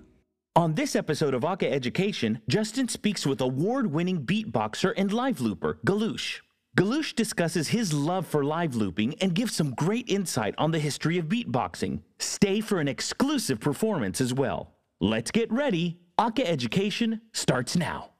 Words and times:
On 0.54 0.74
this 0.74 0.94
episode 0.94 1.34
of 1.34 1.44
Aka 1.44 1.72
Education, 1.72 2.40
Justin 2.48 2.86
speaks 2.86 3.26
with 3.26 3.40
award 3.40 3.90
winning 3.90 4.24
beatboxer 4.24 4.94
and 4.96 5.12
live 5.12 5.40
looper, 5.40 5.80
Galush. 5.84 6.38
Galush 6.78 7.16
discusses 7.16 7.66
his 7.66 7.92
love 7.92 8.28
for 8.28 8.44
live 8.44 8.76
looping 8.76 9.16
and 9.20 9.34
gives 9.34 9.56
some 9.56 9.74
great 9.74 10.08
insight 10.08 10.54
on 10.58 10.70
the 10.70 10.78
history 10.78 11.18
of 11.18 11.26
beatboxing. 11.26 12.00
Stay 12.20 12.60
for 12.60 12.78
an 12.78 12.86
exclusive 12.86 13.58
performance 13.58 14.20
as 14.20 14.32
well. 14.32 14.76
Let's 15.00 15.32
get 15.32 15.50
ready. 15.50 15.98
Aka 16.16 16.46
Education 16.46 17.22
starts 17.32 17.74
now. 17.74 18.10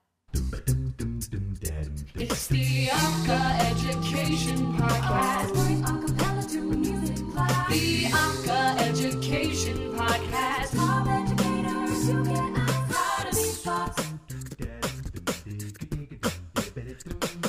It's 2.19 2.47
the 2.49 2.87
Anka 2.87 3.61
Education 3.71 4.75
Podcast. 4.75 5.53
Bring 5.53 5.83
acapella 5.83 6.51
to 6.53 6.61
music 6.63 7.31
class. 7.33 7.71
The 7.71 8.05
Anka 8.05 8.81
Education 8.89 9.77
Podcast. 9.95 10.73
Of 10.75 11.09
educators 11.09 12.09
who 12.09 12.25
get 12.25 12.59
outside 12.59 13.29
of 13.29 13.35
these 13.35 13.59
thoughts. 13.59 14.03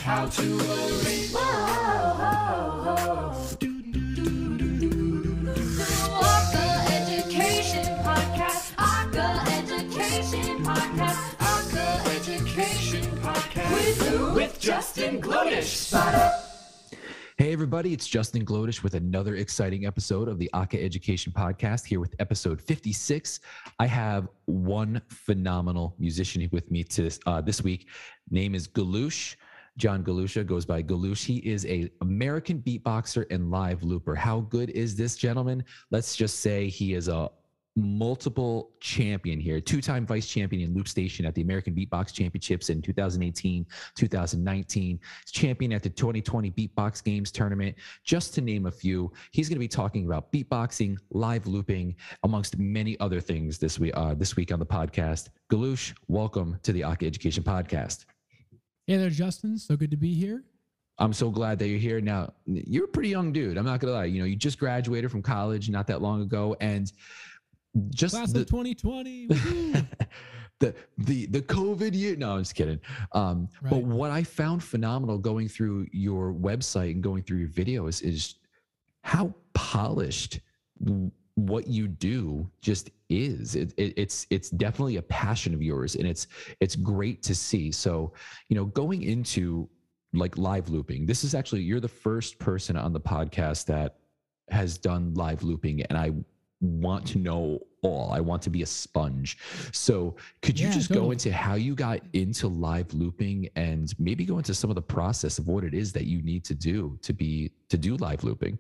How 0.02 0.26
to 0.26 0.42
read. 0.42 1.30
Anka 6.28 6.66
Education 6.98 7.86
Podcast. 8.04 8.76
Anka 8.76 9.28
Education 9.58 10.64
Podcast. 10.64 11.37
Anka 13.38 13.60
Education 13.60 14.02
Podcast. 14.02 14.32
With? 14.32 14.36
With 14.36 14.60
Justin 14.60 15.22
Glodish. 15.22 15.94
Hey, 17.38 17.54
everybody, 17.54 17.94
it's 17.94 18.08
Justin 18.08 18.44
Glodish 18.44 18.82
with 18.82 18.96
another 18.96 19.36
exciting 19.36 19.86
episode 19.86 20.28
of 20.28 20.40
the 20.40 20.50
Aka 20.56 20.84
Education 20.84 21.32
Podcast 21.32 21.86
here 21.86 22.00
with 22.00 22.16
episode 22.18 22.60
56. 22.60 23.40
I 23.78 23.86
have 23.86 24.28
one 24.46 25.00
phenomenal 25.08 25.94
musician 26.00 26.50
with 26.52 26.72
me 26.72 26.84
to, 26.86 27.12
uh, 27.28 27.42
this 27.42 27.62
week. 27.62 27.88
Name 28.32 28.56
is 28.56 28.68
Galoosh. 28.68 29.36
John 29.78 30.04
Galusha 30.04 30.44
goes 30.44 30.66
by 30.66 30.82
Galoosh. 30.82 31.24
He 31.24 31.38
is 31.38 31.64
a 31.68 31.92
American 32.02 32.58
beatboxer 32.60 33.28
and 33.30 33.52
live 33.52 33.84
looper. 33.84 34.16
How 34.16 34.40
good 34.40 34.72
is 34.72 34.96
this 34.96 35.16
gentleman? 35.16 35.64
Let's 35.92 36.16
just 36.16 36.40
say 36.40 36.70
he 36.70 36.96
is 36.96 37.08
a 37.08 37.30
multiple 37.78 38.72
champion 38.80 39.40
here, 39.40 39.62
two-time 39.62 40.06
vice 40.06 40.28
champion 40.28 40.64
in 40.64 40.74
Loop 40.76 40.88
Station 40.88 41.26
at 41.26 41.36
the 41.36 41.42
American 41.42 41.76
Beatbox 41.76 42.12
Championships 42.12 42.70
in 42.70 42.82
2018, 42.82 43.66
2019, 43.96 45.00
champion 45.32 45.72
at 45.72 45.84
the 45.84 45.90
2020 45.90 46.52
Beatbox 46.52 47.04
Games 47.04 47.32
tournament, 47.32 47.76
just 48.04 48.34
to 48.34 48.42
name 48.42 48.66
a 48.66 48.72
few. 48.72 49.14
He's 49.32 49.48
going 49.48 49.58
to 49.58 49.60
be 49.60 49.68
talking 49.68 50.06
about 50.06 50.32
beatboxing, 50.32 50.98
live 51.12 51.46
looping, 51.46 51.96
amongst 52.24 52.58
many 52.58 53.00
other 53.00 53.22
things 53.22 53.60
this 53.60 53.80
week. 53.80 53.94
Uh, 53.96 54.16
this 54.16 54.36
week 54.36 54.52
on 54.52 54.60
the 54.60 54.66
podcast, 54.66 55.30
Galoosh, 55.52 55.94
welcome 56.08 56.60
to 56.64 56.74
the 56.74 56.84
Aka 56.84 57.08
Education 57.08 57.44
Podcast. 57.44 58.06
Hey 58.88 58.98
there, 58.98 59.10
Justin. 59.10 59.58
So 59.58 59.76
good 59.76 59.92
to 59.92 59.98
be 59.98 60.14
here. 60.14 60.44
I'm 61.00 61.14
so 61.14 61.30
glad 61.30 61.60
that 61.60 61.68
you're 61.68 61.80
here. 61.80 62.02
Now, 62.02 62.34
you're 62.46 62.86
a 62.86 62.88
pretty 62.88 63.10
young 63.10 63.32
dude. 63.32 63.58
I'm 63.58 63.66
not 63.66 63.80
gonna 63.80 63.94
lie. 63.94 64.06
You 64.06 64.20
know, 64.20 64.26
you 64.26 64.36
just 64.36 64.58
graduated 64.58 65.12
from 65.12 65.22
college 65.22 65.70
not 65.70 65.86
that 65.88 66.02
long 66.02 66.22
ago, 66.22 66.56
and 66.60 66.92
just 67.90 68.16
Class 68.16 68.32
the, 68.32 68.42
of 68.42 68.48
2020. 68.48 69.28
the 70.60 70.74
the 70.98 71.26
the 71.28 71.42
COVID 71.42 71.94
year. 71.94 72.16
No, 72.16 72.32
I'm 72.32 72.40
just 72.40 72.56
kidding. 72.56 72.80
Um, 73.12 73.50
But 73.70 73.84
what 73.84 74.12
I 74.12 74.24
found 74.24 74.64
phenomenal 74.64 75.18
going 75.18 75.48
through 75.48 75.88
your 75.92 76.34
website 76.34 76.92
and 76.92 77.04
going 77.04 77.24
through 77.24 77.38
your 77.40 77.50
videos 77.50 78.02
is 78.02 78.36
how 79.04 79.34
polished 79.54 80.40
what 81.36 81.68
you 81.68 81.88
do 81.88 82.50
just 82.62 82.90
is. 83.10 83.56
It, 83.56 83.74
it, 83.78 83.94
it's 83.96 84.26
it's 84.30 84.50
definitely 84.50 84.98
a 84.98 85.04
passion 85.04 85.54
of 85.54 85.62
yours, 85.62 85.96
and 85.96 86.08
it's 86.08 86.28
it's 86.60 86.76
great 86.76 87.22
to 87.24 87.36
see. 87.36 87.72
So, 87.72 88.14
you 88.50 88.56
know, 88.56 88.66
going 88.66 89.04
into 89.04 89.70
like 90.14 90.38
live 90.38 90.70
looping, 90.70 91.06
this 91.06 91.24
is 91.24 91.36
actually 91.36 91.62
you're 91.62 91.80
the 91.80 91.88
first 91.88 92.40
person 92.40 92.76
on 92.76 92.92
the 92.92 93.00
podcast 93.00 93.66
that 93.66 93.98
has 94.50 94.78
done 94.78 95.14
live 95.14 95.44
looping, 95.44 95.84
and 95.84 95.98
I 95.98 96.12
want 96.62 97.06
to 97.08 97.20
know 97.20 97.60
all. 97.84 98.12
I 98.12 98.20
want 98.20 98.42
to 98.44 98.50
be 98.50 98.62
a 98.64 98.66
sponge. 98.66 99.38
So, 99.72 100.16
could 100.42 100.60
you 100.60 100.68
Yeah, 100.68 100.74
just 100.74 100.92
go 100.92 101.12
into 101.12 101.32
how 101.32 101.54
you 101.56 101.76
got 101.76 102.00
into 102.14 102.48
live 102.48 102.94
looping 102.94 103.50
and 103.56 103.94
maybe 104.00 104.26
go 104.26 104.38
into 104.40 104.54
some 104.56 104.70
of 104.72 104.76
the 104.76 104.82
process 104.82 105.38
of 105.40 105.48
what 105.48 105.64
it 105.64 105.74
is 105.74 105.94
that 105.94 106.06
you 106.06 106.22
need 106.24 106.44
to 106.46 106.56
do 106.56 106.98
to 107.04 107.14
be 107.14 107.52
to 107.70 107.78
do 107.78 107.96
live 107.98 108.24
looping? 108.24 108.58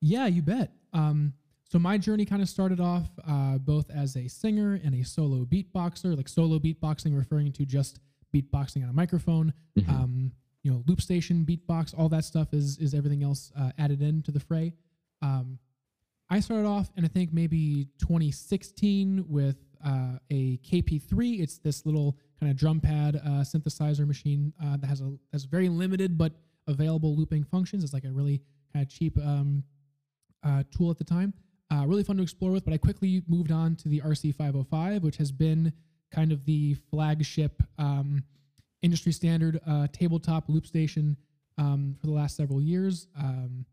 yeah, 0.00 0.26
you 0.26 0.42
bet. 0.42 0.72
Um, 0.92 1.32
so 1.68 1.78
my 1.78 1.98
journey 1.98 2.24
kind 2.24 2.42
of 2.42 2.48
started 2.48 2.80
off 2.80 3.08
uh, 3.26 3.58
both 3.58 3.90
as 3.90 4.16
a 4.16 4.28
singer 4.28 4.80
and 4.84 4.94
a 4.94 5.02
solo 5.04 5.44
beatboxer, 5.44 6.16
like 6.16 6.28
solo 6.28 6.58
beatboxing, 6.58 7.16
referring 7.16 7.50
to 7.52 7.64
just 7.66 7.98
beatboxing 8.34 8.82
on 8.84 8.90
a 8.90 8.92
microphone. 8.92 9.52
Mhm. 9.76 9.88
Um, 9.88 10.32
you 10.62 10.70
know, 10.72 10.82
loop 10.86 11.00
station, 11.00 11.44
beatbox, 11.44 11.94
all 11.96 12.08
that 12.10 12.24
stuff 12.24 12.52
is 12.54 12.78
is 12.78 12.94
everything 12.94 13.22
else 13.22 13.50
uh, 13.56 13.72
added 13.78 14.02
into 14.02 14.30
the 14.30 14.40
fray. 14.40 14.72
Um, 15.22 15.58
I 16.28 16.40
started 16.40 16.66
off 16.66 16.90
in 16.96 17.04
I 17.04 17.08
think 17.08 17.32
maybe 17.32 17.88
2016 17.98 19.24
with 19.28 19.56
uh, 19.84 20.18
a 20.30 20.58
KP3. 20.58 21.40
It's 21.40 21.58
this 21.58 21.86
little 21.86 22.18
kind 22.40 22.50
of 22.50 22.58
drum 22.58 22.80
pad 22.80 23.16
uh, 23.16 23.42
synthesizer 23.42 24.06
machine 24.06 24.52
uh, 24.62 24.76
that 24.78 24.86
has 24.86 25.00
a 25.00 25.16
has 25.32 25.44
very 25.44 25.68
limited 25.68 26.18
but 26.18 26.32
available 26.66 27.16
looping 27.16 27.44
functions. 27.44 27.84
It's 27.84 27.92
like 27.92 28.04
a 28.04 28.10
really 28.10 28.42
kind 28.72 28.84
of 28.84 28.90
cheap 28.90 29.16
um, 29.18 29.62
uh, 30.44 30.64
tool 30.76 30.90
at 30.90 30.98
the 30.98 31.04
time. 31.04 31.32
Uh, 31.72 31.84
really 31.86 32.04
fun 32.04 32.16
to 32.16 32.22
explore 32.22 32.52
with, 32.52 32.64
but 32.64 32.72
I 32.74 32.78
quickly 32.78 33.22
moved 33.26 33.50
on 33.50 33.74
to 33.76 33.88
the 33.88 34.00
RC505, 34.00 35.02
which 35.02 35.16
has 35.16 35.32
been 35.32 35.72
kind 36.12 36.30
of 36.30 36.44
the 36.44 36.74
flagship 36.90 37.62
um, 37.78 38.22
industry 38.82 39.12
standard 39.12 39.60
uh, 39.66 39.88
tabletop 39.92 40.44
loop 40.48 40.66
station 40.66 41.16
um, 41.58 41.96
for 42.00 42.06
the 42.06 42.12
last 42.12 42.36
several 42.36 42.60
years. 42.60 43.08
Um, 43.18 43.64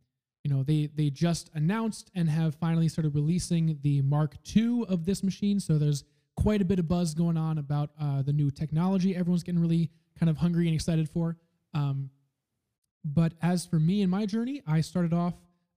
you 0.44 0.54
know, 0.54 0.64
they 0.64 0.90
they 0.94 1.10
just 1.10 1.50
announced 1.54 2.12
and 2.16 2.30
have 2.30 2.56
finally 2.56 2.90
started 2.90 3.16
releasing 3.16 3.80
the 3.82 4.02
Mark 4.02 4.36
II 4.56 4.86
of 4.90 5.06
this 5.06 5.24
machine. 5.24 5.60
So 5.60 5.78
there's 5.78 6.04
quite 6.36 6.62
a 6.62 6.66
bit 6.66 6.80
of 6.80 6.88
buzz 6.88 7.14
going 7.14 7.38
on 7.38 7.58
about 7.58 7.92
uh, 8.00 8.22
the 8.22 8.34
new 8.34 8.52
technology. 8.52 9.16
Everyone's 9.16 9.44
getting 9.44 9.62
really 9.62 9.90
kind 10.20 10.30
of 10.30 10.38
hungry 10.38 10.68
and 10.68 10.76
excited 10.76 11.10
for. 11.10 11.38
Um, 11.74 12.10
but 13.06 13.34
as 13.42 13.66
for 13.66 13.80
me 13.80 14.02
and 14.02 14.12
my 14.12 14.26
journey, 14.26 14.62
I 14.68 14.82
started 14.82 15.14
off 15.14 15.34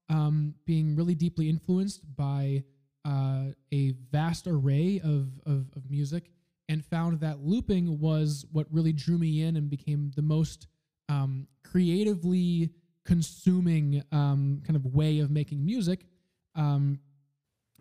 um, 0.08 0.54
being 0.64 0.96
really 0.96 1.14
deeply 1.14 1.48
influenced 1.48 2.02
by 2.16 2.64
uh, 3.04 3.46
a 3.72 3.92
vast 4.10 4.46
array 4.46 5.00
of, 5.02 5.28
of, 5.46 5.66
of 5.76 5.90
music 5.90 6.30
and 6.68 6.84
found 6.84 7.20
that 7.20 7.40
looping 7.40 8.00
was 8.00 8.44
what 8.52 8.66
really 8.70 8.92
drew 8.92 9.18
me 9.18 9.42
in 9.42 9.56
and 9.56 9.70
became 9.70 10.10
the 10.16 10.22
most 10.22 10.66
um, 11.08 11.46
creatively 11.64 12.70
consuming 13.06 14.02
um, 14.12 14.60
kind 14.66 14.76
of 14.76 14.84
way 14.94 15.20
of 15.20 15.30
making 15.30 15.64
music. 15.64 16.06
Um, 16.54 16.98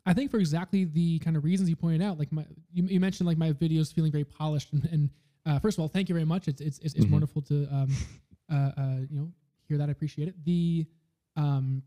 I 0.06 0.14
think 0.14 0.30
for 0.32 0.38
exactly 0.38 0.86
the 0.86 1.20
kind 1.20 1.36
of 1.36 1.44
reasons 1.44 1.70
you 1.70 1.76
pointed 1.76 2.02
out, 2.02 2.20
like 2.20 2.32
my, 2.32 2.46
you, 2.72 2.84
you 2.86 3.00
mentioned 3.00 3.28
like 3.28 3.38
my 3.38 3.52
videos 3.54 3.94
feeling 3.94 4.12
very 4.12 4.24
polished 4.24 4.72
and, 4.74 4.86
and 4.92 5.10
uh, 5.48 5.60
first 5.60 5.78
of 5.78 5.82
all, 5.82 5.88
thank 5.88 6.10
you 6.10 6.16
very 6.16 6.26
much. 6.26 6.48
It's, 6.48 6.62
it's, 6.62 6.80
it's, 6.80 6.94
it's 6.96 7.06
Mhm. 7.06 7.12
wonderful 7.12 7.42
to, 7.44 7.68
um, 7.72 7.90
uh, 8.52 8.72
uh, 8.78 8.96
you 9.10 9.18
know, 9.20 9.32
hear 9.68 9.78
that. 9.80 9.90
I 9.90 9.92
appreciate 9.92 10.28
it. 10.28 10.36
The, 10.46 10.86
um, 11.36 11.84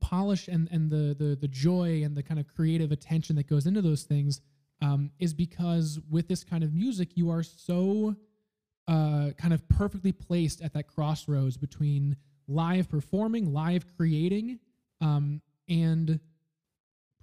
polish 0.00 0.46
and 0.48 0.68
and 0.70 0.90
the 0.90 1.16
the 1.18 1.36
the 1.40 1.48
joy 1.48 2.02
and 2.04 2.14
the 2.14 2.22
kind 2.22 2.38
of 2.38 2.46
creative 2.46 2.92
attention 2.92 3.34
that 3.36 3.46
goes 3.46 3.66
into 3.66 3.80
those 3.80 4.02
things 4.02 4.42
um, 4.82 5.10
is 5.18 5.32
because 5.32 5.98
with 6.10 6.28
this 6.28 6.44
kind 6.44 6.62
of 6.62 6.74
music 6.74 7.16
you 7.16 7.30
are 7.30 7.42
so 7.42 8.14
uh, 8.88 9.30
kind 9.38 9.54
of 9.54 9.66
perfectly 9.68 10.12
placed 10.12 10.60
at 10.60 10.74
that 10.74 10.86
crossroads 10.86 11.56
between 11.56 12.14
live 12.50 12.88
performing, 12.88 13.52
live 13.52 13.84
creating, 13.96 14.58
um, 15.00 15.40
and 15.68 16.20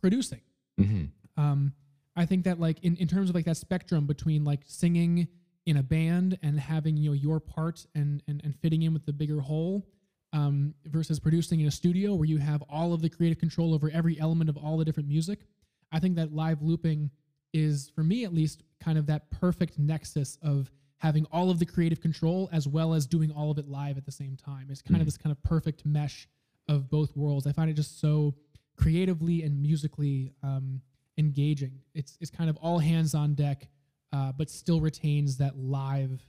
producing. 0.02 0.42
Mhm. 0.80 1.10
Um, 1.36 1.74
I 2.16 2.26
think 2.26 2.46
that 2.46 2.60
like 2.60 2.84
in, 2.84 2.96
in 2.98 3.08
terms 3.08 3.30
of 3.30 3.36
like 3.36 3.46
that 3.46 3.58
spectrum 3.58 4.08
between 4.08 4.44
like 4.44 4.62
singing 4.66 5.28
in 5.66 5.78
a 5.78 5.84
band 5.84 6.40
and 6.42 6.60
having 6.60 6.98
you 6.98 7.10
know 7.10 7.14
your 7.14 7.40
part 7.40 7.86
and 7.94 8.24
and, 8.28 8.42
and 8.44 8.56
fitting 8.56 8.84
in 8.84 8.94
with 8.94 9.06
the 9.06 9.14
bigger 9.14 9.40
whole 9.42 9.86
um, 10.34 10.74
versus 10.86 11.20
producing 11.20 11.60
in 11.60 11.68
a 11.68 11.72
studio 11.72 12.14
where 12.16 12.28
you 12.28 12.38
have 12.38 12.62
all 12.70 12.94
of 12.94 13.02
the 13.02 13.10
creative 13.10 13.38
control 13.38 13.74
over 13.74 13.90
every 13.92 14.20
element 14.20 14.50
of 14.50 14.58
all 14.58 14.78
the 14.78 14.86
different 14.86 15.08
music. 15.10 15.42
I 15.92 16.00
think 16.00 16.16
that 16.16 16.34
live 16.34 16.62
looping 16.62 17.12
is 17.54 17.90
for 17.96 18.04
me 18.04 18.24
at 18.26 18.34
least 18.34 18.64
kind 18.80 18.98
of 18.98 19.06
that 19.08 19.30
perfect 19.32 19.80
nexus 19.80 20.38
of 20.42 20.72
having 21.00 21.26
all 21.32 21.50
of 21.50 21.60
the 21.60 21.66
creative 21.66 22.02
control 22.02 22.50
as 22.52 22.68
well 22.68 22.94
as 22.94 23.06
doing 23.06 23.32
all 23.32 23.52
of 23.52 23.58
it 23.58 23.68
live 23.68 23.98
at 23.98 24.06
the 24.06 24.12
same 24.12 24.36
time. 24.36 24.68
It's 24.70 24.82
kind 24.82 24.96
of 24.98 25.04
Mhm. 25.04 25.06
this 25.06 25.18
kind 25.18 25.32
of 25.32 25.42
perfect 25.44 25.86
mesh 25.86 26.28
of 26.68 26.90
both 26.90 27.16
worlds. 27.16 27.46
I 27.48 27.52
find 27.52 27.70
it 27.70 27.74
just 27.76 28.00
so 28.00 28.36
creatively 28.76 29.44
and 29.44 29.62
musically 29.62 30.34
um, 30.44 30.82
engaging. 31.18 31.80
It's 31.94 32.18
it's 32.20 32.32
kind 32.32 32.50
of 32.50 32.58
all 32.58 32.80
hands 32.80 33.14
on 33.16 33.36
deck, 33.36 33.68
uh, 34.12 34.32
but 34.32 34.50
still 34.50 34.82
retains 34.82 35.38
that 35.38 35.58
live 35.58 36.26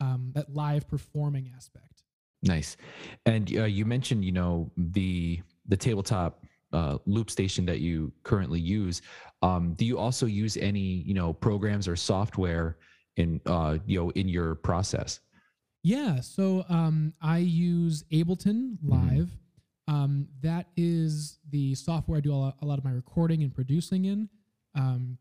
um, 0.00 0.32
that 0.34 0.52
live 0.52 0.88
performing 0.88 1.50
aspect. 1.54 2.02
Nice. 2.42 2.76
And 3.24 3.56
uh, 3.56 3.64
you 3.64 3.84
mentioned, 3.84 4.24
you 4.24 4.32
know, 4.32 4.70
the 4.76 5.40
the 5.66 5.76
tabletop 5.76 6.44
uh, 6.72 6.98
loop 7.06 7.30
station 7.30 7.64
that 7.66 7.80
you 7.80 8.10
currently 8.24 8.58
use. 8.58 9.00
Um, 9.42 9.74
do 9.74 9.84
you 9.84 9.98
also 9.98 10.26
use 10.26 10.56
any, 10.56 10.80
you 11.06 11.14
know, 11.14 11.32
programs 11.32 11.86
or 11.86 11.94
software 11.96 12.78
in, 13.16 13.40
uh, 13.46 13.78
you 13.86 13.98
know, 13.98 14.10
in 14.10 14.28
your 14.28 14.54
process? 14.54 15.20
Yeah, 15.82 16.20
so 16.20 16.64
um, 16.68 17.12
I 17.20 17.38
use 17.38 18.04
Ableton 18.12 18.78
Live. 18.84 19.30
Um, 19.88 20.28
that 20.42 20.66
is 20.76 21.38
the 21.50 21.74
software 21.74 22.18
I 22.18 22.20
do 22.20 22.32
a 22.32 22.36
lot, 22.36 22.56
a 22.62 22.66
lot 22.66 22.78
of 22.78 22.84
my 22.84 22.92
recording 22.92 23.42
and 23.42 23.52
producing 23.52 24.04
in. 24.04 24.28
Um, 24.74 25.18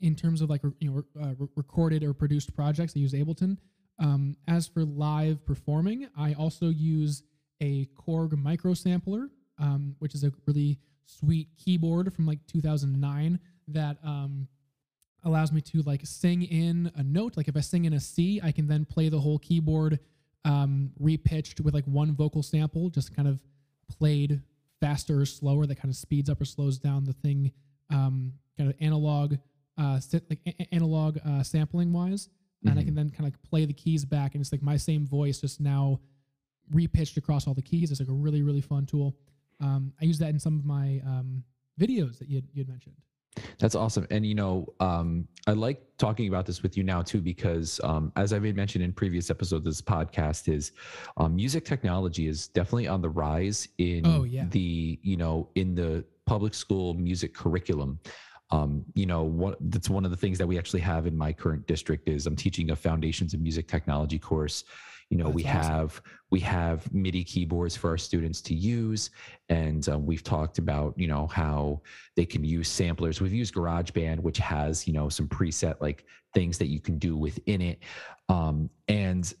in 0.00 0.14
terms 0.14 0.40
of 0.40 0.48
like 0.48 0.62
you 0.78 0.90
know 0.90 1.22
uh, 1.22 1.34
recorded 1.56 2.02
or 2.02 2.14
produced 2.14 2.54
projects, 2.54 2.94
I 2.96 3.00
use 3.00 3.12
Ableton. 3.12 3.58
Um, 3.98 4.36
as 4.46 4.66
for 4.66 4.84
live 4.84 5.44
performing, 5.44 6.08
I 6.16 6.34
also 6.34 6.68
use 6.68 7.24
a 7.60 7.86
Korg 7.96 8.36
micro 8.36 8.74
sampler, 8.74 9.28
um, 9.58 9.96
which 9.98 10.14
is 10.14 10.24
a 10.24 10.32
really 10.46 10.78
sweet 11.04 11.48
keyboard 11.56 12.12
from 12.12 12.26
like 12.26 12.38
2009 12.46 13.38
that 13.68 13.96
um, 14.04 14.46
allows 15.28 15.52
me 15.52 15.60
to 15.60 15.82
like 15.82 16.00
sing 16.04 16.42
in 16.42 16.90
a 16.96 17.02
note. 17.02 17.36
Like 17.36 17.48
if 17.48 17.56
I 17.56 17.60
sing 17.60 17.84
in 17.84 17.92
a 17.92 18.00
C, 18.00 18.40
I 18.42 18.50
can 18.52 18.66
then 18.66 18.84
play 18.84 19.08
the 19.08 19.20
whole 19.20 19.38
keyboard 19.38 20.00
um, 20.44 20.90
repitched 21.00 21.60
with 21.60 21.74
like 21.74 21.84
one 21.84 22.14
vocal 22.14 22.42
sample, 22.42 22.90
just 22.90 23.14
kind 23.14 23.28
of 23.28 23.40
played 23.88 24.42
faster 24.80 25.20
or 25.20 25.26
slower. 25.26 25.66
That 25.66 25.76
kind 25.76 25.90
of 25.90 25.96
speeds 25.96 26.28
up 26.30 26.40
or 26.40 26.44
slows 26.44 26.78
down 26.78 27.04
the 27.04 27.12
thing, 27.12 27.52
um, 27.90 28.32
kind 28.56 28.70
of 28.70 28.76
analog, 28.80 29.34
uh, 29.76 30.00
like 30.30 30.40
a- 30.46 30.74
analog 30.74 31.18
uh, 31.24 31.42
sampling 31.42 31.92
wise. 31.92 32.28
And 32.64 32.78
I 32.78 32.82
Mhm. 32.82 32.86
can 32.86 32.94
then 32.96 33.10
kind 33.10 33.20
of 33.20 33.26
like 33.26 33.42
play 33.42 33.64
the 33.66 33.72
keys 33.72 34.04
back, 34.04 34.34
and 34.34 34.40
it's 34.40 34.50
like 34.50 34.62
my 34.62 34.76
same 34.76 35.06
voice, 35.06 35.40
just 35.40 35.60
now 35.60 36.00
repitched 36.72 37.16
across 37.16 37.46
all 37.46 37.54
the 37.54 37.62
keys. 37.62 37.90
It's 37.90 38.00
like 38.00 38.08
a 38.08 38.12
really 38.12 38.42
really 38.42 38.60
fun 38.60 38.84
tool. 38.86 39.16
Um, 39.60 39.92
I 40.00 40.04
use 40.04 40.18
that 40.18 40.30
in 40.30 40.38
some 40.40 40.58
of 40.58 40.64
my 40.64 41.00
um, 41.06 41.44
videos 41.80 42.18
that 42.18 42.28
you 42.28 42.42
you 42.52 42.60
had 42.62 42.68
mentioned. 42.68 42.96
That's 43.58 43.74
awesome. 43.74 44.06
And 44.10 44.26
you 44.26 44.34
know, 44.34 44.66
um, 44.80 45.26
I 45.46 45.52
like 45.52 45.80
talking 45.96 46.28
about 46.28 46.44
this 46.46 46.62
with 46.62 46.76
you 46.76 46.82
now 46.84 47.02
too, 47.02 47.20
because 47.20 47.80
um, 47.84 48.12
as 48.16 48.32
I've 48.32 48.42
mentioned 48.42 48.84
in 48.84 48.92
previous 48.92 49.30
episodes 49.30 49.60
of 49.60 49.64
this 49.64 49.80
podcast, 49.82 50.48
is 50.52 50.72
um, 51.16 51.36
music 51.36 51.64
technology 51.64 52.26
is 52.26 52.48
definitely 52.48 52.88
on 52.88 53.00
the 53.00 53.08
rise 53.08 53.68
in 53.78 54.06
Oh, 54.06 54.24
yeah. 54.24 54.46
the 54.50 54.98
you 55.02 55.16
know 55.16 55.48
in 55.54 55.74
the 55.74 56.04
public 56.26 56.54
school 56.54 56.94
music 56.94 57.34
curriculum. 57.34 57.98
Um, 58.50 58.84
you 58.94 59.04
know, 59.06 59.24
what 59.24 59.58
that's 59.60 59.90
one 59.90 60.04
of 60.04 60.10
the 60.10 60.16
things 60.16 60.38
that 60.38 60.46
we 60.46 60.58
actually 60.58 60.80
have 60.80 61.06
in 61.06 61.16
my 61.16 61.32
current 61.32 61.66
district 61.66 62.08
is 62.08 62.26
I'm 62.26 62.34
teaching 62.36 62.70
a 62.70 62.76
foundations 62.76 63.34
of 63.34 63.40
music 63.40 63.68
technology 63.68 64.18
course. 64.18 64.64
You 65.10 65.16
know, 65.16 65.26
Oh, 65.26 65.30
we 65.30 65.42
awesome. 65.44 65.50
have 65.72 66.02
we 66.30 66.40
have 66.40 66.92
MIDI 66.92 67.24
keyboards 67.24 67.74
for 67.74 67.88
our 67.90 67.96
students 67.96 68.42
to 68.42 68.54
use, 68.54 69.10
and 69.48 69.88
um, 69.88 70.04
we've 70.04 70.22
talked 70.22 70.58
about 70.58 70.94
you 70.98 71.06
know 71.08 71.26
how 71.28 71.80
they 72.14 72.26
can 72.26 72.44
use 72.44 72.68
samplers. 72.68 73.20
We've 73.20 73.32
used 73.32 73.54
GarageBand, 73.54 74.20
which 74.20 74.38
has 74.38 74.86
you 74.86 74.92
know 74.92 75.08
some 75.08 75.26
preset 75.26 75.80
like 75.80 76.04
things 76.34 76.58
that 76.58 76.66
you 76.66 76.80
can 76.80 76.98
do 76.98 77.16
within 77.16 77.62
it, 77.62 77.78
um, 78.28 78.68
and 78.88 79.32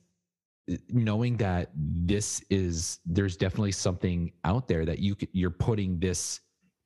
uh, 0.72 0.76
knowing 0.88 1.36
that 1.36 1.70
this 1.76 2.42
is 2.48 3.00
there's 3.04 3.36
definitely 3.36 3.72
something 3.72 4.32
out 4.44 4.68
there 4.68 4.86
that 4.86 5.00
you 5.00 5.16
you're 5.32 5.50
putting 5.50 5.98
this 5.98 6.40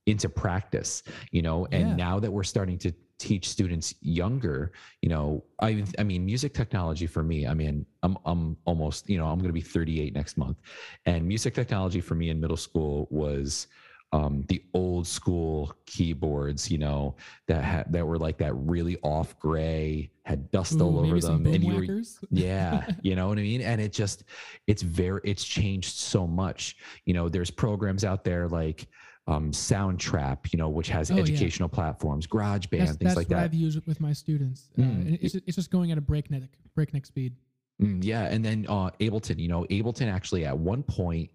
into 0.06 0.28
practice, 0.28 1.04
you 1.30 1.42
know, 1.42 1.66
and 1.70 1.90
Yeah. 1.90 1.94
now 1.94 2.18
that 2.18 2.32
we're 2.32 2.42
starting 2.42 2.78
to 2.78 2.92
teach 3.22 3.48
students 3.48 3.94
younger, 4.00 4.72
you 5.00 5.08
know, 5.08 5.44
I 5.60 5.84
I 5.98 6.02
mean, 6.02 6.26
music 6.26 6.54
technology 6.54 7.06
for 7.06 7.22
me, 7.22 7.46
I 7.46 7.54
mean, 7.54 7.86
I'm 8.02 8.18
I'm 8.26 8.56
almost, 8.64 9.08
you 9.08 9.16
know, 9.16 9.26
I'm 9.26 9.38
going 9.38 9.48
to 9.48 9.52
be 9.52 9.60
38 9.60 10.12
next 10.12 10.36
month, 10.36 10.58
and 11.06 11.26
music 11.26 11.54
technology 11.54 12.00
for 12.00 12.16
me 12.16 12.30
in 12.30 12.40
middle 12.40 12.56
school 12.56 13.06
was 13.10 13.68
um, 14.12 14.44
the 14.48 14.60
old 14.74 15.06
school 15.06 15.72
keyboards, 15.86 16.68
you 16.68 16.78
know, 16.78 17.14
that 17.46 17.62
had 17.62 17.92
that 17.92 18.04
were 18.04 18.18
like 18.18 18.38
that 18.38 18.54
really 18.54 18.98
off 19.02 19.38
gray, 19.38 20.10
had 20.24 20.50
dust 20.50 20.80
all 20.80 20.98
over 20.98 21.06
maybe 21.06 21.20
some 21.20 21.44
them, 21.44 21.54
and 21.54 21.64
you 21.64 21.74
were 21.74 22.02
yeah 22.30 22.86
you 23.02 23.14
know 23.14 23.28
what 23.28 23.38
i 23.38 23.42
mean? 23.42 23.62
And 23.62 23.80
it 23.80 23.92
just 23.92 24.24
it's 24.66 24.82
very 24.82 25.20
it's 25.22 25.44
changed 25.44 25.94
so 25.94 26.26
much. 26.26 26.76
You 27.06 27.14
know 27.14 27.28
there's 27.28 27.52
programs 27.52 28.04
out 28.04 28.24
there 28.24 28.48
like 28.48 28.88
um 29.28 29.52
soundtrap 29.52 30.52
you 30.52 30.56
know 30.58 30.68
which 30.68 30.88
has 30.88 31.10
Oh, 31.10 31.14
yeah. 31.14 31.22
educational 31.22 31.68
platforms 31.68 32.26
garage 32.26 32.66
band 32.66 32.82
that's, 32.88 32.96
things 32.96 33.08
that's 33.10 33.16
like 33.16 33.28
what 33.28 33.36
that 33.36 33.44
I've 33.44 33.54
used 33.54 33.86
with 33.86 34.00
my 34.00 34.12
students. 34.12 34.70
Uh, 34.76 34.82
Mm. 34.82 35.06
and 35.06 35.18
it's, 35.22 35.34
it's 35.34 35.56
just 35.56 35.70
going 35.70 35.92
at 35.92 35.98
a 35.98 36.00
breakneck 36.00 36.42
breakneck 36.74 37.06
speed. 37.06 37.36
Mm, 37.80 38.02
yeah, 38.02 38.24
and 38.24 38.44
then 38.44 38.66
uh, 38.68 38.90
Ableton. 39.00 39.38
You 39.38 39.48
know, 39.48 39.64
Ableton 39.70 40.12
actually 40.12 40.44
at 40.44 40.56
one 40.58 40.82
point 40.82 41.30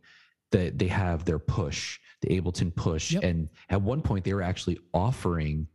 that 0.52 0.78
they 0.78 0.88
have 0.88 1.26
their 1.26 1.40
push, 1.40 2.00
the 2.22 2.30
Ableton 2.30 2.74
push, 2.76 3.12
Yep. 3.12 3.24
and 3.24 3.50
at 3.70 3.82
one 3.82 4.02
point 4.02 4.24
they 4.26 4.34
were 4.34 4.42
actually 4.44 4.78
offering 4.94 5.68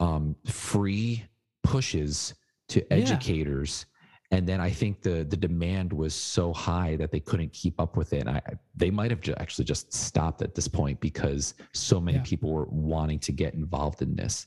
um, 0.00 0.34
free 0.46 1.24
pushes 1.62 2.34
to 2.68 2.84
Yeah. 2.90 2.96
And 4.32 4.48
then 4.48 4.60
I 4.62 4.70
think 4.70 5.02
the 5.02 5.24
the 5.24 5.36
demand 5.36 5.92
was 5.92 6.14
so 6.14 6.52
high 6.54 6.96
that 6.96 7.12
they 7.12 7.20
couldn't 7.20 7.52
keep 7.52 7.78
up 7.78 7.96
with 7.98 8.14
it. 8.14 8.20
And 8.26 8.30
I, 8.30 8.40
they 8.74 8.90
might 8.90 9.10
have 9.10 9.20
ju- 9.20 9.34
actually 9.38 9.66
just 9.66 9.92
stopped 9.92 10.40
at 10.42 10.54
this 10.54 10.66
point 10.66 10.98
because 11.00 11.54
so 11.72 12.00
many 12.00 12.16
Yeah. 12.18 12.24
people 12.24 12.50
were 12.52 12.64
wanting 12.70 13.18
to 13.20 13.32
get 13.32 13.52
involved 13.54 14.00
in 14.02 14.16
this. 14.16 14.46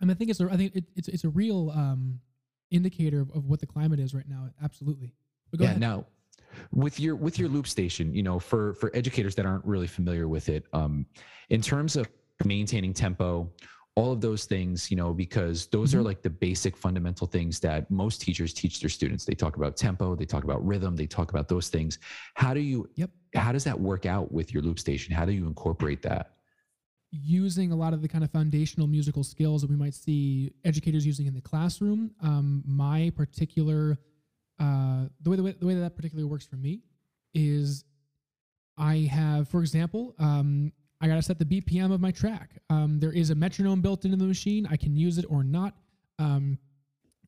I 0.00 0.06
mean, 0.06 0.12
I 0.12 0.14
think 0.14 0.30
it's 0.30 0.40
a, 0.40 0.48
I 0.50 0.56
think 0.56 0.74
it, 0.74 0.84
it's 0.96 1.08
it's 1.08 1.24
a 1.24 1.28
real 1.28 1.70
um, 1.70 2.18
indicator 2.70 3.20
of, 3.20 3.30
of 3.32 3.44
what 3.44 3.60
the 3.60 3.66
climate 3.66 4.00
is 4.00 4.14
right 4.14 4.28
now. 4.28 4.48
Absolutely. 4.62 5.12
But 5.50 5.58
go 5.60 5.64
yeah 5.64 5.70
ahead. 5.70 5.80
now 5.80 6.06
with 6.72 6.98
your 6.98 7.16
with 7.16 7.38
your 7.38 7.48
loop 7.48 7.66
station 7.66 8.14
you 8.14 8.22
know 8.22 8.38
for 8.38 8.74
for 8.74 8.90
educators 8.94 9.34
that 9.34 9.44
aren't 9.44 9.64
really 9.64 9.88
familiar 9.88 10.28
with 10.28 10.48
it 10.48 10.64
um 10.72 11.04
in 11.50 11.60
terms 11.60 11.96
of 11.96 12.08
maintaining 12.44 12.92
tempo 12.92 13.50
all 13.96 14.10
of 14.12 14.20
those 14.20 14.44
things 14.44 14.90
you 14.90 14.96
know 14.96 15.14
because 15.14 15.66
those 15.68 15.94
are 15.94 16.00
Mhm. 16.00 16.04
like 16.06 16.22
the 16.22 16.30
basic 16.30 16.76
fundamental 16.76 17.26
things 17.26 17.60
that 17.60 17.88
most 17.90 18.20
teachers 18.20 18.52
teach 18.52 18.80
their 18.80 18.88
students 18.90 19.24
they 19.24 19.34
talk 19.34 19.56
about 19.56 19.76
tempo 19.76 20.16
they 20.16 20.24
talk 20.24 20.42
about 20.44 20.64
rhythm 20.66 20.96
they 20.96 21.06
talk 21.06 21.30
about 21.30 21.48
those 21.48 21.68
things 21.68 21.98
how 22.34 22.52
do 22.52 22.60
you 22.60 22.88
Yep. 22.96 23.10
how 23.34 23.52
does 23.52 23.64
that 23.64 23.78
work 23.78 24.04
out 24.04 24.32
with 24.32 24.52
your 24.52 24.62
loop 24.62 24.78
station 24.80 25.14
how 25.14 25.24
do 25.24 25.32
you 25.32 25.46
incorporate 25.46 26.02
that 26.02 26.32
using 27.12 27.70
a 27.70 27.76
lot 27.76 27.92
of 27.92 28.02
the 28.02 28.08
kind 28.08 28.24
of 28.24 28.30
foundational 28.32 28.88
musical 28.88 29.22
skills 29.22 29.62
that 29.62 29.70
we 29.70 29.76
might 29.76 29.94
see 29.94 30.50
educators 30.64 31.06
using 31.06 31.26
in 31.26 31.34
the 31.34 31.40
classroom. 31.40 32.10
Um, 32.20 32.64
my 32.66 33.12
particular, 33.14 33.96
uh, 34.58 35.04
the 35.20 35.30
way 35.30 35.36
the 35.36 35.42
way 35.44 35.52
the 35.52 35.64
way 35.66 35.74
that, 35.74 35.80
that 35.80 35.94
particularly 35.94 36.28
works 36.28 36.44
for 36.44 36.56
me 36.56 36.80
is 37.32 37.84
I 38.76 38.96
have, 39.12 39.48
for 39.48 39.60
example, 39.60 40.16
um, 40.18 40.72
I 41.00 41.08
got 41.08 41.16
to 41.16 41.22
set 41.22 41.38
the 41.38 41.44
BPM 41.44 41.92
of 41.92 42.00
my 42.00 42.10
track. 42.10 42.50
Um, 42.70 42.98
there 43.00 43.12
is 43.12 43.30
a 43.30 43.34
metronome 43.34 43.80
built 43.80 44.04
into 44.04 44.16
the 44.16 44.24
machine. 44.24 44.66
I 44.70 44.76
can 44.76 44.96
use 44.96 45.18
it 45.18 45.26
or 45.28 45.44
not. 45.44 45.74
Um, 46.18 46.58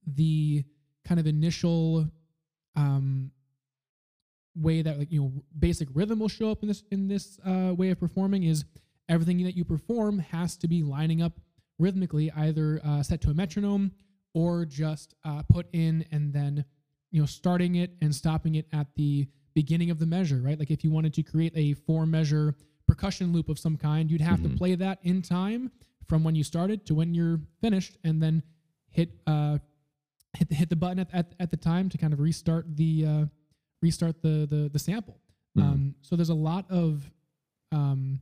the 0.06 0.64
kind 1.04 1.20
of 1.20 1.26
initial 1.26 2.08
um, 2.76 3.30
way 4.54 4.82
that 4.82 4.98
like 4.98 5.12
you 5.12 5.20
know 5.20 5.32
basic 5.58 5.88
rhythm 5.92 6.20
will 6.20 6.28
show 6.28 6.50
up 6.50 6.62
in 6.62 6.68
this 6.68 6.84
in 6.90 7.08
this 7.08 7.38
uh, 7.44 7.74
way 7.74 7.90
of 7.90 8.00
performing 8.00 8.44
is 8.44 8.64
everything 9.08 9.42
that 9.44 9.56
you 9.56 9.64
perform 9.64 10.18
has 10.18 10.56
to 10.56 10.68
be 10.68 10.82
lining 10.82 11.22
up 11.22 11.32
rhythmically, 11.78 12.30
either 12.32 12.80
uh, 12.84 13.02
set 13.02 13.20
to 13.20 13.30
a 13.30 13.34
metronome 13.34 13.92
or 14.34 14.64
just 14.64 15.14
uh, 15.24 15.42
put 15.48 15.66
in 15.72 16.04
and 16.10 16.32
then 16.32 16.64
you 17.10 17.20
know 17.20 17.26
starting 17.26 17.76
it 17.76 17.92
and 18.00 18.14
stopping 18.14 18.54
it 18.54 18.66
at 18.72 18.86
the 18.96 19.26
beginning 19.54 19.90
of 19.90 19.98
the 19.98 20.06
measure, 20.06 20.40
right? 20.42 20.58
Like 20.58 20.70
if 20.70 20.84
you 20.84 20.90
wanted 20.90 21.14
to 21.14 21.22
create 21.22 21.52
a 21.56 21.72
four 21.72 22.04
measure 22.06 22.54
percussion 22.86 23.32
loop 23.32 23.48
of 23.48 23.58
some 23.58 23.76
kind, 23.76 24.10
you'd 24.10 24.20
have 24.20 24.40
Mhm. 24.40 24.50
to 24.52 24.56
play 24.56 24.74
that 24.76 24.98
in 25.02 25.22
time 25.22 25.70
from 26.06 26.22
when 26.24 26.34
you 26.34 26.44
started 26.44 26.86
to 26.86 26.94
when 26.94 27.14
you're 27.14 27.40
finished, 27.60 27.96
and 28.04 28.22
then 28.22 28.42
hit 28.90 29.10
uh, 29.26 29.58
hit 30.38 30.48
the, 30.48 30.54
hit 30.54 30.68
the 30.70 30.76
button 30.76 30.98
at, 30.98 31.08
at, 31.12 31.34
at 31.40 31.50
the 31.50 31.56
time 31.56 31.88
to 31.88 31.98
kind 31.98 32.12
of 32.12 32.20
restart 32.20 32.76
the 32.76 33.06
uh, 33.06 33.26
restart 33.82 34.22
the 34.22 34.46
the, 34.48 34.70
the 34.72 34.78
sample. 34.78 35.18
Mhm. 35.56 35.62
Um, 35.62 35.94
so 36.02 36.14
there's 36.16 36.28
a 36.28 36.34
lot 36.34 36.70
of 36.70 37.10
um, 37.72 38.20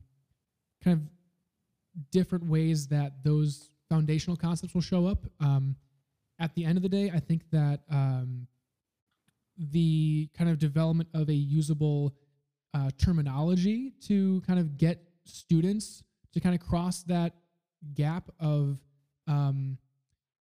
kind 0.83 0.99
of 1.01 2.09
different 2.11 2.45
ways 2.45 2.87
that 2.87 3.23
those 3.23 3.69
foundational 3.89 4.35
concepts 4.35 4.73
will 4.73 4.81
show 4.81 5.05
up. 5.05 5.25
Um, 5.39 5.75
at 6.39 6.53
the 6.55 6.65
end 6.65 6.77
of 6.77 6.81
the 6.83 6.89
day, 6.89 7.11
I 7.11 7.19
think 7.19 7.49
that 7.51 7.81
um, 7.89 8.47
the 9.57 10.27
kind 10.33 10.49
of 10.49 10.57
development 10.59 11.09
of 11.13 11.29
a 11.29 11.33
usable 11.33 12.13
uh, 12.75 12.89
terminology 12.97 13.93
to 14.07 14.41
kind 14.45 14.59
of 14.59 14.77
get 14.77 15.01
students 15.23 16.03
to 16.33 16.39
kind 16.39 16.53
of 16.53 16.61
cross 16.61 17.01
that 17.03 17.33
gap 17.93 18.29
of 18.39 18.77
um, 19.27 19.77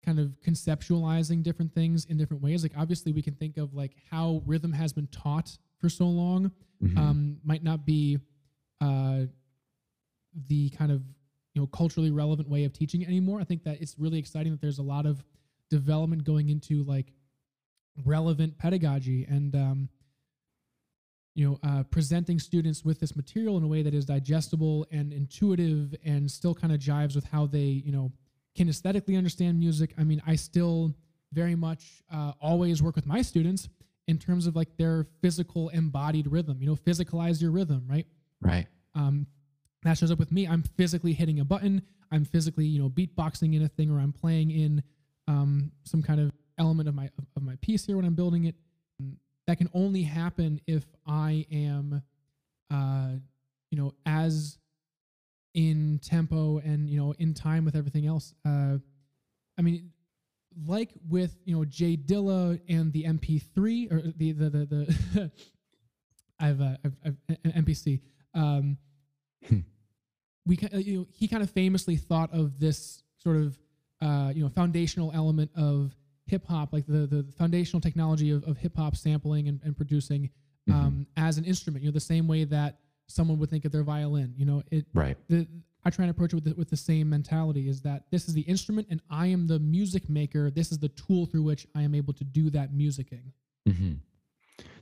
kind 0.03 0.19
of 0.19 0.29
conceptualizing 0.45 1.43
different 1.43 1.71
things 1.73 2.05
in 2.05 2.17
different 2.17 2.41
ways. 2.41 2.63
Like 2.63 2.71
obviously, 2.77 3.11
we 3.13 3.21
can 3.21 3.35
think 3.35 3.57
of 3.57 3.73
like 3.73 3.91
how 4.11 4.41
rhythm 4.45 4.73
has 4.73 4.91
been 4.93 5.07
taught 5.07 5.57
for 5.79 5.89
so 5.89 6.05
long 6.05 6.51
Mhm. 6.83 6.97
um, 6.97 7.37
might 7.43 7.63
not 7.63 7.85
be 7.85 8.19
uh, 8.81 9.25
the 10.47 10.69
kind 10.71 10.91
of 10.91 11.01
you 11.53 11.61
know 11.61 11.67
culturally 11.67 12.11
relevant 12.11 12.47
way 12.49 12.63
of 12.65 12.73
teaching 12.73 13.01
it 13.01 13.07
anymore. 13.07 13.39
I 13.39 13.43
think 13.43 13.63
that 13.63 13.81
it's 13.81 13.97
really 13.97 14.19
exciting 14.19 14.51
that 14.51 14.61
there's 14.61 14.77
a 14.79 14.83
lot 14.83 15.05
of 15.05 15.23
development 15.69 16.23
going 16.23 16.49
into 16.49 16.83
like 16.83 17.13
relevant 18.05 18.57
pedagogy 18.57 19.25
and 19.25 19.55
um, 19.55 19.89
you 21.37 21.47
know 21.47 21.59
uh, 21.63 21.83
presenting 21.83 22.39
students 22.39 22.83
with 22.83 22.99
this 22.99 23.15
material 23.15 23.57
in 23.57 23.63
a 23.63 23.67
way 23.67 23.83
that 23.83 23.93
is 23.93 24.05
digestible 24.05 24.87
and 24.91 25.13
intuitive 25.13 25.93
and 26.03 26.29
still 26.29 26.55
kind 26.55 26.73
of 26.73 26.79
jives 26.79 27.15
with 27.15 27.25
how 27.25 27.45
they 27.45 27.59
you 27.59 27.91
know 27.91 28.11
can 28.55 28.67
aesthetically 28.67 29.15
understand 29.15 29.59
music. 29.59 29.93
I 29.97 30.03
mean 30.03 30.21
i 30.25 30.35
still 30.35 30.93
very 31.31 31.55
much 31.55 32.01
uh, 32.11 32.31
always 32.41 32.81
work 32.81 32.95
with 32.95 33.05
my 33.05 33.21
students 33.21 33.69
in 34.07 34.17
terms 34.17 34.47
of 34.47 34.55
like 34.55 34.75
their 34.77 35.05
physical 35.21 35.69
embodied 35.69 36.27
rhythm 36.31 36.57
you 36.59 36.67
know 36.67 36.75
physicalize 36.75 37.41
your 37.41 37.51
rhythm 37.51 37.85
right? 37.87 38.07
Right. 38.41 38.67
um, 38.95 39.27
that 39.83 39.97
shows 39.97 40.11
up 40.11 40.19
with 40.19 40.31
me. 40.31 40.47
I'm 40.47 40.63
physically 40.75 41.13
hitting 41.13 41.39
a 41.39 41.45
button. 41.45 41.81
I'm 42.11 42.25
physically 42.25 42.65
you 42.65 42.81
know 42.81 42.89
beatboxing 42.89 43.55
in 43.55 43.61
a 43.61 43.67
thing 43.67 43.91
or 43.91 43.99
i'm 43.99 44.13
playing 44.13 44.49
in 44.51 44.81
um, 45.27 45.71
some 45.83 46.01
kind 46.01 46.19
of 46.19 46.31
element 46.57 46.89
of 46.89 46.95
my 46.95 47.05
of, 47.19 47.25
of 47.35 47.43
my 47.43 47.55
piece 47.61 47.85
here 47.85 47.95
when 47.97 48.05
i'm 48.05 48.15
building 48.15 48.45
it 48.45 48.55
that 49.47 49.57
can 49.57 49.69
only 49.73 50.03
happen 50.03 50.61
if 50.67 50.85
i 51.05 51.45
am 51.51 52.01
uh, 52.71 53.09
you 53.71 53.77
know 53.77 53.93
as 54.05 54.57
in 55.53 55.99
tempo 56.03 56.59
and 56.59 56.89
you 56.89 56.99
know 56.99 57.13
in 57.17 57.33
time 57.33 57.65
with 57.65 57.75
everything 57.75 58.05
else 58.05 58.33
uh, 58.45 58.77
i 59.57 59.61
mean 59.61 59.91
like 60.65 60.89
with 61.07 61.35
you 61.45 61.55
know 61.55 61.63
Jay 61.65 61.95
Dilla 61.95 62.59
and 62.67 62.91
the 62.91 63.03
MP3 63.03 63.91
or 63.91 64.01
the 64.17 64.31
the 64.31 64.49
the, 64.49 64.65
the 64.65 65.31
I've, 66.39 66.61
uh, 66.61 66.77
I've 66.83 66.93
I've 67.05 67.17
an 67.43 67.63
MPC. 67.63 68.01
Um, 68.33 68.77
Hmm. 69.47 69.59
we 70.45 70.57
uh, 70.73 70.77
you 70.77 70.97
know 70.97 71.07
he 71.11 71.27
kind 71.27 71.43
of 71.43 71.51
famously 71.51 71.95
thought 71.95 72.33
of 72.33 72.59
this 72.59 73.03
sort 73.17 73.37
of 73.37 73.57
uh, 74.01 74.31
you 74.35 74.43
know 74.43 74.49
foundational 74.49 75.11
element 75.13 75.51
of 75.55 75.95
hip 76.27 76.45
hop, 76.47 76.73
like 76.73 76.85
the 76.85 77.07
the 77.07 77.25
foundational 77.37 77.81
technology 77.81 78.31
of, 78.31 78.43
of 78.43 78.57
hip 78.57 78.75
hop 78.75 78.95
sampling 78.95 79.47
and, 79.47 79.59
and 79.63 79.75
producing 79.75 80.29
um, 80.69 81.07
as 81.15 81.37
an 81.37 81.45
instrument. 81.45 81.83
You 81.83 81.89
know 81.89 81.93
the 81.93 81.99
same 81.99 82.27
way 82.27 82.43
that 82.45 82.79
someone 83.07 83.39
would 83.39 83.49
think 83.49 83.65
of 83.65 83.71
their 83.71 83.83
violin. 83.83 84.33
You 84.37 84.45
know 84.45 84.63
it 84.71 84.85
Right. 84.93 85.17
the 85.29 85.47
I 85.85 85.89
try 85.89 86.03
and 86.03 86.11
approach 86.11 86.33
it 86.33 86.35
with 86.35 86.43
the, 86.43 86.53
with 86.55 86.69
the 86.69 86.75
same 86.75 87.09
mentality 87.09 87.69
is 87.69 87.81
that 87.83 88.03
this 88.11 88.27
is 88.27 88.33
the 88.33 88.41
instrument 88.41 88.87
and 88.89 89.01
I 89.09 89.27
am 89.27 89.47
the 89.47 89.59
music 89.59 90.09
maker. 90.09 90.51
This 90.51 90.73
is 90.73 90.79
the 90.79 90.89
tool 90.89 91.25
through 91.25 91.43
which 91.43 91.65
I 91.75 91.81
am 91.83 91.95
able 91.95 92.13
to 92.13 92.25
do 92.25 92.49
that 92.49 92.73
musicking. 92.73 93.31
hmm 93.65 93.93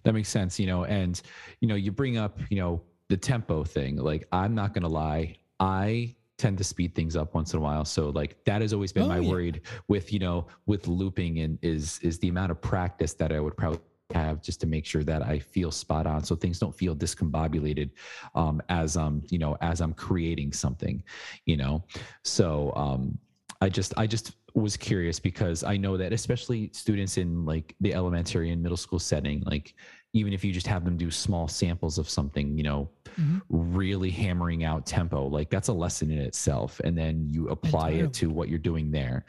That 0.03 0.13
makes 0.13 0.29
sense, 0.29 0.59
you 0.59 0.65
know, 0.65 0.85
and 0.85 1.21
you 1.61 1.67
know, 1.67 1.75
you 1.75 1.91
bring 1.91 2.17
up, 2.17 2.39
you 2.49 2.57
know, 2.57 2.81
the 3.09 3.17
tempo 3.17 3.63
thing. 3.63 3.97
Like, 3.97 4.27
I'm 4.31 4.55
not 4.55 4.73
gonna 4.73 4.87
lie, 4.89 5.35
I 5.59 6.15
tend 6.37 6.57
to 6.57 6.63
speed 6.63 6.93
things 6.95 7.15
up 7.15 7.33
once 7.33 7.53
in 7.53 7.59
a 7.59 7.61
while. 7.61 7.85
So 7.85 8.09
like 8.09 8.43
that 8.45 8.61
has 8.61 8.73
always 8.73 8.91
been 8.91 9.03
Oh, 9.05 9.09
my 9.09 9.19
yeah. 9.19 9.29
worried 9.29 9.61
with, 9.87 10.11
you 10.11 10.19
know, 10.19 10.47
with 10.65 10.87
looping 10.87 11.39
and 11.39 11.57
is 11.61 11.99
is 12.01 12.19
the 12.19 12.27
amount 12.27 12.51
of 12.51 12.61
practice 12.61 13.13
that 13.13 13.31
I 13.31 13.39
would 13.39 13.55
probably 13.55 13.79
have 14.13 14.41
just 14.41 14.61
to 14.61 14.67
make 14.67 14.85
sure 14.85 15.03
that 15.03 15.23
I 15.23 15.39
feel 15.39 15.71
spot 15.71 16.05
on 16.05 16.23
so 16.23 16.35
things 16.35 16.59
don't 16.59 16.75
feel 16.75 16.95
discombobulated 16.95 17.89
um 18.35 18.61
as 18.69 18.97
um, 18.97 19.23
you 19.29 19.39
know, 19.39 19.57
as 19.61 19.81
I'm 19.81 19.93
creating 19.93 20.53
something, 20.53 21.03
you 21.45 21.57
know. 21.57 21.83
So 22.23 22.73
um 22.75 23.17
I 23.61 23.69
just 23.69 23.93
I 23.97 24.05
just 24.05 24.33
was 24.53 24.77
curious 24.77 25.19
because 25.19 25.63
I 25.63 25.75
know 25.77 25.97
that 25.97 26.13
especially 26.13 26.69
students 26.73 27.17
in 27.17 27.45
like 27.45 27.75
the 27.81 27.93
elementary 27.93 28.51
and 28.51 28.61
middle 28.61 28.77
school 28.77 28.99
setting, 28.99 29.41
like 29.45 29.73
even 30.13 30.33
if 30.33 30.43
you 30.45 30.51
just 30.53 30.67
have 30.67 30.85
them 30.85 30.97
do 30.97 31.11
small 31.11 31.47
samples 31.47 31.97
of 31.97 32.09
something, 32.09 32.57
you 32.57 32.63
know, 32.63 32.89
Mhm. 33.17 33.41
really 33.49 34.09
hammering 34.11 34.63
out 34.63 34.85
tempo, 34.85 35.27
like 35.27 35.49
that's 35.49 35.67
a 35.69 35.73
lesson 35.73 36.11
in 36.11 36.19
itself. 36.19 36.79
And 36.83 36.97
then 36.97 37.27
you 37.29 37.49
apply 37.49 37.89
Entirely. 37.89 38.07
it 38.07 38.13
to 38.13 38.29
what 38.29 38.49
you're 38.49 38.59
doing 38.59 38.91
there. 38.91 39.25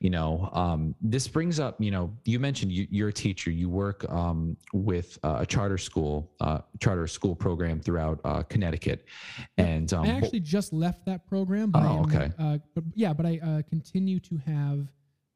You 0.00 0.08
know, 0.08 0.48
um, 0.54 0.94
this 1.02 1.28
brings 1.28 1.60
up, 1.60 1.78
you 1.78 1.90
know, 1.90 2.16
you 2.24 2.38
mentioned 2.38 2.72
you, 2.72 2.86
you're 2.90 3.08
a 3.08 3.12
teacher, 3.12 3.50
you 3.50 3.68
work 3.68 4.10
um, 4.10 4.56
with 4.72 5.18
uh, 5.22 5.38
a 5.40 5.46
charter 5.46 5.76
school, 5.76 6.32
uh, 6.40 6.60
charter 6.80 7.06
school 7.06 7.36
program 7.36 7.80
throughout 7.80 8.18
uh, 8.24 8.42
Connecticut. 8.44 9.04
And 9.58 9.92
um, 9.92 10.04
I 10.06 10.08
actually 10.10 10.40
just 10.40 10.72
left 10.72 11.04
that 11.04 11.26
program. 11.26 11.70
But 11.70 11.82
Oh, 11.82 12.00
okay. 12.04 12.32
Uh, 12.38 12.58
but 12.74 12.84
yeah, 12.94 13.12
but 13.12 13.26
I 13.26 13.40
uh, 13.44 13.62
continue 13.68 14.20
to 14.20 14.36
have 14.46 14.88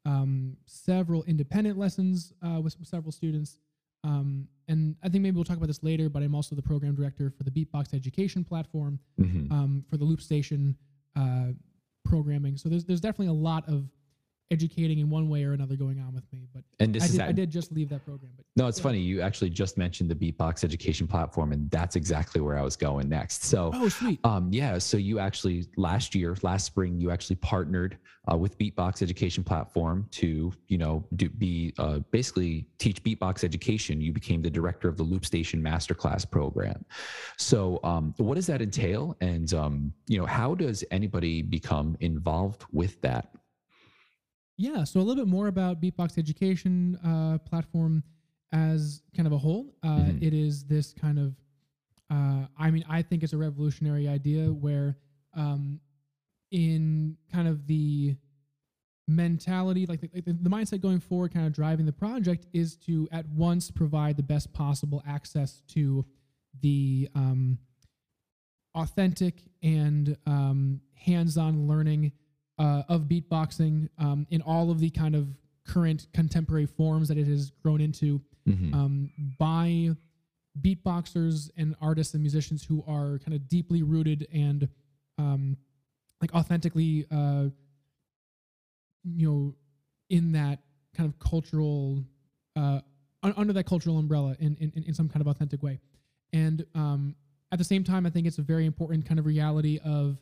um, 0.05 0.57
several 0.65 1.23
independent 1.25 1.77
lessons 1.77 2.33
uh, 2.43 2.59
with 2.59 2.75
several 2.83 3.11
students. 3.11 3.57
Um, 4.03 4.47
and 4.67 4.95
I 5.03 5.09
think 5.09 5.21
maybe 5.21 5.35
we'll 5.35 5.43
talk 5.45 5.57
about 5.57 5.67
this 5.67 5.83
later, 5.83 6.09
but 6.09 6.23
I'm 6.23 6.33
also 6.35 6.55
the 6.55 6.61
program 6.61 6.95
director 6.95 7.29
for 7.29 7.43
the 7.43 7.51
Beatbox 7.51 7.93
Education 7.93 8.43
platform 8.43 8.99
Mhm. 9.19 9.51
um, 9.51 9.85
for 9.89 9.97
the 9.97 10.05
Loop 10.05 10.21
Station 10.21 10.75
uh, 11.15 11.51
programming. 12.03 12.57
So 12.57 12.69
there's 12.69 12.85
there's 12.85 13.01
definitely 13.01 13.27
a 13.27 13.33
lot 13.41 13.67
of 13.69 13.89
educating 14.51 14.99
in 14.99 15.09
one 15.09 15.27
way 15.29 15.43
or 15.43 15.53
another 15.53 15.75
going 15.75 15.99
on 15.99 16.13
with 16.13 16.31
me. 16.31 16.47
But 16.53 16.63
and 16.79 16.93
this 16.93 17.03
I 17.03 17.05
is 17.05 17.11
did, 17.11 17.19
that 17.21 17.27
I 17.29 17.31
did 17.31 17.51
just 17.51 17.71
leave 17.71 17.89
that 17.89 18.05
program. 18.05 18.31
But 18.35 18.44
No, 18.57 18.67
it's 18.67 18.79
funny. 18.79 18.99
You 18.99 19.19
actually 19.19 19.49
just 19.49 19.77
mentioned 19.77 20.09
the 20.09 20.15
Beatbox 20.15 20.63
education 20.63 21.07
platform, 21.07 21.51
and 21.51 21.69
that's 21.71 21.97
exactly 21.97 22.39
where 22.39 22.57
I 22.57 22.61
was 22.61 22.77
going 22.77 23.09
next. 23.09 23.43
So, 23.43 23.69
oh, 23.73 23.89
sweet. 23.89 24.17
um, 24.23 24.47
yeah, 24.49 24.77
so 24.77 24.95
you 24.95 25.19
actually 25.19 25.65
last 25.75 26.15
year, 26.15 26.37
last 26.41 26.65
spring, 26.65 26.97
you 26.97 27.11
actually 27.11 27.35
partnered 27.35 27.97
uh, 28.31 28.37
with 28.37 28.57
Beatbox 28.57 29.01
Education 29.01 29.43
Platform 29.43 30.07
to, 30.11 30.53
you 30.69 30.77
know, 30.77 31.05
do, 31.17 31.27
be 31.27 31.73
uh, 31.79 31.99
basically 32.11 32.65
teach 32.77 33.03
beatbox 33.03 33.43
education. 33.43 33.99
You 33.99 34.13
became 34.13 34.41
the 34.41 34.49
director 34.49 34.87
of 34.87 34.95
the 34.95 35.03
Loop 35.03 35.25
Station 35.25 35.61
Masterclass 35.61 36.29
program. 36.29 36.85
So, 37.37 37.81
um, 37.83 38.13
what 38.17 38.35
does 38.35 38.47
that 38.47 38.61
entail? 38.61 39.17
And, 39.19 39.53
um, 39.53 39.93
you 40.07 40.17
know, 40.17 40.25
how 40.25 40.55
does 40.55 40.81
anybody 40.91 41.41
become 41.41 41.97
involved 41.99 42.63
with 42.71 43.01
that? 43.01 43.35
Yeah, 44.57 44.85
so 44.85 45.01
a 45.01 45.03
little 45.03 45.25
bit 45.25 45.29
more 45.29 45.47
about 45.47 45.81
Beatbox 45.81 46.17
Education 46.17 46.97
uh, 47.03 47.37
platform 47.39 48.01
as 48.51 49.01
kind 49.15 49.27
of 49.27 49.33
a 49.33 49.37
whole. 49.37 49.75
Uh, 49.83 50.05
Mhm. 50.05 50.21
it 50.21 50.33
is 50.33 50.65
this 50.65 50.93
kind 50.93 51.19
of, 51.19 51.35
uh, 52.09 52.47
I 52.57 52.71
mean, 52.71 52.85
I 52.87 53.01
think 53.01 53.23
it's 53.23 53.33
a 53.33 53.37
revolutionary 53.37 54.07
idea 54.07 54.51
where, 54.51 54.97
um, 55.33 55.79
in 56.51 57.17
kind 57.31 57.47
of 57.47 57.65
the 57.67 58.15
mentality, 59.07 59.85
like 59.85 60.01
the, 60.01 60.09
like 60.13 60.25
the, 60.25 60.33
the 60.33 60.49
mindset 60.49 60.81
going 60.81 60.99
forward, 60.99 61.31
kind 61.33 61.45
of 61.45 61.53
driving 61.53 61.85
the 61.85 61.91
project 61.93 62.47
is 62.53 62.75
to 62.77 63.07
at 63.11 63.27
once 63.29 63.69
provide 63.71 64.17
the 64.17 64.23
best 64.23 64.51
possible 64.53 65.03
access 65.05 65.61
to 65.67 66.05
the 66.61 67.09
um, 67.15 67.59
authentic 68.73 69.43
and 69.61 70.17
um, 70.25 70.81
hands-on 70.95 71.67
learning 71.67 72.11
uh, 72.57 72.83
of 72.87 73.03
beatboxing 73.03 73.89
um, 73.97 74.25
in 74.29 74.41
all 74.41 74.71
of 74.71 74.79
the 74.79 74.89
kind 74.89 75.15
of 75.15 75.27
current 75.67 76.07
contemporary 76.13 76.65
forms 76.65 77.07
that 77.07 77.17
it 77.17 77.27
has 77.27 77.51
grown 77.63 77.81
into 77.81 78.21
Mhm. 78.47 78.73
um, 78.73 79.11
by 79.39 79.95
beatboxers 80.61 81.49
and 81.57 81.75
artists 81.81 82.13
and 82.13 82.21
musicians 82.23 82.63
who 82.63 82.83
are 82.87 83.19
kind 83.19 83.33
of 83.33 83.47
deeply 83.49 83.83
rooted 83.83 84.27
and 84.33 84.69
um, 85.17 85.57
like 86.21 86.33
authentically, 86.33 87.05
uh, 87.11 87.49
you 89.03 89.29
know, 89.29 89.55
in 90.09 90.31
that 90.33 90.59
kind 90.95 91.09
of 91.09 91.17
cultural, 91.19 92.03
uh, 92.55 92.81
under 93.23 93.53
that 93.53 93.65
cultural 93.65 93.97
umbrella 93.97 94.35
in, 94.39 94.55
in, 94.59 94.83
in 94.85 94.93
some 94.93 95.09
kind 95.09 95.21
of 95.21 95.27
authentic 95.27 95.61
way. 95.63 95.79
And 96.31 96.65
um, 96.75 97.15
at 97.51 97.57
the 97.57 97.63
same 97.65 97.83
time, 97.83 98.05
I 98.05 98.09
think 98.09 98.27
it's 98.27 98.37
a 98.37 98.41
very 98.43 98.65
important 98.65 99.05
kind 99.05 99.19
of 99.19 99.25
reality 99.25 99.79
of 99.83 100.17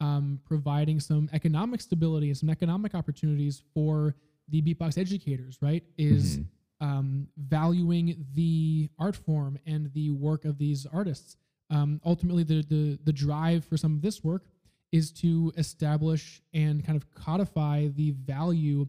um, 0.00 0.40
providing 0.44 1.00
some 1.00 1.28
economic 1.32 1.80
stability 1.80 2.28
and 2.28 2.36
some 2.36 2.50
economic 2.50 2.94
opportunities 2.94 3.62
for 3.74 4.14
the 4.48 4.62
beatbox 4.62 4.96
educators, 4.98 5.58
right? 5.60 5.84
Is 5.96 6.38
Mhm. 6.38 6.46
Um, 6.80 7.28
valuing 7.36 8.24
the 8.34 8.88
art 8.98 9.16
form 9.16 9.58
and 9.66 9.92
the 9.94 10.10
work 10.10 10.44
of 10.44 10.58
these 10.58 10.86
artists. 10.92 11.36
Um, 11.70 12.00
ultimately, 12.04 12.44
the, 12.44 12.62
the 12.62 12.98
the 13.04 13.12
drive 13.12 13.64
for 13.64 13.76
some 13.76 13.94
of 13.94 14.02
this 14.02 14.22
work 14.24 14.44
is 14.90 15.10
to 15.12 15.52
establish 15.56 16.40
and 16.54 16.84
kind 16.84 16.96
of 16.96 17.12
codify 17.14 17.88
the 17.88 18.12
value 18.12 18.86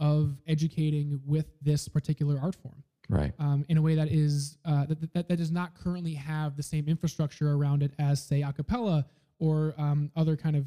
of 0.00 0.36
educating 0.46 1.20
with 1.26 1.46
this 1.60 1.88
particular 1.88 2.38
art 2.42 2.54
form 2.56 2.82
Right. 3.10 3.32
um, 3.38 3.64
in 3.68 3.76
a 3.76 3.82
way 3.82 3.94
that 3.96 4.08
is 4.08 4.56
uh, 4.64 4.86
that, 4.86 5.12
that 5.12 5.28
that 5.28 5.36
does 5.36 5.50
not 5.50 5.74
currently 5.74 6.14
have 6.14 6.56
the 6.56 6.62
same 6.62 6.88
infrastructure 6.88 7.52
around 7.52 7.82
it 7.82 7.92
as 7.98 8.24
say 8.24 8.42
a 8.42 8.52
cappella 8.52 9.04
or 9.38 9.74
um, 9.76 10.10
other 10.16 10.34
kind 10.36 10.56
of 10.56 10.64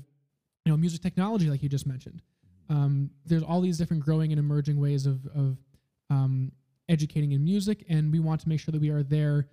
you 0.65 0.71
know 0.71 0.77
music 0.77 1.01
technology 1.01 1.49
like 1.49 1.63
you 1.63 1.69
just 1.69 1.87
mentioned. 1.87 2.21
Um, 2.69 3.09
there's 3.25 3.43
all 3.43 3.61
these 3.61 3.77
different 3.79 4.03
growing 4.03 4.31
and 4.31 4.39
emerging 4.39 4.79
ways 4.79 5.05
of 5.07 5.25
of 5.27 5.57
um, 6.11 6.51
educating 6.89 7.31
in 7.31 7.43
music, 7.43 7.85
and 7.89 8.11
we 8.11 8.19
want 8.19 8.41
to 8.41 8.49
make 8.49 8.59
sure 8.59 8.71
that 8.71 8.81
we 8.81 8.89
are 8.89 9.03
there, 9.03 9.47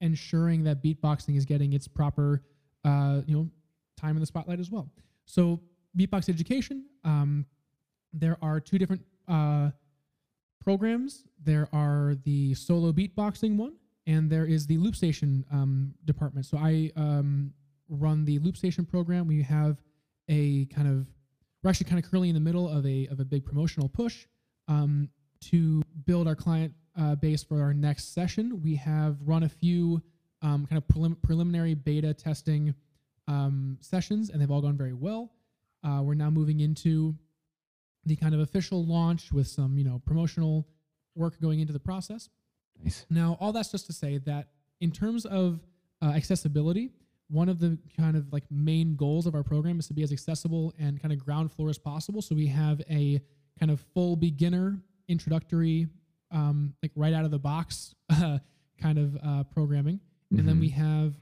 ensuring 0.00 0.64
that 0.64 0.82
beatboxing 0.82 1.36
is 1.36 1.44
getting 1.44 1.72
its 1.72 1.86
proper 1.86 2.42
uh, 2.84 3.20
you 3.26 3.36
know 3.36 3.48
time 3.96 4.16
in 4.16 4.20
the 4.20 4.26
spotlight 4.26 4.60
as 4.60 4.70
well. 4.70 4.90
So 5.26 5.60
beatbox 5.96 6.28
education. 6.28 6.84
Um, 7.04 7.46
there 8.12 8.36
are 8.42 8.60
two 8.60 8.78
different 8.78 9.02
uh, 9.28 9.70
programs. 10.62 11.24
There 11.42 11.68
are 11.72 12.16
the 12.24 12.54
solo 12.54 12.92
beatboxing 12.92 13.56
one, 13.56 13.74
and 14.06 14.30
there 14.30 14.46
is 14.46 14.66
the 14.66 14.78
Loop 14.78 14.96
Station 14.96 15.44
um, 15.52 15.94
department. 16.04 16.46
So 16.46 16.58
I 16.58 16.90
um, 16.96 17.52
run 17.88 18.24
the 18.24 18.38
Loop 18.38 18.56
Station 18.56 18.84
program. 18.84 19.26
We 19.26 19.42
have 19.42 19.80
a 20.28 20.66
kind 20.66 20.88
of 20.88 21.06
we're 21.62 21.70
actually 21.70 21.90
kind 21.90 22.02
of 22.02 22.10
currently 22.10 22.30
in 22.30 22.34
the 22.34 22.40
middle 22.40 22.68
of 22.68 22.86
a 22.86 23.06
of 23.08 23.20
a 23.20 23.24
big 23.24 23.44
promotional 23.44 23.88
push. 23.88 24.26
Um, 24.68 25.08
to 25.42 25.82
build 26.04 26.26
our 26.26 26.34
client 26.34 26.74
uh, 26.98 27.14
base 27.14 27.42
for 27.42 27.60
our 27.60 27.72
next 27.72 28.14
session. 28.14 28.60
We 28.62 28.74
have 28.76 29.16
run 29.24 29.42
a 29.44 29.48
few 29.48 30.02
um, 30.42 30.66
kind 30.66 30.78
of 30.78 30.86
prelim- 30.86 31.20
preliminary 31.22 31.74
beta 31.74 32.14
testing 32.14 32.74
um, 33.28 33.78
sessions, 33.80 34.30
and 34.30 34.40
they've 34.40 34.50
all 34.50 34.60
gone 34.62 34.76
very 34.76 34.92
well. 34.92 35.32
Uh, 35.84 36.00
we're 36.02 36.14
now 36.14 36.30
moving 36.30 36.60
into 36.60 37.14
the 38.04 38.16
kind 38.16 38.34
of 38.34 38.40
official 38.40 38.84
launch 38.84 39.32
with 39.32 39.46
some, 39.46 39.78
you 39.78 39.84
know, 39.84 40.00
promotional 40.04 40.66
work 41.14 41.40
going 41.40 41.60
into 41.60 41.72
the 41.72 41.80
process. 41.80 42.28
Nice. 42.82 43.06
Now, 43.10 43.36
all 43.40 43.52
that's 43.52 43.70
just 43.70 43.86
to 43.86 43.92
say 43.92 44.18
that 44.18 44.48
in 44.80 44.90
terms 44.90 45.26
of 45.26 45.60
uh, 46.02 46.06
accessibility, 46.06 46.90
one 47.28 47.48
of 47.48 47.60
the 47.60 47.78
kind 47.96 48.16
of 48.16 48.32
like 48.32 48.44
main 48.50 48.96
goals 48.96 49.26
of 49.26 49.34
our 49.34 49.42
program 49.42 49.78
is 49.78 49.86
to 49.88 49.94
be 49.94 50.02
as 50.02 50.12
accessible 50.12 50.74
and 50.78 51.00
kind 51.00 51.12
of 51.12 51.24
ground 51.24 51.52
floor 51.52 51.68
as 51.68 51.78
possible. 51.78 52.22
So 52.22 52.34
we 52.34 52.46
have 52.46 52.80
a 52.90 53.20
kind 53.58 53.70
of 53.70 53.80
full 53.94 54.16
beginner 54.16 54.78
introductory, 55.10 55.86
um, 56.30 56.74
like 56.82 56.92
right 56.94 57.12
out 57.12 57.24
of 57.24 57.30
the 57.30 57.38
box 57.38 57.94
uh, 58.10 58.38
kind 58.80 58.98
of 58.98 59.16
uh, 59.22 59.44
programming, 59.44 60.00
and 60.30 60.46
then 60.48 60.56
Mhm. 60.56 60.60
we 60.60 60.68
have 60.70 61.14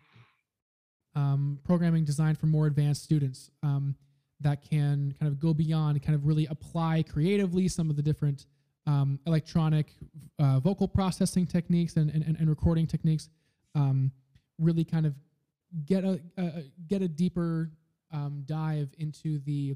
um, 1.14 1.58
programming 1.64 2.04
designed 2.04 2.38
for 2.38 2.46
more 2.46 2.66
advanced 2.66 3.02
students 3.02 3.50
um, 3.62 3.96
that 4.40 4.62
can 4.62 5.12
kind 5.18 5.32
of 5.32 5.40
go 5.40 5.52
beyond, 5.52 6.00
kind 6.02 6.14
of 6.14 6.26
really 6.26 6.46
apply 6.46 7.02
creatively 7.02 7.66
some 7.68 7.90
of 7.90 7.96
the 7.96 8.02
different 8.02 8.46
um, 8.86 9.18
electronic 9.26 9.94
uh, 10.38 10.60
vocal 10.60 10.86
processing 10.86 11.46
techniques 11.46 11.96
and, 11.96 12.10
and, 12.10 12.24
and 12.24 12.48
recording 12.48 12.86
techniques. 12.86 13.28
Um, 13.74 14.12
really 14.58 14.84
kind 14.84 15.06
of 15.06 15.14
get 15.86 16.04
a, 16.04 16.20
a 16.36 16.64
get 16.86 17.02
a 17.02 17.08
deeper 17.08 17.70
um, 18.12 18.42
dive 18.46 18.88
into 18.98 19.38
the 19.40 19.74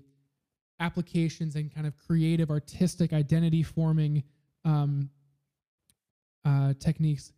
applications 0.87 1.55
and 1.57 1.73
kind 1.75 1.87
of 1.87 1.97
creative 1.97 2.51
artistic 2.51 3.13
identity 3.13 3.63
forming 3.63 4.23
um, 4.65 5.09
uh, 6.45 6.75
techniques 6.79 7.33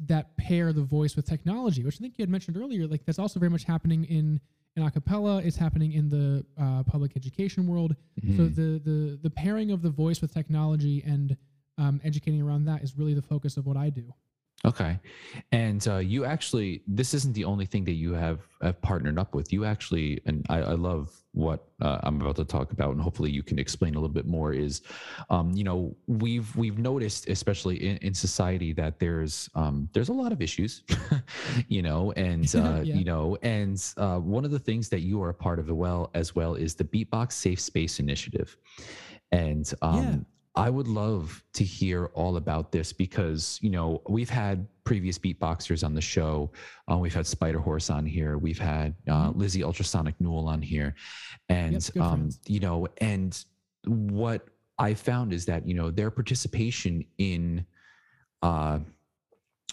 that 0.00 0.36
pair 0.36 0.72
the 0.72 0.82
voice 0.82 1.14
with 1.14 1.24
technology, 1.26 1.84
which 1.84 1.96
I 1.96 2.00
think 2.00 2.18
you 2.18 2.22
had 2.22 2.30
mentioned 2.30 2.56
earlier. 2.56 2.86
Like 2.88 3.04
that's 3.06 3.20
also 3.20 3.38
very 3.38 3.50
much 3.50 3.64
happening 3.64 4.04
in 4.04 4.40
in 4.74 4.82
acapella. 4.82 5.44
It's 5.44 5.56
happening 5.56 5.92
in 5.92 6.08
the 6.08 6.44
uh, 6.60 6.82
public 6.84 7.12
education 7.16 7.66
world. 7.66 7.94
So 8.36 8.42
Mhm. 8.42 8.54
the 8.56 8.68
the 8.90 9.18
the 9.22 9.30
pairing 9.30 9.70
of 9.70 9.80
the 9.82 9.90
voice 9.90 10.20
with 10.22 10.32
technology 10.32 11.02
and 11.04 11.36
um, 11.78 12.00
educating 12.04 12.42
around 12.42 12.64
that 12.64 12.82
is 12.82 12.98
really 12.98 13.14
the 13.14 13.22
focus 13.22 13.56
of 13.56 13.64
what 13.66 13.76
I 13.76 13.90
do. 13.90 14.12
Okay. 14.64 15.00
And 15.50 15.86
uh, 15.88 15.96
you 15.96 16.24
actually, 16.24 16.82
this 16.86 17.14
isn't 17.14 17.32
the 17.32 17.44
only 17.44 17.66
thing 17.66 17.82
that 17.84 17.94
you 17.94 18.12
have, 18.12 18.40
have 18.62 18.80
partnered 18.80 19.18
up 19.18 19.34
with. 19.34 19.52
You 19.52 19.64
actually, 19.64 20.20
and 20.24 20.46
I, 20.48 20.58
I 20.58 20.72
love 20.74 21.10
what 21.32 21.66
uh, 21.80 21.98
I'm 22.04 22.20
about 22.20 22.36
to 22.36 22.44
talk 22.44 22.70
about, 22.70 22.92
and 22.92 23.00
hopefully 23.00 23.30
you 23.32 23.42
can 23.42 23.58
explain 23.58 23.96
a 23.96 23.98
little 23.98 24.14
bit 24.14 24.26
more. 24.26 24.52
Is, 24.52 24.82
um, 25.30 25.50
you 25.50 25.64
know, 25.64 25.96
we've 26.06 26.54
we've 26.54 26.78
noticed, 26.78 27.28
especially 27.28 27.88
in, 27.88 27.96
in 27.98 28.14
society, 28.14 28.72
that 28.74 29.00
there's 29.00 29.50
um, 29.56 29.88
there's 29.94 30.10
a 30.10 30.12
lot 30.12 30.30
of 30.30 30.40
issues, 30.40 30.84
you 31.68 31.82
know, 31.82 32.12
and 32.12 32.54
uh, 32.54 32.82
Yeah. 32.84 32.94
you 32.94 33.04
know, 33.04 33.36
and 33.42 33.82
uh, 33.96 34.18
one 34.18 34.44
of 34.44 34.52
the 34.52 34.60
things 34.60 34.88
that 34.90 35.00
you 35.00 35.20
are 35.24 35.30
a 35.30 35.34
part 35.34 35.58
of 35.58 35.66
as 35.70 35.72
well 35.72 36.10
as 36.14 36.36
well 36.36 36.54
is 36.54 36.76
the 36.76 36.84
Beatbox 36.84 37.32
Safe 37.32 37.58
Space 37.58 37.98
Initiative, 37.98 38.56
and 39.32 39.72
um, 39.82 39.96
Yeah. 39.96 40.16
I 40.54 40.68
would 40.68 40.86
love 40.88 41.42
to 41.54 41.64
hear 41.64 42.06
all 42.14 42.36
about 42.36 42.72
this 42.72 42.92
because 42.92 43.58
you 43.62 43.70
know 43.70 44.02
we've 44.08 44.28
had 44.30 44.66
previous 44.84 45.18
beatboxers 45.18 45.84
on 45.84 45.94
the 45.94 46.00
show. 46.00 46.50
Uh, 46.90 46.98
we've 46.98 47.14
had 47.14 47.26
Spider 47.26 47.58
Horse 47.58 47.88
on 47.88 48.04
here. 48.04 48.36
We've 48.36 48.58
had 48.58 48.94
uh, 49.08 49.30
Mhm. 49.30 49.36
Lizzie 49.36 49.62
Ultrasonic 49.62 50.14
Newell 50.20 50.48
on 50.48 50.60
here, 50.60 50.94
and 51.48 51.90
Yep, 51.94 52.04
um, 52.04 52.30
you 52.46 52.60
know, 52.60 52.86
and 52.98 53.42
what 53.86 54.46
I 54.78 54.94
found 54.94 55.32
is 55.32 55.46
that 55.46 55.66
you 55.66 55.74
know 55.74 55.90
their 55.90 56.10
participation 56.10 57.04
in, 57.18 57.64
uh, 58.42 58.80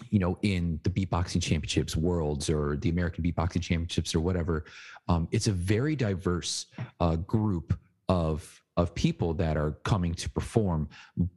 you 0.08 0.18
know, 0.18 0.38
in 0.40 0.80
the 0.82 0.90
beatboxing 0.90 1.42
championships, 1.42 1.94
worlds, 1.94 2.48
or 2.48 2.76
the 2.78 2.88
American 2.88 3.22
beatboxing 3.22 3.60
championships, 3.60 4.14
or 4.14 4.20
whatever, 4.20 4.64
um, 5.08 5.28
it's 5.30 5.46
a 5.46 5.52
very 5.52 5.94
diverse 5.94 6.66
uh, 7.00 7.16
group 7.16 7.78
of 8.08 8.62
of 8.80 8.94
people 8.94 9.34
that 9.34 9.56
are 9.56 9.72
coming 9.84 10.14
to 10.14 10.30
perform. 10.30 10.88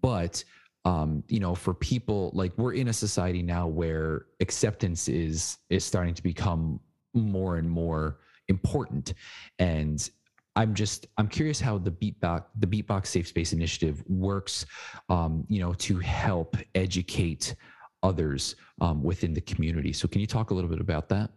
But 0.02 0.44
um 0.86 1.24
you 1.30 1.40
know 1.40 1.56
for 1.56 1.74
people 1.74 2.30
like 2.34 2.52
we're 2.58 2.74
in 2.74 2.90
a 2.90 2.94
society 2.94 3.42
now 3.42 3.66
where 3.68 4.26
acceptance 4.42 5.08
is 5.08 5.58
is 5.70 5.86
starting 5.86 6.14
to 6.14 6.24
become 6.24 6.80
more 7.14 7.58
and 7.58 7.70
more 7.70 8.20
important. 8.48 9.14
And 9.60 10.10
i'm 10.56 10.76
just 10.76 11.08
i'm 11.18 11.28
curious 11.28 11.60
how 11.60 11.80
the 11.80 11.90
beatbox 11.90 12.44
the 12.60 12.68
beatbox 12.68 13.08
safe 13.08 13.28
space 13.28 13.54
initiative 13.54 14.04
works 14.08 14.68
um 15.10 15.44
you 15.50 15.60
know 15.60 15.74
to 15.74 15.98
help 15.98 16.56
educate 16.76 17.56
others 18.04 18.56
um, 18.82 19.02
within 19.02 19.34
the 19.34 19.42
community. 19.42 19.94
So 19.94 20.08
can 20.08 20.22
you 20.22 20.28
talk 20.28 20.52
a 20.52 20.54
little 20.54 20.70
bit 20.70 20.82
about 20.82 21.10
that? 21.10 21.32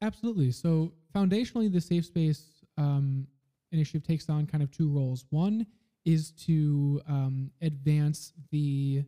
Absolutely. 0.00 0.50
So 0.52 0.92
foundationally, 1.14 1.70
the 1.70 1.80
safe 1.80 2.06
space 2.06 2.64
um, 2.78 3.26
initiative 3.72 4.02
takes 4.06 4.28
on 4.28 4.46
kind 4.46 4.62
of 4.62 4.70
two 4.70 4.88
roles. 4.88 5.24
One 5.30 5.66
is 6.04 6.30
to 6.32 7.00
um, 7.08 7.50
advance 7.60 8.32
the 8.50 9.04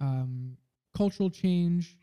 um, 0.00 0.56
cultural 0.96 1.30
change 1.30 1.96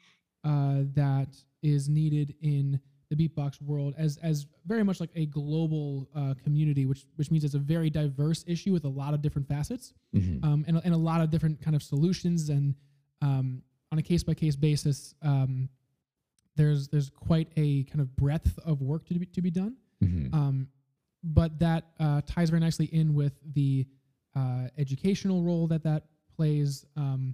uh, 0.44 0.80
that 0.94 1.36
is 1.63 1.89
needed 1.89 2.36
in 2.41 2.80
the 3.10 3.15
beatbox 3.15 3.62
world 3.62 3.94
as 3.98 4.18
as 4.18 4.48
very 4.65 4.84
much 4.84 5.00
like 5.00 5.12
a 5.15 5.26
global 5.28 6.10
uh, 6.15 6.34
community, 6.44 6.86
which 6.86 7.06
which 7.18 7.30
means 7.32 7.44
it's 7.44 7.54
a 7.54 7.60
very 7.60 7.89
diverse 7.89 8.44
issue 8.48 8.74
with 8.74 8.84
a 8.84 8.89
lot 8.89 9.13
of 9.13 9.22
different 9.22 9.48
facets 9.48 9.94
Mhm. 10.13 10.44
um, 10.44 10.65
and, 10.68 10.78
a- 10.78 10.82
and 10.86 10.94
a 10.94 10.98
lot 10.98 11.22
of 11.22 11.30
different 11.30 11.62
kind 11.62 11.76
of 11.76 11.84
solutions 11.84 12.50
and 12.50 12.76
um, 13.22 13.62
on 13.91 14.00
a 14.00 14.02
case 14.02 14.24
by 14.24 14.34
case 14.34 14.56
basis 14.56 15.13
um, 15.22 15.70
there's 16.56 16.88
there's 16.88 17.10
quite 17.10 17.48
a 17.58 17.84
kind 17.84 18.02
of 18.02 18.15
breadth 18.15 18.58
of 18.65 18.82
work 18.82 19.06
to 19.06 19.13
be, 19.13 19.26
to 19.28 19.41
be 19.41 19.52
done 19.52 19.76
Mhm. 20.04 20.34
But 21.34 21.58
that 21.60 21.86
uh, 22.00 22.22
ties 22.26 22.50
very 22.50 22.60
nicely 22.60 22.86
in 22.86 23.14
with 23.14 23.34
the 23.54 23.86
uh, 24.36 24.68
educational 24.78 25.42
role 25.42 25.68
that 25.68 25.84
that 25.84 26.04
plays 26.36 26.86
um, 26.96 27.34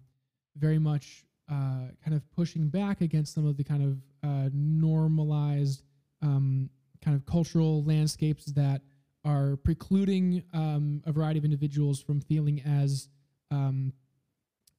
very 0.56 0.80
much 0.80 1.26
uh, 1.52 1.90
kind 2.04 2.16
of 2.16 2.24
pushing 2.32 2.70
back 2.70 3.02
against 3.02 3.34
some 3.34 3.46
of 3.46 3.58
the 3.58 3.64
kind 3.64 3.84
of 3.84 4.30
uh, 4.30 4.50
normalized 4.54 5.84
um, 6.22 6.70
kind 7.04 7.16
of 7.18 7.26
cultural 7.26 7.84
landscapes 7.84 8.46
that 8.46 8.82
are 9.26 9.58
precluding 9.58 10.44
um, 10.54 11.02
a 11.06 11.12
variety 11.12 11.38
of 11.38 11.46
individuals 11.46 12.02
from 12.02 12.22
feeling 12.22 12.62
as 12.62 13.10
um, 13.50 13.92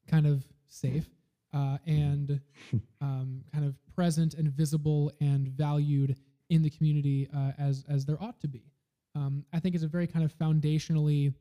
kind 0.08 0.26
of 0.26 0.44
safe 0.68 1.08
uh, 1.52 1.78
and 1.86 2.40
um, 3.00 3.44
kind 3.52 3.64
of 3.64 3.74
present 3.94 4.34
and 4.34 4.48
visible 4.48 5.12
and 5.20 5.48
valued 5.48 6.16
in 6.48 6.62
the 6.62 6.70
community 6.70 7.28
uh, 7.34 7.52
as 7.58 7.84
as 7.88 8.04
there 8.04 8.22
ought 8.22 8.40
to 8.40 8.48
be. 8.48 8.71
Um, 9.14 9.44
I 9.52 9.60
think 9.60 9.74
it's 9.74 9.84
a 9.84 9.88
very 9.88 10.06
kind 10.06 10.24
of 10.24 10.32
foundationally 10.36 11.34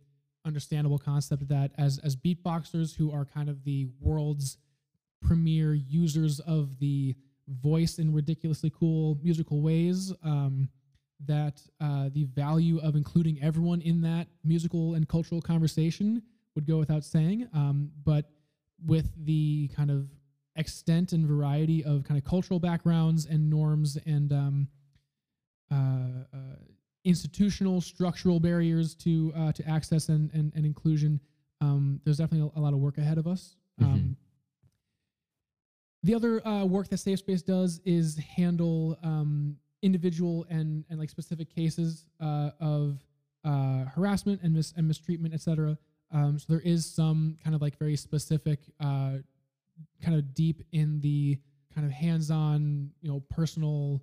understandable 0.45 0.97
concept 0.97 1.47
that 1.47 1.71
as 1.77 1.99
as 1.99 2.15
beatboxers 2.15 2.95
who 2.95 3.11
are 3.11 3.25
kind 3.25 3.49
of 3.49 3.63
the 3.63 3.87
world's 3.99 4.57
premier 5.21 5.73
users 5.73 6.39
of 6.41 6.79
the 6.79 7.15
voice 7.47 7.99
in 7.99 8.13
ridiculously 8.13 8.71
cool 8.71 9.19
musical 9.21 9.61
ways, 9.61 10.13
um, 10.23 10.69
that 11.25 11.61
uh, 11.79 12.09
the 12.13 12.23
value 12.25 12.79
of 12.79 12.95
including 12.95 13.41
everyone 13.41 13.81
in 13.81 14.01
that 14.01 14.27
musical 14.43 14.95
and 14.95 15.07
cultural 15.07 15.41
conversation 15.41 16.21
would 16.55 16.65
go 16.65 16.77
without 16.77 17.03
saying. 17.03 17.47
Um, 17.53 17.91
but 18.03 18.25
with 18.85 19.11
the 19.25 19.69
kind 19.75 19.91
of 19.91 20.07
extent 20.55 21.13
and 21.13 21.25
variety 21.25 21.83
of 21.83 22.03
kind 22.03 22.17
of 22.17 22.25
cultural 22.25 22.59
backgrounds 22.59 23.25
and 23.25 23.49
norms 23.49 23.97
and 24.05 24.31
um, 24.33 24.67
uh, 25.71 25.75
uh, 26.33 26.37
institutional 27.03 27.81
structural 27.81 28.39
barriers 28.39 28.93
to 28.95 29.33
uh, 29.35 29.51
to 29.53 29.67
access 29.67 30.09
and 30.09 30.29
and, 30.33 30.51
and 30.55 30.65
inclusion. 30.65 31.19
Um, 31.61 31.99
there's 32.03 32.17
definitely 32.17 32.51
a, 32.55 32.59
a 32.59 32.61
lot 32.61 32.73
of 32.73 32.79
work 32.79 32.97
ahead 32.97 33.17
of 33.17 33.27
us. 33.27 33.55
Um, 33.81 34.15
the 36.03 36.15
other 36.15 36.45
uh, 36.47 36.65
work 36.65 36.87
that 36.89 36.97
Safe 36.97 37.19
Space 37.19 37.41
does 37.41 37.79
is 37.85 38.17
handle 38.17 38.97
um, 39.03 39.57
individual 39.81 40.45
and 40.49 40.83
and 40.89 40.99
like 40.99 41.09
specific 41.09 41.53
cases 41.53 42.05
uh, 42.19 42.51
of 42.59 42.97
uh, 43.43 43.85
harassment 43.85 44.41
and 44.43 44.53
mis 44.53 44.73
and 44.77 44.87
mistreatment, 44.87 45.33
etc. 45.33 45.77
Um, 46.11 46.37
so 46.39 46.45
there 46.49 46.61
is 46.61 46.85
some 46.85 47.37
kind 47.43 47.55
of 47.55 47.61
like 47.61 47.77
very 47.77 47.95
specific, 47.95 48.59
uh, 48.79 49.13
kind 50.03 50.15
of 50.17 50.33
deep 50.33 50.61
in 50.73 50.99
the 51.01 51.37
kind 51.73 51.87
of 51.87 51.93
hands-on, 51.93 52.91
you 53.01 53.09
know, 53.09 53.21
personal 53.29 54.01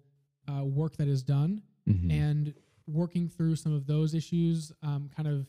uh, 0.50 0.64
work 0.64 0.96
that 0.96 1.06
is 1.08 1.22
done 1.22 1.60
Mhm. 1.86 2.10
and 2.10 2.54
working 2.88 3.28
through 3.28 3.56
some 3.56 3.74
of 3.74 3.86
those 3.86 4.14
issues 4.14 4.72
um, 4.82 5.10
kind 5.14 5.28
of 5.28 5.46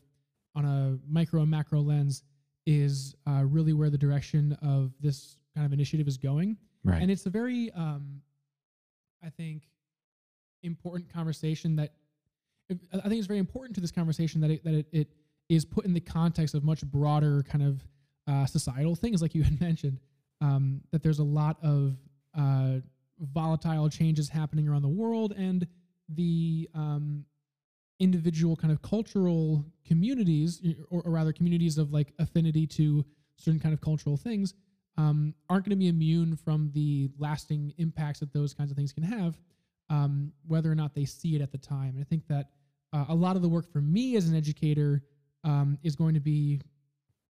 on 0.55 0.65
a 0.65 0.97
micro 1.09 1.41
and 1.41 1.51
macro 1.51 1.81
lens 1.81 2.23
is 2.65 3.15
uh, 3.27 3.43
really 3.45 3.73
where 3.73 3.89
the 3.89 3.97
direction 3.97 4.57
of 4.61 4.91
this 4.99 5.37
kind 5.55 5.65
of 5.65 5.73
initiative 5.73 6.07
is 6.07 6.17
going. 6.17 6.57
Right. 6.83 7.01
And 7.01 7.09
it's 7.09 7.25
a 7.25 7.29
very 7.29 7.71
um, 7.71 8.21
i 9.23 9.29
think 9.29 9.63
important 10.63 11.11
conversation 11.11 11.75
that 11.75 11.91
i 12.69 13.09
think 13.09 13.17
it's 13.19 13.27
very 13.27 13.39
important 13.39 13.75
to 13.75 13.81
this 13.81 13.91
conversation 13.91 14.39
that 14.39 14.49
it, 14.49 14.63
that 14.63 14.73
it, 14.73 14.87
it 14.91 15.07
is 15.49 15.65
put 15.65 15.85
in 15.85 15.93
the 15.93 15.99
context 15.99 16.53
of 16.53 16.63
much 16.63 16.81
broader 16.85 17.43
kind 17.43 17.63
of 17.63 17.83
uh, 18.27 18.45
societal 18.45 18.95
things, 18.95 19.21
like 19.21 19.33
you 19.33 19.43
had 19.49 19.59
mentioned, 19.59 19.99
um, 20.41 20.81
that 20.91 21.03
there's 21.03 21.19
a 21.19 21.23
lot 21.23 21.57
of 21.63 21.97
uh, 22.37 22.75
volatile 23.33 23.89
changes 23.89 24.29
happening 24.29 24.67
around 24.67 24.83
the 24.83 24.87
world, 24.87 25.33
and 25.35 25.67
the 26.15 26.69
um, 26.73 27.25
individual 27.99 28.55
kind 28.55 28.71
of 28.71 28.81
cultural 28.81 29.65
communities, 29.85 30.61
or, 30.89 31.01
or 31.01 31.11
rather 31.11 31.33
communities 31.33 31.77
of 31.77 31.91
like 31.91 32.13
affinity 32.19 32.65
to 32.65 33.05
certain 33.35 33.59
kind 33.59 33.73
of 33.73 33.81
cultural 33.81 34.17
things, 34.17 34.53
um, 34.97 35.33
aren't 35.49 35.65
going 35.65 35.71
to 35.71 35.75
be 35.75 35.87
immune 35.87 36.35
from 36.35 36.71
the 36.73 37.09
lasting 37.17 37.73
impacts 37.77 38.19
that 38.19 38.33
those 38.33 38.53
kinds 38.53 38.71
of 38.71 38.77
things 38.77 38.91
can 38.91 39.03
have, 39.03 39.39
um, 39.89 40.31
whether 40.47 40.71
or 40.71 40.75
not 40.75 40.93
they 40.93 41.05
see 41.05 41.35
it 41.35 41.41
at 41.41 41.51
the 41.51 41.57
time. 41.57 41.89
And 41.95 42.01
I 42.01 42.03
think 42.03 42.27
that 42.27 42.49
uh, 42.91 43.05
a 43.09 43.15
lot 43.15 43.35
of 43.35 43.41
the 43.41 43.49
work 43.49 43.71
for 43.71 43.81
me 43.81 44.15
as 44.15 44.27
an 44.27 44.35
educator 44.35 45.03
um, 45.43 45.77
is 45.83 45.95
going 45.95 46.13
to 46.15 46.19
be 46.19 46.59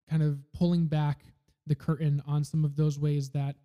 kind 0.08 0.22
of 0.22 0.38
pulling 0.52 0.86
back 0.86 1.20
the 1.66 1.74
curtain 1.74 2.22
on 2.26 2.42
some 2.42 2.64
of 2.64 2.74
those 2.74 2.98
ways 2.98 3.30
that 3.30 3.56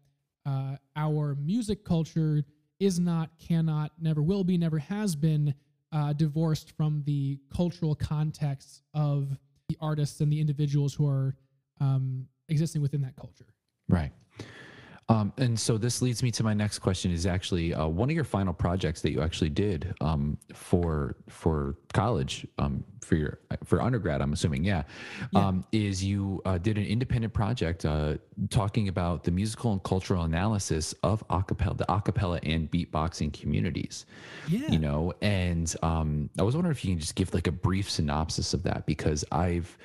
uh, 0.45 0.75
our 0.95 1.35
music 1.35 1.83
culture 1.83 2.43
is 2.79 2.99
not, 2.99 3.29
cannot, 3.39 3.91
never 3.99 4.21
will 4.21 4.43
be, 4.43 4.57
never 4.57 4.79
has 4.79 5.15
been 5.15 5.53
uh, 5.91 6.13
divorced 6.13 6.71
from 6.71 7.03
the 7.05 7.39
cultural 7.53 7.95
context 7.95 8.81
of 8.93 9.37
the 9.69 9.77
artists 9.81 10.21
and 10.21 10.31
the 10.31 10.39
individuals 10.39 10.93
who 10.93 11.07
are 11.07 11.35
um, 11.79 12.27
existing 12.49 12.81
within 12.81 13.01
that 13.01 13.15
culture. 13.15 13.45
Right. 13.89 14.11
Um, 15.09 15.31
and 15.37 15.57
so 15.57 15.77
this 15.77 16.01
leads 16.01 16.21
me 16.21 16.31
to 16.31 16.43
my 16.43 16.53
next 16.53 16.79
question 16.79 17.11
is 17.13 17.25
actually 17.25 17.73
uh, 17.73 17.87
one 17.87 18.09
of 18.09 18.15
your 18.15 18.25
final 18.25 18.53
projects 18.53 19.01
that 19.03 19.11
you 19.11 19.21
actually 19.21 19.49
did 19.49 19.95
um, 20.01 20.37
for 20.53 21.15
for 21.29 21.77
college 21.93 22.45
um, 22.57 22.83
for 23.01 23.15
your 23.15 23.39
for 23.63 23.81
undergrad 23.81 24.21
I'm 24.21 24.33
assuming 24.33 24.65
yeah, 24.65 24.83
Yeah. 25.31 25.47
Um, 25.47 25.63
is 25.71 26.03
you 26.03 26.41
uh, 26.45 26.57
did 26.57 26.77
an 26.77 26.85
independent 26.85 27.33
project 27.33 27.85
uh, 27.85 28.15
talking 28.49 28.89
about 28.89 29.23
the 29.23 29.31
musical 29.31 29.71
and 29.71 29.81
cultural 29.83 30.23
analysis 30.23 30.93
of 31.03 31.25
acapella 31.29 31.77
the 31.77 31.85
acapella 31.85 32.39
and 32.43 32.69
beatboxing 32.69 33.31
communities 33.31 34.05
Yeah. 34.49 34.69
you 34.69 34.79
know 34.79 35.13
and 35.21 35.73
um, 35.83 36.29
i 36.37 36.43
was 36.43 36.53
wondering 36.53 36.75
if 36.75 36.83
you 36.83 36.91
can 36.91 36.99
just 36.99 37.15
give 37.15 37.33
like 37.33 37.47
a 37.47 37.51
brief 37.53 37.89
synopsis 37.89 38.53
of 38.53 38.61
that 38.63 38.85
because 38.85 39.23
i've 39.31 39.77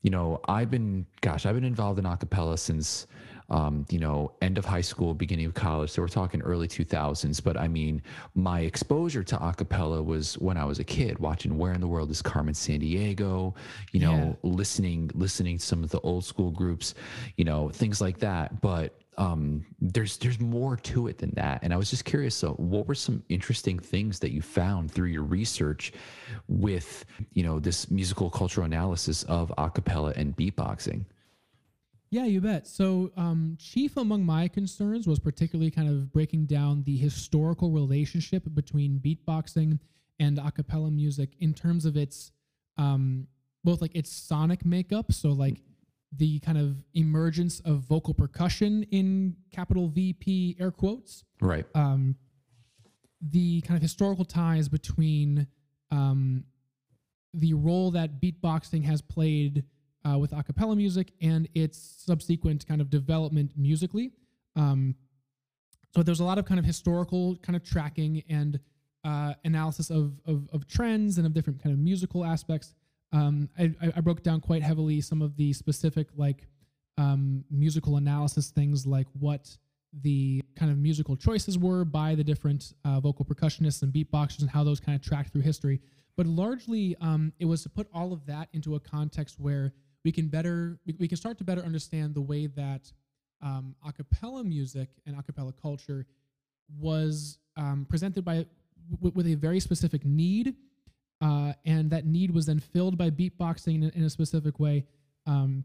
you 0.00 0.10
know 0.10 0.40
i've 0.48 0.70
been 0.70 1.04
gosh 1.20 1.44
i've 1.44 1.54
been 1.54 1.64
involved 1.64 1.98
in 1.98 2.06
acapella 2.06 2.58
since 2.58 3.06
um, 3.50 3.86
you 3.90 3.98
know 3.98 4.32
end 4.40 4.58
of 4.58 4.64
high 4.64 4.80
school 4.80 5.14
beginning 5.14 5.46
of 5.46 5.54
college. 5.54 5.90
So 5.90 6.02
we're 6.02 6.08
talking 6.08 6.40
early 6.42 6.68
2000s 6.68 7.42
but 7.42 7.56
i 7.56 7.68
mean 7.68 8.02
my 8.34 8.60
exposure 8.60 9.22
to 9.22 9.36
acapella 9.36 10.04
was 10.04 10.38
when 10.38 10.56
i 10.56 10.64
was 10.64 10.78
a 10.78 10.84
kid 10.84 11.18
watching 11.18 11.58
where 11.58 11.72
in 11.72 11.80
the 11.80 11.86
world 11.86 12.10
is 12.10 12.22
carmen 12.22 12.54
sandiego 12.54 13.54
you 13.92 14.00
know 14.00 14.36
listening 14.42 15.10
listening 15.14 15.58
to 15.58 15.64
some 15.64 15.82
of 15.82 15.90
the 15.90 16.00
old 16.00 16.24
school 16.24 16.50
groups 16.50 16.94
you 17.36 17.44
know 17.44 17.68
things 17.68 18.00
like 18.00 18.18
that. 18.18 18.60
But 18.60 18.98
um 19.18 19.64
there's 19.80 20.16
there's 20.18 20.40
more 20.40 20.76
to 20.76 21.06
it 21.06 21.18
than 21.18 21.30
that. 21.34 21.60
And 21.62 21.72
i 21.72 21.76
was 21.76 21.90
just 21.90 22.04
curious 22.04 22.34
so 22.34 22.52
what 22.54 22.86
were 22.88 22.94
some 22.94 23.22
interesting 23.28 23.78
things 23.78 24.18
that 24.20 24.32
you 24.32 24.40
found 24.40 24.90
through 24.90 25.08
your 25.08 25.22
research 25.22 25.92
with 26.48 27.04
you 27.32 27.42
know 27.42 27.58
this 27.58 27.90
musical 27.90 28.30
cultural 28.30 28.64
analysis 28.64 29.22
of 29.24 29.52
acapella 29.58 30.16
and 30.16 30.34
beatboxing 30.36 31.04
Yeah, 32.12 32.26
you 32.26 32.42
bet. 32.42 32.66
So, 32.66 33.10
um, 33.16 33.56
chief 33.58 33.96
among 33.96 34.26
my 34.26 34.46
concerns 34.46 35.06
was 35.06 35.18
particularly 35.18 35.70
kind 35.70 35.88
of 35.88 36.12
breaking 36.12 36.44
down 36.44 36.82
the 36.82 36.98
historical 36.98 37.70
relationship 37.70 38.42
between 38.52 39.00
beatboxing 39.00 39.78
and 40.20 40.38
a 40.38 40.52
cappella 40.52 40.90
music 40.90 41.30
in 41.40 41.54
terms 41.54 41.86
of 41.86 41.96
its 41.96 42.30
um, 42.76 43.28
both 43.64 43.80
like 43.80 43.96
its 43.96 44.12
sonic 44.12 44.62
makeup. 44.66 45.10
So, 45.10 45.30
like 45.30 45.62
the 46.14 46.38
kind 46.40 46.58
of 46.58 46.84
emergence 46.92 47.60
of 47.60 47.78
vocal 47.78 48.12
percussion 48.12 48.82
in 48.90 49.34
capital 49.50 49.88
VP 49.88 50.58
air 50.60 50.70
quotes, 50.70 51.24
right 51.40 51.64
um, 51.74 52.16
the 53.22 53.62
kind 53.62 53.76
of 53.76 53.82
historical 53.82 54.26
ties 54.26 54.68
between 54.68 55.46
um, 55.90 56.44
the 57.32 57.54
role 57.54 57.90
that 57.92 58.20
beatboxing 58.20 58.84
has 58.84 59.00
played 59.00 59.64
uh, 60.04 60.18
with 60.18 60.32
a 60.32 60.42
cappella 60.42 60.76
music 60.76 61.12
and 61.20 61.48
its 61.54 61.78
subsequent 62.04 62.66
kind 62.66 62.80
of 62.80 62.90
development 62.90 63.52
musically. 63.56 64.12
Um, 64.56 64.94
so 65.94 66.02
there's 66.02 66.20
a 66.20 66.24
lot 66.24 66.38
of 66.38 66.44
kind 66.44 66.58
of 66.58 66.64
historical 66.64 67.36
kind 67.36 67.56
of 67.56 67.62
tracking 67.62 68.22
and 68.28 68.58
uh, 69.04 69.34
analysis 69.44 69.90
of, 69.90 70.20
of 70.26 70.48
of 70.52 70.66
trends 70.66 71.18
and 71.18 71.26
of 71.26 71.34
different 71.34 71.62
kind 71.62 71.72
of 71.72 71.78
musical 71.78 72.24
aspects. 72.24 72.74
Um, 73.12 73.50
I, 73.58 73.74
I 73.96 74.00
broke 74.00 74.22
down 74.22 74.40
quite 74.40 74.62
heavily 74.62 75.00
some 75.00 75.20
of 75.20 75.36
the 75.36 75.52
specific 75.52 76.08
like 76.16 76.46
um, 76.96 77.44
musical 77.50 77.96
analysis 77.96 78.50
things 78.50 78.86
like 78.86 79.06
what 79.18 79.56
the 80.02 80.42
kind 80.56 80.70
of 80.70 80.78
musical 80.78 81.16
choices 81.16 81.58
were 81.58 81.84
by 81.84 82.14
the 82.14 82.24
different 82.24 82.72
uh, 82.84 83.00
vocal 83.00 83.24
percussionists 83.24 83.82
and 83.82 83.92
beatboxers 83.92 84.40
and 84.40 84.50
how 84.50 84.64
those 84.64 84.80
kind 84.80 84.96
of 84.96 85.02
tracked 85.02 85.32
through 85.32 85.42
history. 85.42 85.80
But 86.16 86.26
largely, 86.26 86.96
um, 87.00 87.32
it 87.38 87.44
was 87.44 87.62
to 87.62 87.68
put 87.68 87.88
all 87.92 88.12
of 88.12 88.26
that 88.26 88.48
into 88.52 88.74
a 88.74 88.80
context 88.80 89.38
where 89.38 89.74
we 90.04 90.12
can 90.12 90.28
better 90.28 90.78
we, 90.98 91.08
can 91.08 91.16
start 91.16 91.38
to 91.38 91.44
better 91.44 91.62
understand 91.62 92.14
the 92.14 92.20
way 92.20 92.46
that 92.48 92.92
um, 93.40 93.74
a 93.86 93.92
cappella 93.92 94.44
music 94.44 94.88
and 95.06 95.18
a 95.18 95.22
cappella 95.22 95.52
culture 95.60 96.06
was 96.78 97.38
um, 97.56 97.86
presented 97.88 98.24
by 98.24 98.46
w- 98.90 99.12
with 99.14 99.26
a 99.26 99.34
very 99.34 99.60
specific 99.60 100.04
need, 100.04 100.54
uh, 101.20 101.52
and 101.64 101.90
that 101.90 102.06
need 102.06 102.30
was 102.30 102.46
then 102.46 102.60
filled 102.60 102.96
by 102.96 103.10
beatboxing 103.10 103.74
in, 103.76 103.84
a- 103.84 103.98
in 103.98 104.04
a 104.04 104.10
specific 104.10 104.58
way 104.58 104.84
um, 105.26 105.64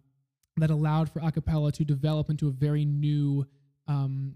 that 0.57 0.69
allowed 0.69 1.09
for 1.09 1.19
a 1.19 1.31
cappella 1.31 1.71
to 1.71 1.83
develop 1.85 2.29
into 2.29 2.47
a 2.47 2.51
very 2.51 2.83
new 2.83 3.45
um, 3.87 4.35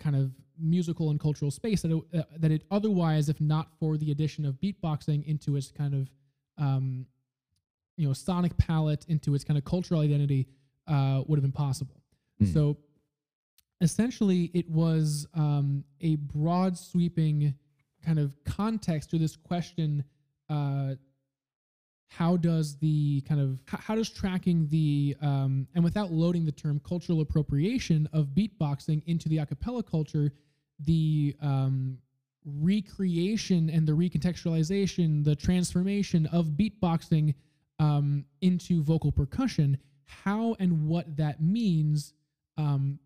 kind 0.00 0.16
of 0.16 0.32
musical 0.58 1.10
and 1.10 1.20
cultural 1.20 1.50
space 1.50 1.82
that 1.82 1.92
it, 1.92 2.18
uh, 2.18 2.22
that 2.38 2.50
it 2.50 2.64
otherwise, 2.70 3.28
if 3.28 3.40
not 3.40 3.68
for 3.78 3.96
the 3.96 4.10
addition 4.10 4.44
of 4.44 4.54
beatboxing 4.54 5.24
into 5.26 5.56
its 5.56 5.70
kind 5.70 5.94
of 5.94 6.10
um, 6.58 7.06
you 7.98 8.06
know 8.06 8.14
sonic 8.14 8.56
palette, 8.56 9.04
into 9.08 9.34
its 9.34 9.44
kind 9.44 9.58
of 9.58 9.64
cultural 9.64 10.00
identity, 10.00 10.46
uh, 10.86 11.22
would 11.26 11.36
have 11.36 11.42
been 11.42 11.52
possible. 11.52 12.00
Mm. 12.42 12.52
So 12.54 12.76
essentially, 13.80 14.50
it 14.54 14.68
was 14.70 15.26
um, 15.34 15.84
a 16.00 16.16
broad 16.16 16.78
sweeping 16.78 17.54
kind 18.04 18.18
of 18.18 18.36
context 18.44 19.10
to 19.10 19.18
this 19.18 19.36
question. 19.36 20.04
Uh, 20.48 20.94
how 22.10 22.36
does 22.36 22.76
the 22.78 23.20
kind 23.22 23.40
of 23.40 23.60
how, 23.66 23.78
how 23.78 23.94
does 23.94 24.08
tracking 24.08 24.66
the 24.68 25.14
um, 25.20 25.66
and 25.74 25.84
without 25.84 26.10
loading 26.10 26.44
the 26.44 26.52
term 26.52 26.80
cultural 26.80 27.20
appropriation 27.20 28.08
of 28.12 28.28
beatboxing 28.28 29.02
into 29.06 29.28
the 29.28 29.36
acapella 29.36 29.84
culture 29.86 30.32
the 30.80 31.36
um, 31.42 31.98
recreation 32.44 33.68
and 33.68 33.86
the 33.86 33.92
recontextualization 33.92 35.22
the 35.22 35.36
transformation 35.36 36.24
of 36.26 36.46
beatboxing 36.46 37.34
um, 37.78 38.24
into 38.40 38.82
vocal 38.82 39.12
percussion 39.12 39.78
how 40.08 40.56
and 40.58 40.86
what 40.86 41.16
that 41.16 41.40
means 41.40 42.14
um, 42.56 42.98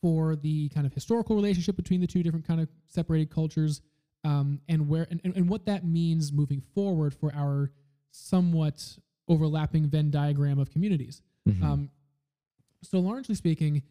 for 0.00 0.36
the 0.36 0.68
kind 0.68 0.86
of 0.86 0.92
historical 0.92 1.34
relationship 1.34 1.74
between 1.74 2.00
the 2.00 2.06
two 2.06 2.22
different 2.22 2.46
kind 2.46 2.60
of 2.60 2.68
separated 2.86 3.30
cultures 3.30 3.80
um, 4.24 4.60
and 4.68 4.88
where 4.88 5.06
and, 5.10 5.20
and 5.24 5.48
what 5.48 5.64
that 5.66 5.84
means 5.84 6.32
moving 6.32 6.60
forward 6.74 7.14
for 7.14 7.32
our 7.34 7.70
somewhat 8.10 8.98
overlapping 9.28 9.88
Venn 9.88 10.10
diagram 10.10 10.58
of 10.58 10.70
communities. 10.70 11.22
Mhm. 11.48 11.62
Um, 11.62 11.90
so, 12.82 13.00
largely 13.00 13.34
speaking, 13.34 13.82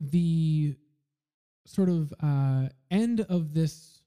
the 0.00 0.74
sort 1.64 1.88
of 1.88 2.12
uh, 2.22 2.68
end 2.90 3.20
of 3.22 3.54
this 3.54 4.02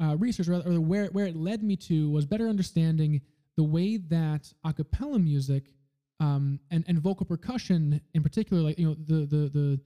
uh, 0.00 0.16
research, 0.16 0.48
or, 0.48 0.62
or 0.66 0.80
where 0.80 1.06
where 1.06 1.26
it 1.26 1.36
led 1.36 1.62
me 1.62 1.76
to, 1.76 2.10
was 2.10 2.26
better 2.26 2.48
understanding 2.48 3.20
the 3.56 3.64
way 3.64 3.96
that 3.96 4.52
a 4.64 4.72
cappella 4.72 5.18
music 5.18 5.72
um, 6.20 6.60
and 6.70 6.84
and 6.88 6.98
vocal 6.98 7.26
percussion, 7.26 8.00
in 8.14 8.22
particular, 8.22 8.62
like 8.62 8.78
you 8.78 8.86
know 8.86 8.94
the 8.94 9.26
the 9.26 9.48
the 9.48 9.80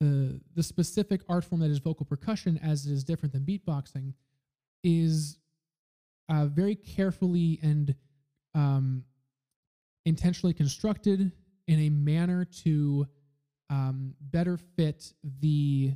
the 0.00 0.40
the 0.54 0.62
specific 0.62 1.22
art 1.28 1.44
form 1.44 1.60
that 1.60 1.70
is 1.70 1.78
vocal 1.78 2.06
percussion, 2.06 2.58
as 2.62 2.86
it 2.86 2.92
is 2.92 3.04
different 3.04 3.32
than 3.32 3.42
beatboxing, 3.42 4.12
is 4.82 5.38
uh, 6.28 6.46
very 6.46 6.74
carefully 6.74 7.58
and 7.62 7.94
um, 8.54 9.04
intentionally 10.04 10.54
constructed 10.54 11.32
in 11.68 11.80
a 11.80 11.90
manner 11.90 12.44
to 12.44 13.06
um, 13.70 14.14
better 14.20 14.56
fit 14.56 15.12
the 15.40 15.92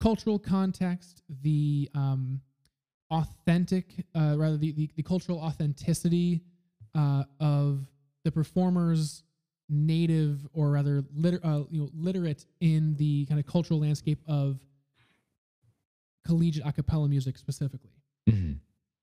cultural 0.00 0.38
context, 0.38 1.22
the 1.42 1.88
um, 1.94 2.40
authentic, 3.18 4.04
uh, 4.14 4.34
rather 4.36 4.56
the, 4.56 4.72
the, 4.72 4.90
the 4.96 5.02
cultural 5.02 5.38
authenticity 5.38 6.42
uh, 6.94 7.24
of 7.40 7.86
the 8.24 8.30
performer's 8.32 9.22
native 9.68 10.46
or 10.52 10.70
rather 10.70 11.02
liter- 11.14 11.40
uh, 11.44 11.62
you 11.70 11.80
know, 11.80 11.88
literate 11.94 12.44
in 12.60 12.94
the 12.96 13.24
kind 13.26 13.38
of 13.40 13.46
cultural 13.46 13.80
landscape 13.80 14.20
of 14.26 14.58
collegiate 16.26 16.66
a 16.66 16.72
cappella 16.72 17.08
music 17.08 17.36
specifically 17.38 17.90
Mhm. 18.28 18.58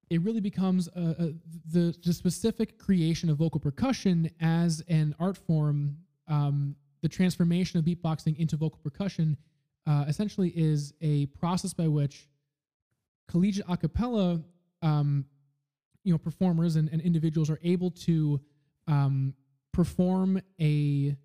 it 0.10 0.20
really 0.22 0.40
becomes 0.42 0.88
uh, 0.90 1.14
uh, 1.20 1.28
the, 1.72 1.96
the 2.04 2.12
specific 2.14 2.80
creation 2.80 3.30
of 3.30 3.38
vocal 3.38 3.60
percussion 3.60 4.30
as 4.40 4.82
an 4.88 5.14
art 5.20 5.38
form 5.38 5.98
um, 6.28 6.76
the 7.04 7.10
transformation 7.10 7.78
of 7.80 7.86
beatboxing 7.86 8.36
into 8.38 8.58
vocal 8.58 8.80
percussion 8.84 9.38
uh, 9.86 10.06
essentially 10.08 10.50
is 10.56 10.94
a 11.02 11.28
process 11.28 11.74
by 11.74 11.88
which 11.88 12.28
collegiate 13.28 13.66
a 13.70 13.78
cappella 13.78 14.42
um, 14.82 15.26
you 16.04 16.12
know 16.12 16.18
performers 16.18 16.76
and, 16.76 16.90
and 16.90 17.02
individuals 17.02 17.50
are 17.50 17.60
able 17.64 17.92
to 17.92 18.40
um, 18.88 19.34
perform 19.72 20.42
a 20.60 21.16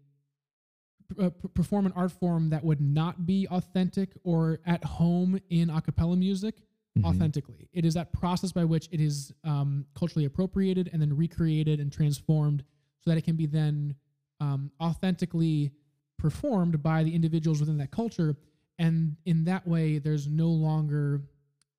uh, 1.20 1.30
perform 1.54 1.86
an 1.86 1.92
art 1.94 2.12
form 2.12 2.50
that 2.50 2.64
would 2.64 2.80
not 2.80 3.26
be 3.26 3.46
authentic 3.48 4.10
or 4.24 4.58
at 4.66 4.82
home 4.84 5.40
in 5.50 5.70
a 5.70 5.80
cappella 5.80 6.16
music 6.16 6.56
Mhm. 6.98 7.04
authentically. 7.04 7.68
It 7.74 7.84
is 7.84 7.92
that 7.92 8.10
process 8.14 8.52
by 8.52 8.64
which 8.64 8.88
it 8.90 9.00
is 9.02 9.30
um, 9.44 9.84
culturally 9.94 10.24
appropriated 10.24 10.88
and 10.94 11.02
then 11.02 11.14
recreated 11.14 11.78
and 11.78 11.92
transformed 11.92 12.64
so 13.00 13.10
that 13.10 13.18
it 13.18 13.22
can 13.24 13.36
be 13.36 13.44
then 13.44 13.94
um, 14.40 14.70
authentically 14.80 15.72
performed 16.18 16.82
by 16.82 17.04
the 17.04 17.14
individuals 17.14 17.60
within 17.60 17.76
that 17.78 17.90
culture. 17.90 18.34
And 18.78 19.16
in 19.26 19.44
that 19.44 19.68
way, 19.68 19.98
there's 19.98 20.26
no 20.26 20.48
longer, 20.48 21.20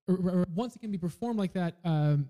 or, 0.07 0.15
or 0.15 0.45
once 0.55 0.75
it 0.75 0.79
can 0.79 0.91
be 0.91 0.97
performed 0.97 1.39
like 1.39 1.53
that 1.53 1.75
um, 1.83 2.29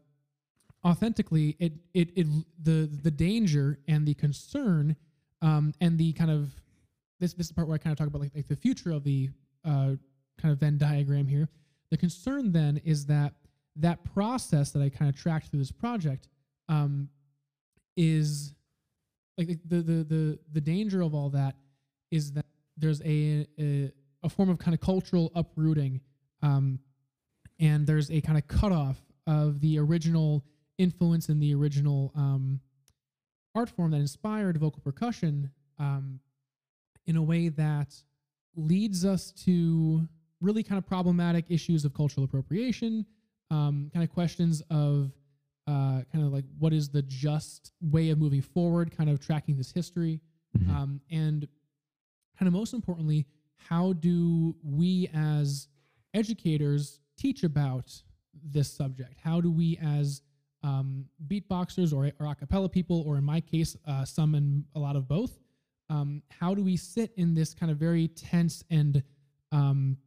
authentically, 0.86 1.56
it, 1.60 1.74
it, 1.94 2.10
it, 2.16 2.28
the, 2.64 2.90
the 3.04 3.12
danger 3.12 3.80
and 3.88 4.08
the 4.08 4.14
concern 4.14 4.96
um, 5.42 5.74
and 5.82 5.98
the 5.98 6.14
kind 6.14 6.32
of, 6.32 6.50
this, 7.20 7.34
this 7.34 7.46
is 7.46 7.50
the 7.50 7.56
part 7.56 7.68
where 7.68 7.76
I 7.76 7.78
kind 7.78 7.92
of 7.92 7.98
talk 7.98 8.08
about 8.08 8.22
like, 8.22 8.32
like 8.36 8.48
the 8.48 8.56
future 8.56 8.92
of 8.92 9.04
the 9.04 9.30
uh, 9.66 9.94
kind 10.40 10.52
of 10.52 10.60
Venn 10.60 10.78
diagram 10.78 11.28
here. 11.28 11.50
The 11.90 11.98
concern 11.98 12.52
then 12.52 12.82
is 12.84 13.06
that 13.06 13.34
that 13.78 14.04
process 14.14 14.72
that 14.72 14.82
I 14.82 14.90
kind 14.90 15.10
of 15.10 15.16
tracked 15.16 15.48
through 15.48 15.60
this 15.60 15.72
project 15.72 16.28
um, 16.70 17.10
is 17.96 18.54
like 19.38 19.48
the, 19.48 19.82
the 19.82 20.04
the 20.04 20.40
the 20.52 20.62
danger 20.62 21.02
of 21.02 21.14
all 21.14 21.30
that 21.30 21.56
is 22.12 22.32
that 22.34 22.46
there's 22.76 23.02
a 23.02 23.48
a, 23.60 23.92
a 24.24 24.30
form 24.30 24.50
of 24.50 24.58
kind 24.58 24.74
of 24.74 24.82
cultural 24.82 25.32
uprooting, 25.36 26.02
um, 26.42 26.80
and 27.60 27.86
there's 27.88 28.10
a 28.12 28.22
kind 28.22 28.38
of 28.38 28.48
cutoff 28.48 28.98
of 29.26 29.60
the 29.62 29.78
original 29.80 30.44
influence 30.78 31.30
and 31.30 31.42
the 31.42 31.54
original 31.56 32.12
um, 32.16 32.60
art 33.56 33.70
form 33.70 33.92
that 33.92 33.98
inspired 33.98 34.58
vocal 34.58 34.82
percussion 34.82 35.50
um, 35.80 36.20
in 37.08 37.16
a 37.16 37.22
way 37.22 37.50
that 37.50 37.96
leads 38.56 39.06
us 39.06 39.32
to 39.32 40.08
really 40.42 40.62
kind 40.64 40.78
of 40.78 40.86
problematic 40.86 41.46
issues 41.50 41.84
of 41.86 41.94
cultural 41.94 42.24
appropriation, 42.24 43.06
um, 43.50 43.90
kind 43.94 44.04
of 44.04 44.12
questions 44.14 44.62
of 44.70 45.12
uh, 45.68 46.02
kind 46.14 46.24
of 46.26 46.32
like 46.32 46.46
what 46.60 46.72
is 46.72 46.90
the 46.90 47.02
just 47.02 47.74
way 47.82 48.10
of 48.10 48.18
moving 48.20 48.42
forward, 48.42 48.96
kind 48.96 49.10
of 49.10 49.20
tracking 49.20 49.58
this 49.58 49.72
history, 49.72 50.22
Mhm. 50.58 50.70
um, 50.70 51.02
and 51.10 51.48
kind 52.40 52.48
of 52.48 52.54
most 52.54 52.74
importantly, 52.74 53.26
how 53.58 53.92
do 53.94 54.56
we 54.64 55.10
as 55.14 55.68
educators 56.14 57.00
teach 57.18 57.44
about 57.44 57.92
this 58.52 58.72
subject? 58.72 59.20
How 59.24 59.42
do 59.42 59.52
we 59.52 59.78
as 59.82 60.22
um, 60.64 61.06
beatboxers 61.28 61.94
or, 61.94 62.12
or 62.20 62.32
a 62.32 62.36
cappella 62.36 62.70
people, 62.70 63.04
or 63.08 63.18
in 63.18 63.24
my 63.24 63.42
case, 63.42 63.76
uh, 63.88 64.06
some 64.06 64.36
and 64.36 64.64
a 64.76 64.80
lot 64.80 64.96
of 64.96 65.08
both, 65.08 65.40
um, 65.90 66.22
how 66.30 66.54
do 66.54 66.64
we 66.64 66.76
sit 66.78 67.12
in 67.16 67.34
this 67.34 67.54
kind 67.54 67.72
of 67.72 67.78
very 67.78 68.08
tense 68.10 68.64
and 68.70 69.02
um, 69.52 69.98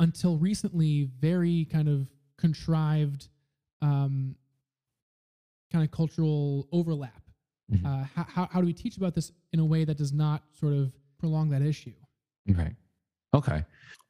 until 0.00 0.38
recently 0.38 1.10
very 1.20 1.66
kind 1.66 1.88
of 1.88 2.08
contrived 2.38 3.28
um, 3.82 4.34
kind 5.70 5.84
of 5.84 5.90
cultural 5.90 6.68
overlap 6.72 7.20
Mhm. 7.72 7.84
uh, 7.86 8.04
how, 8.14 8.24
how, 8.24 8.48
how 8.52 8.60
do 8.60 8.66
we 8.66 8.74
teach 8.74 8.98
about 8.98 9.14
this 9.14 9.32
in 9.54 9.58
a 9.58 9.64
way 9.64 9.84
that 9.86 9.96
does 9.96 10.12
not 10.12 10.42
sort 10.52 10.74
of 10.74 10.92
prolong 11.18 11.48
that 11.50 11.62
issue 11.62 11.94
Right. 12.46 12.76
Okay. 13.32 13.64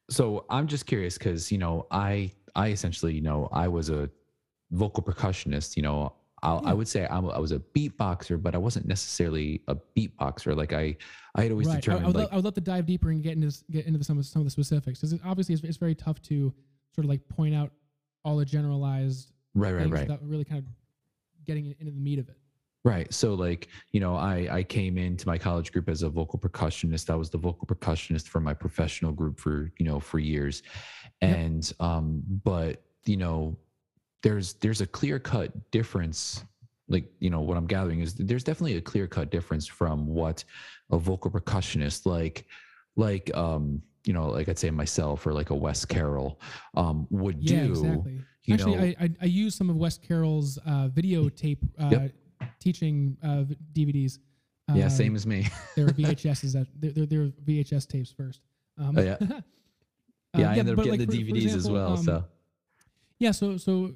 So 0.09 0.45
I'm 0.49 0.67
just 0.67 0.85
curious 0.85 1.17
because 1.17 1.51
you 1.51 1.57
know 1.57 1.87
I 1.91 2.31
I 2.55 2.69
essentially 2.69 3.13
you 3.13 3.21
know 3.21 3.49
I 3.51 3.67
was 3.67 3.89
a 3.89 4.09
vocal 4.71 5.03
percussionist. 5.03 5.75
You 5.75 5.83
know 5.83 6.13
I'll, 6.43 6.61
Yeah. 6.61 6.69
I 6.69 6.71
hmm. 6.71 6.77
would 6.77 6.87
say 6.87 7.07
I'm, 7.09 7.29
I 7.29 7.39
was 7.39 7.51
a 7.51 7.59
beatboxer, 7.59 8.41
but 8.41 8.53
I 8.53 8.57
wasn't 8.57 8.87
necessarily 8.87 9.61
a 9.67 9.75
beatboxer. 9.97 10.55
Like 10.55 10.73
I 10.73 10.95
I 11.33 11.43
had 11.43 11.51
always 11.51 11.67
right 11.67 11.73
I, 11.73 11.77
I, 11.77 11.79
determined 11.79 12.05
would 12.07 12.15
like 12.15 12.23
love, 12.23 12.33
I 12.33 12.35
would 12.35 12.45
love 12.45 12.53
to 12.53 12.61
dive 12.61 12.85
deeper 12.85 13.09
and 13.09 13.23
get 13.23 13.33
into 13.33 13.63
get 13.71 13.85
into 13.85 14.03
some 14.03 14.19
of 14.19 14.25
some 14.25 14.41
of 14.41 14.45
the 14.45 14.51
specifics 14.51 15.01
because 15.01 15.19
obviously 15.25 15.55
it's, 15.55 15.63
it's 15.63 15.77
very 15.77 15.95
tough 15.95 16.21
to 16.23 16.53
sort 16.93 17.05
of 17.05 17.09
like 17.09 17.27
point 17.29 17.55
out 17.55 17.71
all 18.23 18.37
the 18.37 18.45
generalized 18.45 19.31
right 19.53 19.73
right 19.73 19.89
right 19.89 20.01
without 20.01 20.23
really 20.23 20.45
kind 20.45 20.59
of 20.59 20.65
getting 21.45 21.75
into 21.79 21.91
the 21.91 21.99
meat 21.99 22.19
of 22.19 22.29
it 22.29 22.37
Right. 22.85 23.11
So 23.11 23.33
like, 23.33 23.67
you 23.93 23.99
know, 23.99 24.15
I 24.15 24.47
I 24.59 24.63
came 24.63 24.99
into 24.99 25.27
my 25.27 25.39
college 25.39 25.71
group 25.71 25.89
as 25.89 26.03
a 26.03 26.09
vocal 26.09 26.37
percussionist. 26.37 27.09
I 27.09 27.15
was 27.15 27.31
the 27.31 27.39
vocal 27.39 27.65
percussionist 27.67 28.27
for 28.27 28.39
my 28.39 28.53
professional 28.53 29.11
group 29.11 29.39
for, 29.39 29.71
you 29.79 29.85
know, 29.87 29.99
for 29.99 30.19
years. 30.19 30.61
Yep. 31.21 31.35
And 31.35 31.73
um 31.79 32.21
but, 32.43 32.83
you 33.05 33.17
know, 33.17 33.57
there's 34.21 34.53
there's 34.61 34.81
a 34.81 34.85
clear-cut 34.87 35.71
difference 35.71 36.43
like, 36.87 37.05
you 37.19 37.31
know, 37.31 37.41
what 37.41 37.57
I'm 37.57 37.65
gathering 37.65 38.01
is 38.01 38.13
there's 38.13 38.43
definitely 38.43 38.77
a 38.77 38.81
clear-cut 38.81 39.31
difference 39.31 39.65
from 39.65 40.05
what 40.05 40.43
a 40.91 40.99
vocal 40.99 41.31
percussionist 41.31 42.05
like 42.05 42.45
like 42.95 43.35
um 43.35 43.81
you 44.05 44.13
know, 44.13 44.27
like 44.29 44.47
I'd 44.47 44.59
say 44.59 44.69
myself 44.69 45.25
or 45.25 45.33
like 45.33 45.49
a 45.49 45.55
Wes 45.55 45.85
Carroll 45.85 46.39
um 46.75 47.07
would 47.09 47.41
yeah 47.41 47.63
do. 47.63 47.71
exactly 47.71 48.21
you 48.43 48.53
actually 48.53 48.75
know- 48.75 48.81
I, 48.83 48.95
I 49.05 49.09
i 49.21 49.25
used 49.25 49.57
some 49.57 49.71
of 49.71 49.75
wes 49.75 49.97
carroll's 49.97 50.59
uh, 50.67 50.87
videotape 50.89 51.57
uh, 51.79 51.89
Yep. 51.91 52.11
Teaching 52.59 53.17
uh, 53.23 53.43
dvds 53.73 54.19
Yeah, 54.73 54.85
Uh, 54.85 54.89
same 54.89 55.15
as 55.15 55.25
me. 55.27 55.47
they 55.75 55.83
were 55.83 55.89
vhs's 55.99 56.53
that 56.53 56.67
they're, 56.79 56.91
they're, 56.91 57.05
they're 57.05 57.27
vhs 57.45 57.87
tapes 57.87 58.11
first 58.11 58.41
um, 58.77 58.97
Oh, 58.97 59.01
yeah. 59.01 59.17
uh, 59.21 59.41
yeah, 60.37 60.51
I 60.51 60.55
ended 60.57 60.77
up 60.77 60.83
getting 60.85 60.99
like, 60.99 60.99
the 60.99 61.05
for- 61.05 61.11
for 61.11 61.17
DVDs 61.17 61.45
as 61.47 61.55
example, 61.55 61.73
well. 61.73 61.93
um, 61.97 62.03
so 62.03 62.25
Yeah, 63.19 63.31
so 63.31 63.57
so 63.57 63.93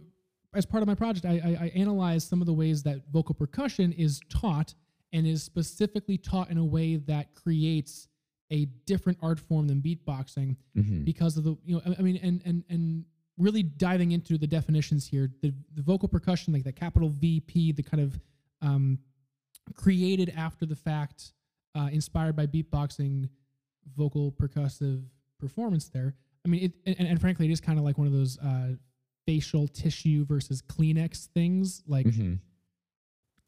as 0.56 0.66
part 0.66 0.82
of 0.82 0.88
my 0.88 0.96
project, 0.96 1.26
I, 1.28 1.34
I, 1.50 1.64
I 1.66 1.68
analyzed 1.76 2.28
some 2.28 2.42
of 2.42 2.48
the 2.48 2.54
ways 2.54 2.82
that 2.84 3.02
vocal 3.12 3.36
percussion 3.36 3.92
is 3.94 4.20
taught 4.30 4.74
and 5.14 5.28
is 5.28 5.44
specifically 5.44 6.18
taught 6.18 6.50
in 6.50 6.58
a 6.58 6.66
way 6.66 6.96
that 6.96 7.36
creates 7.36 8.08
a 8.52 8.66
different 8.88 9.18
art 9.22 9.40
form 9.40 9.68
than 9.68 9.80
beatboxing 9.80 10.56
mhm. 10.76 11.06
because 11.06 11.38
of 11.38 11.44
the 11.44 11.56
you 11.66 11.76
know 11.76 11.82
I- 11.86 11.96
I 12.00 12.02
mean 12.02 12.18
and 12.24 12.42
and 12.46 12.64
and 12.70 13.06
really 13.38 13.62
diving 13.64 14.12
into 14.12 14.38
the 14.38 14.48
definitions 14.48 15.06
here 15.08 15.30
the, 15.42 15.54
the 15.76 15.82
vocal 15.84 16.10
percussion 16.10 16.52
like 16.54 16.64
the 16.64 16.72
capital 16.74 17.10
VP 17.10 17.74
the 17.74 17.84
kind 17.84 18.02
of 18.02 18.20
um, 18.62 19.00
created 19.76 20.34
after 20.36 20.66
the 20.66 20.76
fact 20.76 21.34
uh, 21.76 21.90
inspired 21.92 22.36
by 22.36 22.46
beatboxing 22.48 23.30
vocal 23.96 24.32
percussive 24.32 25.04
performance 25.40 25.90
there 25.90 26.16
I 26.46 26.50
mean 26.50 26.64
it 26.86 26.98
and, 27.00 27.08
and 27.08 27.22
frankly 27.22 27.48
it 27.48 27.52
is 27.52 27.62
kind 27.62 27.78
of 27.80 27.86
like 27.86 27.98
one 27.98 28.08
of 28.08 28.14
those 28.14 28.38
uh, 28.40 28.74
facial 29.26 29.68
tissue 29.68 30.26
versus 30.26 30.62
Kleenex 30.62 31.28
things 31.28 31.84
like 31.88 32.06
Mhm. 32.08 32.40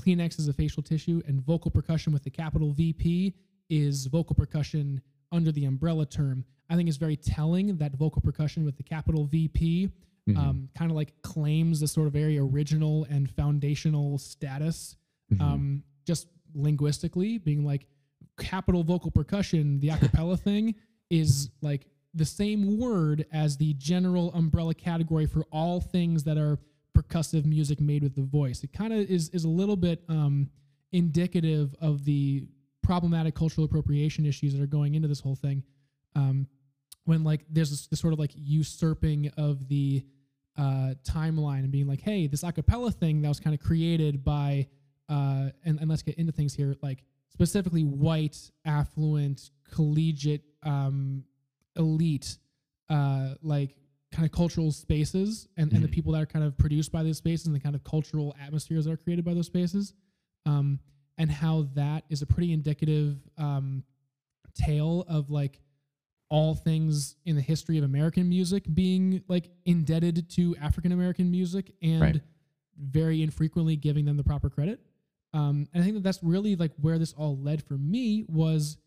Kleenex 0.02 0.40
is 0.40 0.48
a 0.48 0.54
facial 0.54 0.82
tissue, 0.82 1.22
and 1.28 1.40
vocal 1.42 1.70
percussion 1.70 2.12
with 2.12 2.24
the 2.24 2.32
capital 2.32 2.72
VP 2.74 3.36
is 3.70 4.08
vocal 4.08 4.36
percussion 4.36 5.00
under 5.32 5.52
the 5.52 5.66
umbrella 5.66 6.08
term. 6.08 6.44
I 6.72 6.76
think 6.76 6.90
it's 6.90 6.98
very 6.98 7.16
telling 7.18 7.78
that 7.78 7.94
vocal 7.96 8.20
percussion 8.22 8.66
with 8.66 8.78
the 8.78 8.84
capital 8.84 9.26
VP 9.26 9.90
Mhm. 10.28 10.38
um, 10.38 10.70
kind 10.76 10.90
of 10.90 10.96
like 10.98 11.22
claims 11.22 11.80
this 11.80 11.92
sort 11.92 12.08
of 12.08 12.14
very 12.14 12.38
original 12.40 13.04
and 13.12 13.30
foundational 13.30 14.18
status, 14.18 14.96
Mhm. 15.32 15.42
um, 15.42 15.84
just 16.06 16.28
linguistically, 16.54 17.38
being 17.38 17.66
like 17.66 17.88
capital 18.38 18.84
vocal 18.84 19.12
percussion, 19.12 19.80
the 19.80 19.90
acapella 19.90 20.40
thing 20.48 20.76
is 21.10 21.50
like 21.62 21.88
the 22.14 22.26
same 22.26 22.78
word 22.80 23.26
as 23.32 23.58
the 23.58 23.74
general 23.76 24.34
umbrella 24.34 24.74
category 24.74 25.26
for 25.26 25.46
all 25.52 25.80
things 25.80 26.24
that 26.24 26.38
are 26.38 26.60
percussive 26.98 27.46
music 27.46 27.80
made 27.80 28.04
with 28.04 28.16
the 28.16 28.22
voice. 28.24 28.64
It 28.64 28.74
kind 28.74 28.92
of 28.94 29.00
is 29.10 29.30
is 29.30 29.46
a 29.46 29.50
little 29.50 29.78
bit 29.78 30.04
um, 30.10 30.50
indicative 30.92 31.74
of 31.80 32.04
the 32.04 32.48
problematic 32.84 33.36
cultural 33.36 33.64
appropriation 33.66 34.26
issues 34.26 34.54
that 34.54 34.62
are 34.62 34.68
going 34.68 34.96
into 34.96 35.08
this 35.08 35.22
whole 35.22 35.36
thing. 35.36 35.64
Um, 36.16 36.48
when 37.06 37.24
like 37.24 37.46
there's 37.50 37.70
this, 37.70 37.88
this 37.88 38.00
sort 38.00 38.14
of 38.14 38.20
like 38.20 38.32
usurping 38.36 39.32
of 39.38 39.68
the 39.70 40.04
uh, 40.58 40.94
timeline 41.04 41.60
and 41.60 41.72
being 41.72 41.88
like, 41.88 42.02
hey, 42.02 42.28
this 42.28 42.44
acapella 42.44 42.94
thing 42.94 43.22
that 43.22 43.30
was 43.30 43.40
kind 43.40 43.54
of 43.54 43.62
created 43.66 44.24
by, 44.24 44.68
uh, 45.12 45.50
and, 45.66 45.80
and 45.80 45.90
let's 45.90 46.02
get 46.02 46.16
into 46.16 46.32
things 46.32 46.54
here, 46.56 46.76
like 46.82 47.04
specifically 47.30 47.84
white, 47.84 48.38
affluent, 48.66 49.52
collegiate, 49.74 50.44
um, 50.64 51.24
elite, 51.76 52.38
uh, 52.90 53.36
like 53.42 53.76
kind 54.12 54.26
of 54.26 54.32
cultural 54.32 54.72
spaces 54.72 55.48
and, 55.58 55.72
and 55.74 55.84
the 55.84 55.88
people 55.88 56.12
that 56.14 56.22
are 56.22 56.26
kind 56.26 56.44
of 56.44 56.58
produced 56.58 56.92
by 56.92 57.02
those 57.04 57.18
spaces 57.18 57.46
and 57.48 57.56
the 57.56 57.60
kind 57.60 57.76
of 57.76 57.84
cultural 57.84 58.36
atmospheres 58.46 58.86
that 58.86 58.92
are 58.92 58.98
created 58.98 59.24
by 59.24 59.34
those 59.34 59.46
spaces. 59.46 59.94
Um, 60.46 60.80
and 61.18 61.30
how 61.32 61.68
that 61.76 62.04
is 62.10 62.22
a 62.22 62.26
pretty 62.26 62.52
indicative 62.52 63.18
um, 63.38 63.84
tale 64.56 65.06
of 65.08 65.30
like 65.30 65.60
all 66.30 66.56
things 66.56 67.16
in 67.26 67.36
the 67.36 67.42
history 67.42 67.78
of 67.78 67.84
American 67.84 68.28
music 68.28 68.64
being 68.74 69.22
like 69.28 69.50
indebted 69.66 70.30
to 70.32 70.56
African 70.62 70.92
American 70.94 71.30
music 71.30 71.72
and 71.82 72.02
Right. 72.02 72.22
very 72.78 73.22
infrequently 73.22 73.76
giving 73.76 74.06
them 74.06 74.18
the 74.18 74.24
proper 74.24 74.50
credit. 74.50 74.80
Um, 75.34 75.68
and 75.74 75.82
I 75.82 75.86
think 75.86 75.96
that 75.96 76.04
that's 76.04 76.22
really 76.22 76.56
like 76.56 76.72
where 76.82 77.00
this 77.00 77.14
all 77.14 77.38
led 77.38 77.64
for 77.64 77.76
me 77.76 78.26
was 78.28 78.78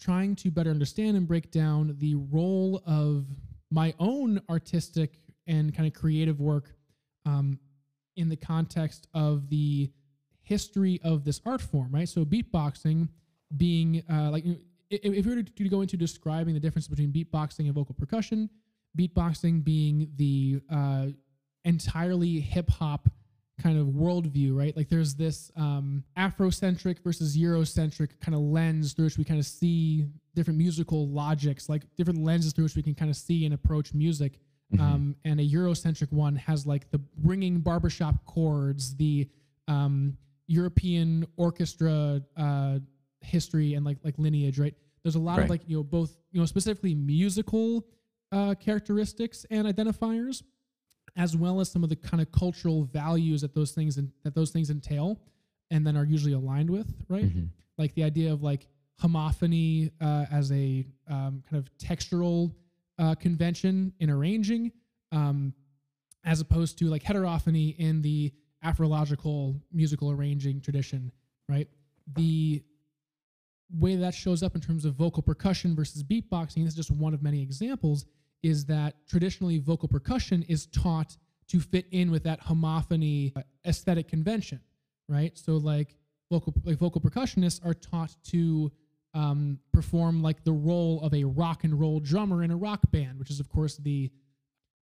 trying 0.00 0.34
to 0.34 0.50
better 0.50 0.70
understand 0.70 1.16
and 1.16 1.28
break 1.28 1.50
down 1.50 1.94
the 1.98 2.14
role 2.14 2.82
of 2.86 3.26
my 3.70 3.94
own 3.98 4.40
artistic 4.48 5.20
and 5.46 5.74
kind 5.74 5.86
of 5.86 5.98
creative 5.98 6.40
work 6.40 6.74
um, 7.26 7.58
in 8.16 8.28
the 8.28 8.36
context 8.36 9.06
of 9.14 9.48
the 9.50 9.90
history 10.42 11.00
of 11.04 11.24
this 11.24 11.40
art 11.46 11.60
form, 11.60 11.92
right? 11.92 12.08
So 12.08 12.24
beatboxing 12.24 13.08
being 13.56 14.02
uh, 14.10 14.30
like 14.30 14.44
know, 14.44 14.56
if 14.90 15.24
we 15.24 15.34
were 15.36 15.42
to 15.42 15.68
go 15.68 15.82
into 15.82 15.96
describing 15.96 16.54
the 16.54 16.60
difference 16.60 16.88
between 16.88 17.12
beatboxing 17.12 17.60
and 17.60 17.74
vocal 17.74 17.94
percussion, 17.94 18.50
beatboxing 18.98 19.62
being 19.62 20.10
the 20.16 20.60
uh, 20.72 21.06
entirely 21.64 22.40
hip 22.40 22.68
hop 22.70 23.08
kind 23.62 23.78
of 23.78 23.86
worldview, 23.88 24.56
right? 24.56 24.76
Like 24.76 24.88
there's 24.88 25.14
this 25.14 25.50
um, 25.56 26.02
Afrocentric 26.16 26.98
versus 27.04 27.36
Eurocentric 27.36 28.10
kind 28.20 28.34
of 28.34 28.40
lens 28.40 28.92
through 28.94 29.06
which 29.06 29.18
we 29.18 29.24
kind 29.24 29.38
of 29.40 29.46
see 29.46 30.06
different 30.34 30.58
musical 30.58 31.08
logics, 31.08 31.68
like 31.68 31.82
different 31.96 32.22
lenses 32.24 32.52
through 32.52 32.64
which 32.64 32.76
we 32.76 32.82
can 32.82 32.94
kind 32.94 33.10
of 33.10 33.16
see 33.16 33.44
and 33.44 33.54
approach 33.54 33.92
music. 33.94 34.38
Um, 34.78 35.16
and 35.24 35.40
a 35.40 35.42
Eurocentric 35.42 36.12
one 36.12 36.36
has 36.36 36.64
like 36.64 36.88
the 36.92 37.00
ringing 37.24 37.58
barbershop 37.58 38.24
chords, 38.24 38.94
the 38.94 39.28
um, 39.66 40.16
European 40.46 41.26
orchestra 41.36 42.22
uh, 42.36 42.78
history 43.20 43.74
and 43.74 43.84
like 43.84 43.98
like 44.04 44.14
lineage, 44.16 44.60
right? 44.60 44.74
There's 45.02 45.16
a 45.16 45.18
lot 45.18 45.38
Right. 45.38 45.44
of 45.44 45.50
like 45.50 45.62
you 45.66 45.76
know 45.76 45.82
both 45.82 46.16
you 46.30 46.38
know 46.40 46.46
specifically 46.46 46.94
musical 46.94 47.84
uh, 48.30 48.54
characteristics 48.60 49.44
and 49.50 49.66
identifiers, 49.66 50.44
as 51.16 51.36
well 51.36 51.60
as 51.60 51.70
some 51.70 51.82
of 51.82 51.88
the 51.90 51.96
kind 51.96 52.20
of 52.20 52.30
cultural 52.32 52.84
values 52.84 53.40
that 53.42 53.54
those 53.54 53.72
things 53.72 53.96
and 53.96 54.10
that 54.24 54.34
those 54.34 54.50
things 54.50 54.70
entail, 54.70 55.20
and 55.70 55.86
then 55.86 55.96
are 55.96 56.04
usually 56.04 56.32
aligned 56.32 56.70
with, 56.70 56.92
right? 57.08 57.24
Mhm. 57.24 57.48
Like 57.78 57.94
the 57.94 58.04
idea 58.04 58.32
of 58.32 58.42
like 58.42 58.66
homophony 59.00 59.90
uh, 60.00 60.26
as 60.30 60.52
a 60.52 60.86
um, 61.08 61.42
kind 61.48 61.56
of 61.62 61.70
textural 61.78 62.52
uh, 62.98 63.14
convention 63.14 63.92
in 64.00 64.10
arranging, 64.10 64.72
um, 65.12 65.54
as 66.24 66.40
opposed 66.40 66.78
to 66.78 66.86
like 66.86 67.02
heterophony 67.02 67.70
in 67.70 68.02
the 68.02 68.32
Afrological 68.62 69.58
musical 69.72 70.10
arranging 70.10 70.60
tradition, 70.60 71.10
right? 71.48 71.66
The 72.14 72.62
way 73.78 73.96
that 73.96 74.14
shows 74.14 74.42
up 74.42 74.54
in 74.54 74.60
terms 74.60 74.84
of 74.84 74.94
vocal 74.96 75.22
percussion 75.22 75.74
versus 75.74 76.02
beatboxing, 76.02 76.64
this 76.64 76.68
is 76.68 76.74
just 76.74 76.90
one 76.90 77.14
of 77.14 77.22
many 77.22 77.40
examples, 77.40 78.04
is 78.42 78.64
that 78.66 78.94
traditionally 79.08 79.58
vocal 79.58 79.88
percussion 79.88 80.42
is 80.48 80.66
taught 80.66 81.16
to 81.48 81.60
fit 81.60 81.86
in 81.90 82.10
with 82.10 82.24
that 82.24 82.40
homophony 82.42 83.36
uh, 83.36 83.42
aesthetic 83.66 84.08
convention, 84.08 84.60
right? 85.08 85.36
So 85.36 85.56
like 85.56 85.94
vocal 86.30 86.54
like 86.64 86.78
vocal 86.78 87.00
percussionists 87.00 87.64
are 87.64 87.74
taught 87.74 88.14
to 88.28 88.70
um, 89.14 89.58
perform 89.72 90.22
like 90.22 90.44
the 90.44 90.52
role 90.52 91.00
of 91.02 91.12
a 91.12 91.24
rock 91.24 91.64
and 91.64 91.78
roll 91.78 91.98
drummer 92.00 92.42
in 92.44 92.50
a 92.50 92.56
rock 92.56 92.80
band, 92.92 93.18
which 93.18 93.30
is 93.30 93.40
of 93.40 93.48
course 93.48 93.76
the 93.76 94.10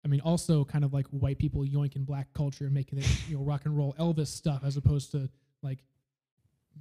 I 0.05 0.09
mean, 0.09 0.21
also 0.21 0.65
kind 0.65 0.85
of 0.85 0.93
like 0.93 1.07
white 1.09 1.39
people 1.39 1.63
yoinking 1.65 2.07
black 2.07 2.33
culture 2.33 2.65
and 2.65 2.73
making 2.75 3.01
it, 3.01 3.09
you 3.29 3.37
know, 3.37 3.43
rock 3.43 3.63
and 3.65 3.77
roll 3.77 3.93
Elvis 3.99 4.29
stuff 4.29 4.63
as 4.65 4.77
opposed 4.77 5.11
to 5.13 5.29
like 5.63 5.81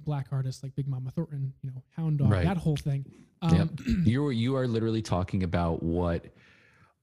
black 0.04 0.28
artists 0.30 0.62
like 0.62 0.76
Big 0.76 0.86
Mama 0.86 1.10
Thornton, 1.10 1.52
you 1.62 1.70
know, 1.70 1.82
Hound 1.96 2.18
Dog, 2.18 2.30
Right. 2.30 2.44
that 2.44 2.56
whole 2.56 2.76
thing. 2.76 3.04
Um, 3.42 3.54
yep. 3.56 3.68
you 4.06 4.30
you 4.30 4.54
are 4.56 4.68
literally 4.68 5.02
talking 5.02 5.42
about 5.42 5.82
what 5.82 6.26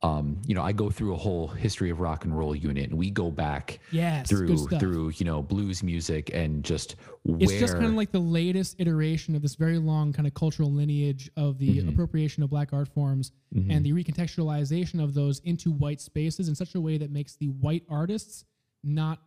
um, 0.04 0.38
you 0.46 0.54
know, 0.54 0.62
I 0.62 0.74
go 0.74 0.90
through 0.90 1.14
a 1.14 1.18
whole 1.18 1.48
history 1.48 1.90
of 1.90 2.02
rock 2.02 2.26
and 2.26 2.38
roll 2.38 2.54
unit 2.54 2.90
and 2.90 2.98
we 3.00 3.10
go 3.10 3.32
back 3.32 3.80
Yes, 3.92 4.30
through 4.30 4.68
through, 4.68 5.14
you 5.16 5.26
know, 5.26 5.42
blues 5.42 5.82
music 5.82 6.30
and 6.34 6.62
just 6.64 6.98
where 7.24 7.38
It's 7.40 7.54
just 7.58 7.74
kind 7.76 7.86
of 7.86 7.94
like 7.94 8.12
the 8.12 8.20
latest 8.20 8.76
iteration 8.80 9.34
of 9.34 9.42
this 9.42 9.56
very 9.56 9.78
long 9.78 10.12
kind 10.12 10.28
of 10.28 10.34
cultural 10.34 10.70
lineage 10.70 11.32
of 11.38 11.58
the 11.58 11.80
Mhm. 11.80 11.90
appropriation 11.94 12.44
of 12.44 12.50
black 12.50 12.74
art 12.74 12.90
forms 12.90 13.32
Mhm. 13.56 13.68
and 13.72 13.86
the 13.86 13.94
recontextualization 13.94 15.02
of 15.02 15.14
those 15.14 15.40
into 15.40 15.72
white 15.72 16.02
spaces 16.02 16.50
in 16.50 16.56
such 16.56 16.76
a 16.76 16.82
way 16.82 16.98
that 16.98 17.10
makes 17.10 17.38
the 17.38 17.48
white 17.48 17.84
artists 17.88 18.44
not 18.84 19.22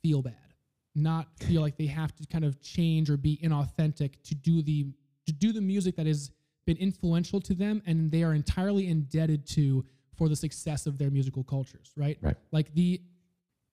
feel 0.00 0.22
bad, 0.22 0.54
not 0.94 1.36
feel 1.40 1.60
like 1.60 1.76
they 1.76 1.86
have 1.86 2.14
to 2.14 2.24
kind 2.28 2.44
of 2.44 2.60
change 2.60 3.10
or 3.10 3.16
be 3.16 3.36
inauthentic 3.42 4.22
to 4.22 4.34
do 4.36 4.62
the 4.62 4.86
to 5.26 5.32
do 5.32 5.52
the 5.52 5.60
music 5.60 5.96
that 5.96 6.06
has 6.06 6.30
been 6.66 6.76
influential 6.76 7.40
to 7.40 7.54
them 7.54 7.82
and 7.86 8.10
they 8.12 8.22
are 8.22 8.34
entirely 8.34 8.86
indebted 8.88 9.44
to 9.46 9.84
for 10.20 10.28
the 10.28 10.36
success 10.36 10.84
of 10.84 10.98
their 10.98 11.10
musical 11.10 11.42
cultures, 11.42 11.92
right? 11.96 12.18
Right. 12.20 12.36
Like 12.52 12.74
the 12.74 13.00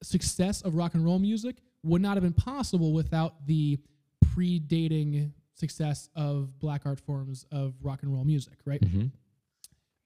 success 0.02 0.62
of 0.62 0.76
rock 0.76 0.94
and 0.94 1.04
roll 1.04 1.20
music 1.20 1.58
would 1.84 2.02
not 2.02 2.16
have 2.16 2.24
been 2.24 2.32
possible 2.32 2.94
without 2.94 3.46
the 3.46 3.78
predating 4.28 5.34
success 5.56 6.08
of 6.16 6.58
black 6.58 6.84
art 6.86 7.02
forms 7.02 7.46
of 7.52 7.74
rock 7.82 8.02
and 8.04 8.14
roll 8.14 8.24
music, 8.24 8.54
right? 8.64 8.80
Mhm. 8.80 9.12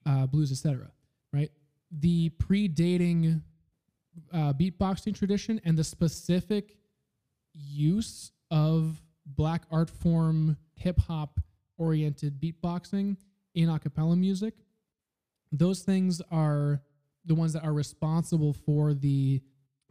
Uh, 0.04 0.26
blues, 0.26 0.52
etc. 0.52 0.92
Right? 1.32 1.52
The 1.92 2.30
predating 2.32 3.44
uh, 4.34 4.54
beatboxing 4.54 5.14
tradition 5.16 5.62
and 5.64 5.78
the 5.78 5.84
specific 5.84 6.76
use 7.54 8.32
of 8.50 9.00
black 9.28 9.62
art 9.70 9.92
form 9.92 10.58
hip 10.74 10.98
hop 11.02 11.40
oriented 11.78 12.42
beatboxing 12.42 13.16
in 13.54 13.70
a 13.70 13.78
cappella 13.78 14.16
music 14.16 14.56
those 15.52 15.82
things 15.82 16.22
are 16.32 16.82
the 17.26 17.36
ones 17.36 17.54
that 17.54 17.64
are 17.64 17.74
responsible 17.74 18.54
for 18.54 18.94
the 18.94 19.42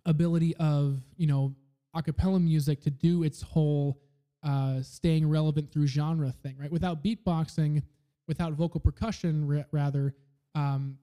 ability 0.06 0.56
of 0.56 1.00
you 1.16 1.26
know 1.26 1.54
a 1.94 2.02
cappella 2.02 2.40
music 2.40 2.80
to 2.80 2.90
do 2.90 3.22
its 3.22 3.42
whole 3.42 4.00
uh, 4.42 4.80
staying 4.80 5.28
relevant 5.28 5.70
through 5.70 5.86
genre 5.86 6.32
thing 6.42 6.56
right? 6.58 6.72
Without 6.72 7.04
beatboxing 7.04 7.82
without 8.26 8.52
vocal 8.52 8.80
percussion 8.80 9.46
ra- 9.46 9.64
rather 9.72 10.14
um, 10.54 10.96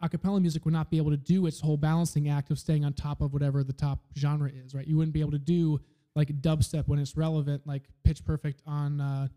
a 0.00 0.08
cappella 0.08 0.40
music 0.40 0.64
would 0.64 0.74
not 0.74 0.90
be 0.90 0.96
able 0.96 1.10
to 1.10 1.16
do 1.16 1.46
its 1.46 1.60
whole 1.60 1.76
balancing 1.76 2.28
act 2.28 2.50
of 2.50 2.58
staying 2.58 2.84
on 2.84 2.92
top 2.92 3.20
of 3.20 3.32
whatever 3.32 3.62
the 3.62 3.72
top 3.72 4.00
genre 4.16 4.50
is 4.50 4.74
right? 4.74 4.86
You 4.86 4.96
wouldn't 4.96 5.14
be 5.14 5.20
able 5.20 5.32
to 5.32 5.38
do 5.38 5.80
like 6.16 6.28
dubstep 6.40 6.88
when 6.88 6.98
it's 6.98 7.16
relevant 7.16 7.66
like 7.66 7.84
pitch 8.04 8.24
perfect 8.24 8.62
on 8.66 9.00
uh, 9.00 9.28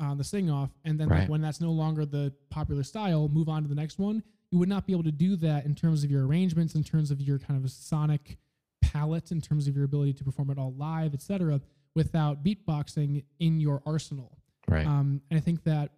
on 0.00 0.18
the 0.18 0.24
sing 0.24 0.50
off 0.50 0.70
and 0.84 0.98
then 0.98 1.08
like 1.08 1.28
when 1.28 1.40
that's 1.40 1.60
no 1.60 1.70
longer 1.70 2.04
the 2.04 2.32
popular 2.48 2.82
style 2.82 3.28
move 3.28 3.48
on 3.48 3.62
to 3.62 3.68
the 3.68 3.74
next 3.74 3.98
one. 3.98 4.22
You 4.50 4.58
would 4.58 4.68
not 4.68 4.86
be 4.86 4.92
able 4.92 5.04
to 5.04 5.12
do 5.12 5.36
that 5.36 5.64
in 5.64 5.74
terms 5.76 6.02
of 6.02 6.10
your 6.10 6.26
arrangements 6.26 6.74
in 6.74 6.82
terms 6.82 7.10
of 7.10 7.20
your 7.20 7.38
kind 7.38 7.62
of 7.62 7.70
sonic 7.70 8.38
palette 8.82 9.30
in 9.30 9.40
terms 9.40 9.68
of 9.68 9.76
your 9.76 9.84
ability 9.84 10.14
to 10.14 10.24
perform 10.24 10.50
it 10.50 10.58
all 10.58 10.74
live 10.76 11.14
etc 11.14 11.60
without 11.94 12.42
beatboxing 12.44 13.24
in 13.38 13.60
your 13.60 13.82
arsenal. 13.86 14.38
Right. 14.68 14.86
um, 14.86 15.20
and 15.30 15.38
i 15.38 15.40
think 15.40 15.64
that 15.64 15.90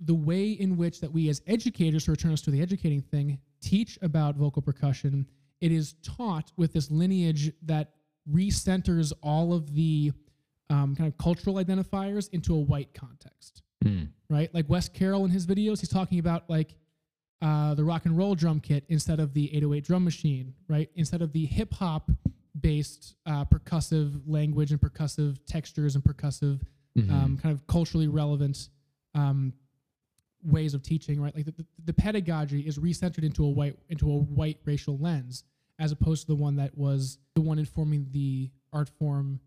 the 0.00 0.14
way 0.14 0.50
in 0.52 0.76
which 0.76 1.00
that 1.00 1.12
we 1.12 1.28
as 1.28 1.42
educators 1.46 2.04
to 2.06 2.10
return 2.10 2.32
us 2.32 2.40
to 2.42 2.50
the 2.50 2.62
educating 2.62 3.02
thing 3.02 3.38
teach 3.60 3.98
about 4.02 4.36
vocal 4.36 4.62
percussion 4.62 5.26
it 5.60 5.72
is 5.72 5.94
taught 6.02 6.52
with 6.56 6.72
this 6.72 6.90
lineage 6.90 7.52
that 7.62 7.92
recenters 8.30 9.12
all 9.22 9.52
of 9.52 9.74
the 9.74 10.12
um, 10.70 10.96
kind 10.96 11.06
of 11.06 11.18
cultural 11.18 11.56
identifiers 11.56 12.30
into 12.32 12.54
a 12.54 12.58
white 12.60 12.94
context 12.94 13.62
Mm. 13.84 14.08
right? 14.28 14.52
Like 14.54 14.68
Wes 14.68 14.88
Carroll 14.90 15.24
in 15.24 15.30
his 15.30 15.46
videos, 15.46 15.80
he's 15.80 15.88
talking 15.88 16.18
about 16.18 16.48
like 16.50 16.74
uh, 17.40 17.72
the 17.74 17.82
rock 17.82 18.04
and 18.04 18.14
roll 18.18 18.34
drum 18.34 18.60
kit 18.60 18.84
instead 18.90 19.18
of 19.20 19.32
the 19.32 19.46
808 19.56 19.84
drum 19.84 20.04
machine, 20.04 20.52
right? 20.68 20.90
Instead 20.96 21.22
of 21.22 21.32
the 21.32 21.46
hip 21.46 21.72
hop 21.72 22.10
based 22.60 23.14
uh, 23.24 23.46
percussive 23.46 24.20
language 24.26 24.70
and 24.70 24.80
percussive 24.80 25.38
textures 25.46 25.94
and 25.94 26.04
percussive 26.04 26.60
Mhm. 26.98 27.10
um, 27.10 27.38
kind 27.38 27.54
of 27.54 27.66
culturally 27.68 28.06
relevant 28.08 28.68
um, 29.14 29.54
ways 30.44 30.74
of 30.74 30.82
teaching, 30.82 31.18
right? 31.20 31.34
Like 31.34 31.46
the, 31.46 31.52
the, 31.52 31.66
the 31.86 31.92
pedagogy 31.94 32.60
is 32.60 32.78
recentered 32.78 33.24
into 33.24 33.44
a 33.44 33.48
white 33.48 33.78
into 33.88 34.10
a 34.10 34.18
white 34.18 34.58
racial 34.66 34.98
lens, 34.98 35.44
as 35.78 35.90
opposed 35.92 36.22
to 36.22 36.26
the 36.28 36.34
one 36.36 36.56
that 36.56 36.76
was 36.76 37.18
the 37.34 37.40
one 37.40 37.58
informing 37.58 38.08
the 38.10 38.50
art 38.74 38.88
form 38.98 39.40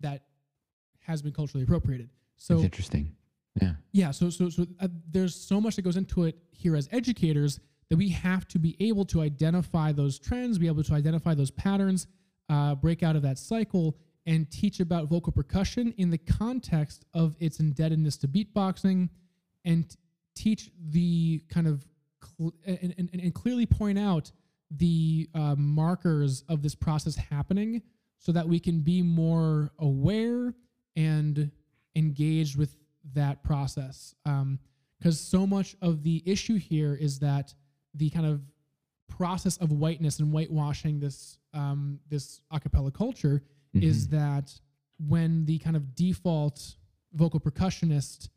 that 0.00 0.22
has 1.06 1.22
been 1.22 1.32
culturally 1.32 1.64
appropriated. 1.64 2.10
So 2.36 2.54
It's 2.54 2.64
interesting. 2.64 3.12
Yeah. 3.60 3.72
yeah 3.92 4.10
so 4.10 4.28
so 4.28 4.50
so 4.50 4.66
uh, 4.80 4.88
there's 5.10 5.34
so 5.34 5.62
much 5.62 5.76
that 5.76 5.82
goes 5.82 5.96
into 5.96 6.24
it 6.24 6.36
here 6.50 6.76
as 6.76 6.90
educators 6.92 7.58
that 7.88 7.96
we 7.96 8.10
have 8.10 8.46
to 8.48 8.58
be 8.58 8.76
able 8.80 9.06
to 9.06 9.22
identify 9.22 9.92
those 9.92 10.18
trends 10.18 10.58
be 10.58 10.66
able 10.66 10.84
to 10.84 10.92
identify 10.92 11.32
those 11.32 11.50
patterns 11.50 12.06
uh, 12.50 12.74
break 12.74 13.02
out 13.02 13.16
of 13.16 13.22
that 13.22 13.38
cycle 13.38 13.96
and 14.26 14.50
teach 14.50 14.80
about 14.80 15.08
vocal 15.08 15.32
percussion 15.32 15.94
in 15.96 16.10
the 16.10 16.18
context 16.18 17.06
of 17.14 17.34
its 17.40 17.58
indebtedness 17.60 18.18
to 18.18 18.28
beatboxing 18.28 19.08
and 19.64 19.96
teach 20.34 20.70
the 20.90 21.42
kind 21.48 21.66
of 21.66 21.88
cl- 22.22 22.52
and, 22.66 22.94
and, 22.98 23.08
and 23.14 23.34
clearly 23.34 23.64
point 23.64 23.98
out 23.98 24.30
the 24.70 25.30
uh, 25.34 25.54
markers 25.56 26.44
of 26.50 26.60
this 26.60 26.74
process 26.74 27.16
happening 27.16 27.80
so 28.18 28.32
that 28.32 28.46
we 28.46 28.58
can 28.60 28.80
be 28.80 29.00
more 29.00 29.70
aware 29.78 30.52
and 30.96 31.50
engaged 31.94 32.56
with 32.56 32.76
that 33.14 33.42
process 33.42 34.14
because 34.98 35.20
so 35.20 35.46
much 35.46 35.76
of 35.82 36.02
the 36.02 36.22
issue 36.26 36.56
here 36.56 36.94
is 36.94 37.18
that 37.20 37.54
the 37.94 38.10
kind 38.10 38.26
of 38.26 38.40
process 39.08 39.56
of 39.58 39.70
whiteness 39.72 40.18
and 40.18 40.32
whitewashing 40.32 40.98
this 41.00 41.38
um, 41.54 41.98
this 42.08 42.40
a 42.50 42.58
cappella 42.60 42.90
culture 42.90 43.42
is 43.74 44.08
that 44.08 44.52
when 45.06 45.44
the 45.44 45.58
kind 45.58 45.76
of 45.76 45.94
default 45.94 46.76
vocal 47.14 47.38
percussionist 47.38 48.28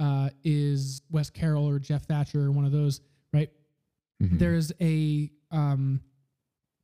uh, 0.00 0.30
is 0.44 1.02
Wes 1.10 1.28
Carroll 1.30 1.68
or 1.68 1.78
Jeff 1.78 2.04
Thacher 2.06 2.40
or 2.46 2.50
one 2.52 2.64
of 2.64 2.72
those, 2.72 3.00
right? 3.32 3.50
Mhm. 4.22 4.38
There's 4.38 4.72
a 4.80 5.30
um, 5.50 6.00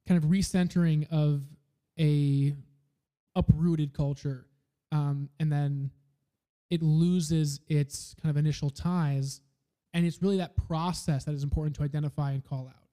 kind 0.06 0.22
of 0.22 0.28
recentering 0.30 1.06
of 1.10 1.42
a 1.98 2.54
uprooted 3.36 3.92
culture, 3.94 4.46
um, 4.94 5.28
and 5.40 5.50
then 5.52 5.90
it 6.70 6.82
loses 6.82 7.60
its 7.68 8.14
kind 8.22 8.30
of 8.30 8.36
initial 8.36 8.70
ties, 8.70 9.40
and 9.92 10.06
it's 10.06 10.22
really 10.22 10.38
that 10.38 10.56
process 10.56 11.24
that 11.24 11.34
is 11.34 11.42
important 11.42 11.76
to 11.76 11.82
identify 11.82 12.30
and 12.32 12.42
call 12.44 12.68
out. 12.68 12.88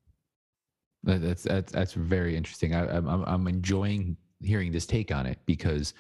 That's 1.04 1.44
that's 1.44 1.72
that's 1.72 1.94
very 1.94 2.36
interesting. 2.36 2.76
I, 2.76 2.82
I'm 2.98 3.08
I'm- 3.08 3.24
I'm 3.26 3.48
enjoying 3.48 4.18
hearing 4.44 4.72
this 4.72 4.86
take 4.86 5.12
on 5.12 5.26
it 5.26 5.40
because, 5.46 5.94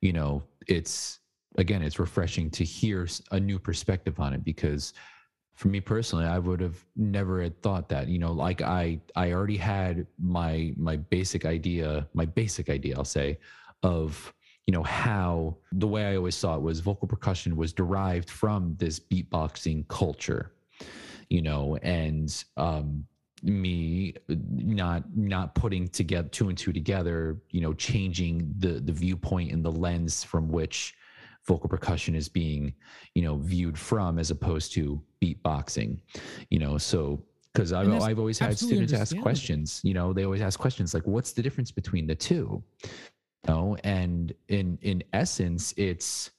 you 0.00 0.12
know, 0.12 0.42
it's 0.68 1.20
again, 1.56 1.82
it's 1.82 1.98
refreshing 1.98 2.50
to 2.50 2.64
hear 2.64 3.06
a 3.30 3.38
new 3.40 3.58
perspective 3.58 4.18
on 4.20 4.34
it. 4.34 4.44
Because, 4.44 4.92
for 5.54 5.68
me 5.68 5.80
personally, 5.80 6.24
I 6.26 6.38
would 6.38 6.60
have 6.60 6.78
never 6.96 7.42
had 7.42 7.60
thought 7.62 7.88
that. 7.88 8.08
You 8.08 8.18
know, 8.18 8.32
like 8.32 8.60
I 8.62 9.00
I 9.16 9.32
already 9.32 9.56
had 9.56 10.06
my 10.18 10.72
my 10.76 10.96
basic 10.96 11.44
idea, 11.44 12.08
my 12.14 12.26
basic 12.26 12.68
idea, 12.70 12.96
I'll 12.96 13.04
say, 13.04 13.38
of 13.82 14.32
you 14.66 14.72
know 14.72 14.82
how 14.82 15.56
the 15.72 15.86
way 15.86 16.06
I 16.06 16.16
always 16.16 16.34
saw 16.34 16.56
it 16.56 16.62
was 16.62 16.80
vocal 16.80 17.06
percussion 17.06 17.56
was 17.56 17.72
derived 17.72 18.30
from 18.30 18.74
this 18.78 18.98
beatboxing 18.98 19.86
culture, 19.88 20.52
you 21.28 21.42
know, 21.42 21.76
and 21.82 22.44
um, 22.56 23.04
me 23.44 24.14
not 24.28 25.04
not 25.14 25.54
putting 25.54 25.86
together 25.88 26.28
two 26.28 26.48
and 26.48 26.56
two 26.56 26.72
together 26.72 27.36
you 27.50 27.60
know 27.60 27.74
changing 27.74 28.54
the 28.58 28.80
the 28.80 28.92
viewpoint 28.92 29.52
and 29.52 29.62
the 29.64 29.70
lens 29.70 30.24
from 30.24 30.48
which 30.48 30.94
vocal 31.46 31.68
percussion 31.68 32.14
is 32.14 32.28
being 32.28 32.72
you 33.14 33.22
know 33.22 33.36
viewed 33.36 33.78
from 33.78 34.18
as 34.18 34.30
opposed 34.30 34.72
to 34.72 35.00
beatboxing 35.22 35.98
you 36.48 36.58
know 36.58 36.78
so 36.78 37.22
because 37.52 37.72
I've, 37.72 37.86
I've 38.02 38.18
always 38.18 38.38
had 38.38 38.58
students 38.58 38.94
ask 38.94 39.16
questions 39.18 39.80
you 39.84 39.92
know 39.92 40.14
they 40.14 40.24
always 40.24 40.40
ask 40.40 40.58
questions 40.58 40.94
like 40.94 41.06
what's 41.06 41.32
the 41.32 41.42
difference 41.42 41.70
between 41.70 42.06
the 42.06 42.14
two 42.14 42.62
know 43.48 43.76
and 43.84 44.32
in 44.48 44.78
in 44.82 45.02
essence 45.12 45.74
it's 45.76 46.30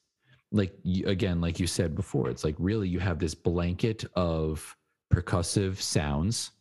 like 0.52 0.74
again 1.06 1.42
like 1.42 1.60
you 1.60 1.68
said 1.68 1.96
before 1.96 2.30
it's 2.30 2.44
like 2.44 2.56
really 2.60 2.88
you 2.88 3.00
have 3.00 3.20
this 3.20 3.36
blanket 3.36 4.06
of 4.16 4.76
percussive 5.14 5.80
sounds 5.80 6.52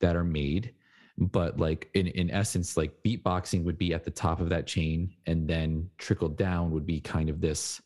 that 0.00 0.16
are 0.16 0.24
made 0.24 0.74
but 1.16 1.58
like 1.58 1.88
in 1.94 2.06
in 2.08 2.30
essence 2.30 2.76
like 2.76 2.92
beatboxing 3.04 3.64
would 3.64 3.78
be 3.78 3.92
at 3.92 4.04
the 4.04 4.10
top 4.10 4.40
of 4.40 4.48
that 4.48 4.66
chain 4.66 5.12
and 5.26 5.48
then 5.48 5.88
trickled 5.98 6.36
down 6.36 6.70
would 6.70 6.86
be 6.86 7.00
kind 7.00 7.28
of 7.28 7.40
this 7.40 7.80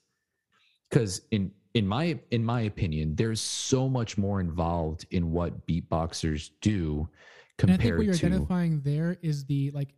because 0.90 1.22
in 1.30 1.50
in 1.74 1.86
my 1.86 2.18
in 2.30 2.44
my 2.44 2.62
opinion 2.62 3.14
there's 3.14 3.40
so 3.40 3.88
much 3.88 4.18
more 4.18 4.40
involved 4.40 5.06
in 5.10 5.30
what 5.30 5.66
beatboxers 5.66 6.50
do 6.60 7.08
And 7.58 7.72
I 7.72 7.76
think 7.76 7.96
what 7.96 8.04
you're 8.06 8.14
to 8.14 8.26
identifying 8.26 8.80
there 8.80 9.18
is 9.22 9.44
the 9.44 9.70
like 9.70 9.94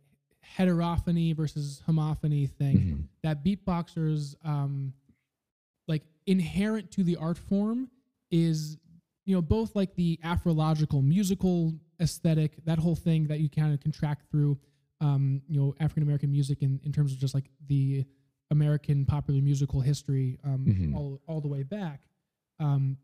heterophony 0.55 1.33
versus 1.33 1.81
homophony 1.87 2.49
thing 2.49 2.77
Mhm. 2.77 3.07
that 3.23 3.43
beatboxers 3.43 4.35
um 4.45 4.93
like 5.87 6.03
inherent 6.25 6.91
to 6.91 7.03
the 7.03 7.15
art 7.17 7.37
form 7.37 7.89
is 8.31 8.77
you 9.25 9.35
know 9.35 9.41
both 9.41 9.75
like 9.75 9.95
the 9.95 10.17
afrological 10.23 11.03
musical 11.03 11.73
aesthetic 11.99 12.63
that 12.65 12.79
whole 12.79 12.95
thing 12.95 13.27
that 13.27 13.39
you 13.39 13.49
kind 13.49 13.73
of 13.73 13.79
contract 13.81 14.29
through 14.31 14.57
um 15.01 15.41
you 15.49 15.59
know 15.59 15.75
african 15.79 16.03
american 16.03 16.31
music 16.31 16.61
in, 16.61 16.79
in 16.83 16.91
terms 16.93 17.11
of 17.11 17.17
just 17.19 17.33
like 17.33 17.49
the 17.67 18.05
american 18.51 19.05
popular 19.05 19.41
musical 19.41 19.81
history 19.81 20.37
um 20.45 20.65
Mhm. 20.65 20.95
all, 20.95 21.21
all 21.27 21.41
the 21.41 21.47
way 21.49 21.63
back 21.63 22.01
um 22.59 22.97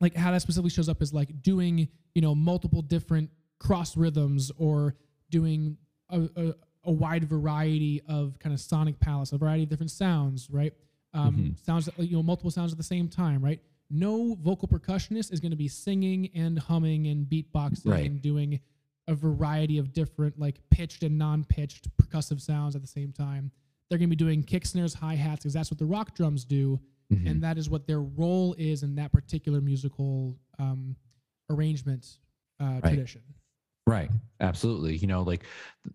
like 0.00 0.14
how 0.14 0.30
that 0.32 0.42
specifically 0.42 0.70
shows 0.70 0.88
up 0.90 1.00
is 1.00 1.14
like 1.14 1.40
doing 1.42 1.88
you 2.14 2.20
know 2.20 2.34
multiple 2.34 2.82
different 2.82 3.30
cross 3.58 3.96
rhythms 3.96 4.50
or 4.58 4.94
doing 5.30 5.78
a, 6.10 6.28
a, 6.36 6.54
a 6.84 6.92
wide 6.92 7.24
variety 7.24 8.00
of 8.08 8.38
kind 8.38 8.52
of 8.52 8.60
sonic 8.60 8.98
palettes 9.00 9.32
a 9.32 9.38
variety 9.38 9.62
of 9.64 9.68
different 9.68 9.90
sounds 9.90 10.48
right 10.50 10.74
um, 11.14 11.36
Mhm. 11.36 11.58
sounds 11.64 11.86
that, 11.86 11.98
you 11.98 12.16
know 12.16 12.22
multiple 12.22 12.50
sounds 12.50 12.72
at 12.72 12.78
the 12.78 12.84
same 12.84 13.08
time 13.08 13.42
right 13.44 13.60
no 13.90 14.34
vocal 14.36 14.66
percussionist 14.68 15.32
is 15.32 15.40
going 15.40 15.50
to 15.50 15.56
be 15.56 15.68
singing 15.68 16.28
and 16.34 16.58
humming 16.58 17.06
and 17.08 17.26
beatboxing 17.28 17.86
Right. 17.86 18.06
and 18.10 18.20
doing 18.22 18.60
a 19.08 19.14
variety 19.14 19.78
of 19.78 19.92
different 19.92 20.38
like 20.38 20.58
pitched 20.70 21.02
and 21.02 21.18
non-pitched 21.18 21.88
percussive 21.98 22.40
sounds 22.40 22.74
at 22.74 22.82
the 22.82 22.88
same 22.88 23.12
time 23.12 23.50
they're 23.88 23.98
going 23.98 24.08
to 24.08 24.16
be 24.16 24.24
doing 24.24 24.42
kick 24.42 24.64
snares 24.64 24.94
hi-hats 24.94 25.42
because 25.42 25.52
that's 25.52 25.70
what 25.70 25.78
the 25.78 25.84
rock 25.86 26.14
drums 26.14 26.44
do 26.44 26.80
Mhm. 27.12 27.28
and 27.30 27.42
that 27.42 27.58
is 27.58 27.68
what 27.68 27.86
their 27.86 28.00
role 28.00 28.54
is 28.54 28.82
in 28.82 28.94
that 28.94 29.12
particular 29.12 29.60
musical 29.60 30.38
um, 30.58 30.96
arrangement 31.50 32.18
uh, 32.60 32.80
tradition. 32.80 33.20
Right. 33.86 34.10
Absolutely. 34.40 34.96
You 34.96 35.08
know, 35.08 35.22
like 35.22 35.44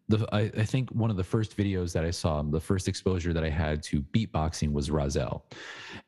the 0.09 0.27
I, 0.33 0.51
I 0.57 0.63
think 0.65 0.89
one 0.91 1.09
of 1.09 1.15
the 1.17 1.23
first 1.23 1.55
videos 1.55 1.93
that 1.93 2.03
I 2.03 2.11
saw, 2.11 2.41
the 2.41 2.59
first 2.59 2.87
exposure 2.87 3.33
that 3.33 3.43
I 3.43 3.49
had 3.49 3.81
to 3.83 4.01
beatboxing 4.01 4.71
was 4.73 4.89
Rahzel. 4.89 5.41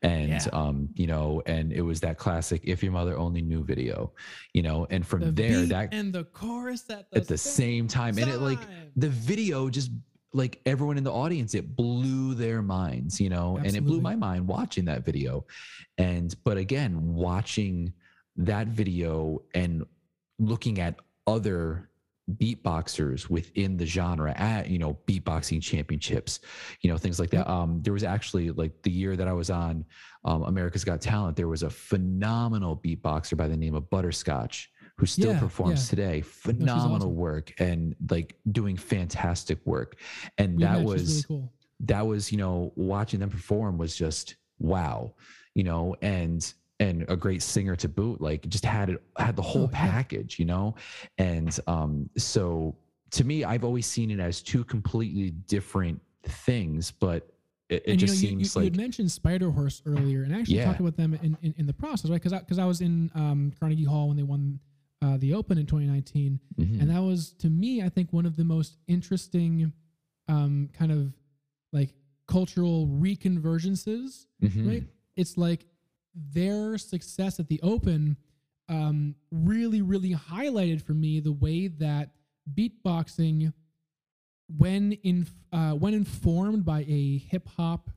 And 0.01 0.29
Yeah. 0.31 0.45
um, 0.51 0.89
you 0.95 1.07
know, 1.07 1.41
and 1.45 1.71
it 1.71 1.81
was 1.81 2.01
that 2.01 2.17
classic 2.17 2.61
if 2.65 2.83
your 2.83 2.91
mother 2.91 3.17
only 3.17 3.41
knew 3.41 3.63
video, 3.63 4.11
you 4.53 4.61
know, 4.61 4.87
and 4.89 5.05
from 5.05 5.21
The 5.21 5.31
there 5.31 5.65
that 5.67 5.93
and 5.93 6.13
the 6.13 6.25
chorus 6.25 6.89
at 6.89 7.11
the, 7.11 7.17
at 7.17 7.27
the 7.27 7.37
same 7.37 7.87
time. 7.87 8.17
And 8.17 8.29
it 8.29 8.39
like 8.39 8.67
the 8.97 9.09
video 9.09 9.69
just 9.69 9.91
like 10.33 10.61
everyone 10.65 10.97
in 10.97 11.03
the 11.03 11.13
audience, 11.13 11.55
it 11.55 11.75
blew 11.75 12.35
their 12.35 12.61
minds, 12.61 13.19
you 13.19 13.29
know, 13.29 13.57
and 13.57 13.75
it 13.75 13.85
blew 13.85 14.01
my 14.01 14.15
mind 14.15 14.47
watching 14.47 14.85
that 14.85 15.05
video. 15.05 15.45
And 15.97 16.35
but 16.43 16.57
again, 16.57 17.13
watching 17.13 17.93
that 18.35 18.67
video 18.67 19.43
and 19.53 19.85
looking 20.39 20.79
at 20.79 20.95
other 21.33 21.89
beatboxers 22.37 23.29
within 23.29 23.75
the 23.75 23.85
genre 23.85 24.31
at 24.37 24.69
you 24.69 24.77
know 24.77 24.95
beatboxing 25.07 25.61
championships 25.61 26.39
you 26.81 26.89
know 26.89 26.97
things 26.97 27.19
like 27.19 27.31
that 27.31 27.49
um 27.49 27.79
there 27.81 27.93
was 27.93 28.03
actually 28.03 28.51
like 28.51 28.71
the 28.83 28.91
year 28.91 29.15
that 29.15 29.27
i 29.27 29.33
was 29.33 29.49
on 29.49 29.83
um, 30.25 30.43
america's 30.43 30.83
got 30.83 31.01
talent 31.01 31.35
there 31.35 31.47
was 31.47 31.63
a 31.63 31.69
phenomenal 31.69 32.77
beatboxer 32.77 33.35
by 33.35 33.47
the 33.47 33.57
name 33.57 33.73
of 33.73 33.89
butterscotch 33.89 34.69
who 34.97 35.05
still 35.07 35.33
Yeah, 35.33 35.39
performs 35.39 35.85
yeah. 35.85 35.89
today 35.89 36.21
phenomenal 36.21 37.07
awesome. 37.07 37.15
work 37.15 37.53
and 37.59 37.95
like 38.11 38.35
doing 38.51 38.77
fantastic 38.77 39.57
work 39.65 39.97
and 40.37 40.57
We 40.57 40.63
that 40.65 40.83
was 40.83 41.09
really 41.09 41.23
cool. 41.41 41.53
that 41.81 42.05
was 42.05 42.31
you 42.31 42.37
know 42.37 42.71
watching 42.75 43.19
them 43.19 43.29
perform 43.31 43.77
was 43.79 43.95
just 43.95 44.35
wow 44.59 45.13
you 45.55 45.63
know 45.63 45.95
and 46.03 46.53
and 46.79 47.05
a 47.09 47.15
great 47.15 47.41
singer 47.41 47.75
to 47.75 47.89
boot 47.89 48.21
like 48.21 48.47
just 48.49 48.65
had 48.65 48.89
it 48.89 49.03
had 49.17 49.35
the 49.35 49.41
whole 49.41 49.63
Oh, 49.65 49.69
yeah. 49.71 49.91
package 49.91 50.39
you 50.39 50.45
know 50.45 50.75
and 51.17 51.59
um 51.67 52.09
so 52.17 52.75
to 53.11 53.23
me 53.23 53.43
i've 53.43 53.63
always 53.63 53.85
seen 53.85 54.09
it 54.11 54.19
as 54.19 54.41
two 54.41 54.63
completely 54.63 55.31
different 55.31 56.01
things 56.23 56.91
but 56.91 57.29
it, 57.69 57.83
it 57.85 57.95
just 57.97 58.23
you 58.23 58.29
know, 58.29 58.39
seems 58.39 58.55
you, 58.55 58.61
you 58.61 58.65
like 58.65 58.73
had 58.73 58.81
mentioned 58.81 59.11
Spider 59.11 59.51
Horse 59.51 59.83
earlier, 59.85 60.23
and 60.23 60.35
I 60.35 60.39
actually 60.39 60.55
Yeah. 60.55 60.65
talked 60.65 60.79
about 60.79 60.97
them 60.97 61.13
in, 61.13 61.37
in, 61.43 61.53
in 61.55 61.67
the 61.67 61.73
process, 61.73 62.09
right? 62.09 62.15
Because 62.19 62.33
I, 62.33 62.39
'cause 62.39 62.57
I 62.57 62.65
was 62.65 62.81
in 62.81 63.11
um, 63.13 63.53
Carnegie 63.59 63.83
Hall 63.83 64.07
when 64.07 64.17
they 64.17 64.23
won 64.23 64.59
uh, 65.03 65.17
the 65.17 65.35
Open 65.35 65.59
in 65.59 65.67
2019, 65.67 66.39
Mhm. 66.59 66.81
and 66.81 66.89
that 66.89 66.97
was 67.03 67.33
to 67.33 67.47
me, 67.47 67.83
I 67.83 67.89
think, 67.89 68.11
one 68.11 68.25
of 68.25 68.35
the 68.37 68.43
most 68.43 68.77
interesting 68.87 69.71
um, 70.27 70.67
kind 70.73 70.91
of 70.91 71.13
like 71.71 71.93
cultural 72.27 72.87
reconvergences 72.87 74.25
Mhm. 74.43 74.67
right? 74.67 74.83
It's 75.15 75.37
like 75.37 75.67
their 76.15 76.77
success 76.77 77.39
at 77.39 77.47
the 77.47 77.59
Open 77.61 78.17
um, 78.67 79.15
really, 79.31 79.81
really 79.81 80.13
highlighted 80.13 80.81
for 80.81 80.93
me 80.93 81.19
the 81.19 81.31
way 81.31 81.67
that 81.67 82.11
beatboxing, 82.53 83.51
when 84.57 84.93
in 85.03 85.27
uh, 85.51 85.71
when 85.71 85.93
informed 85.93 86.65
by 86.65 86.81
a 86.87 87.17
hip 87.17 87.47
hop 87.57 87.89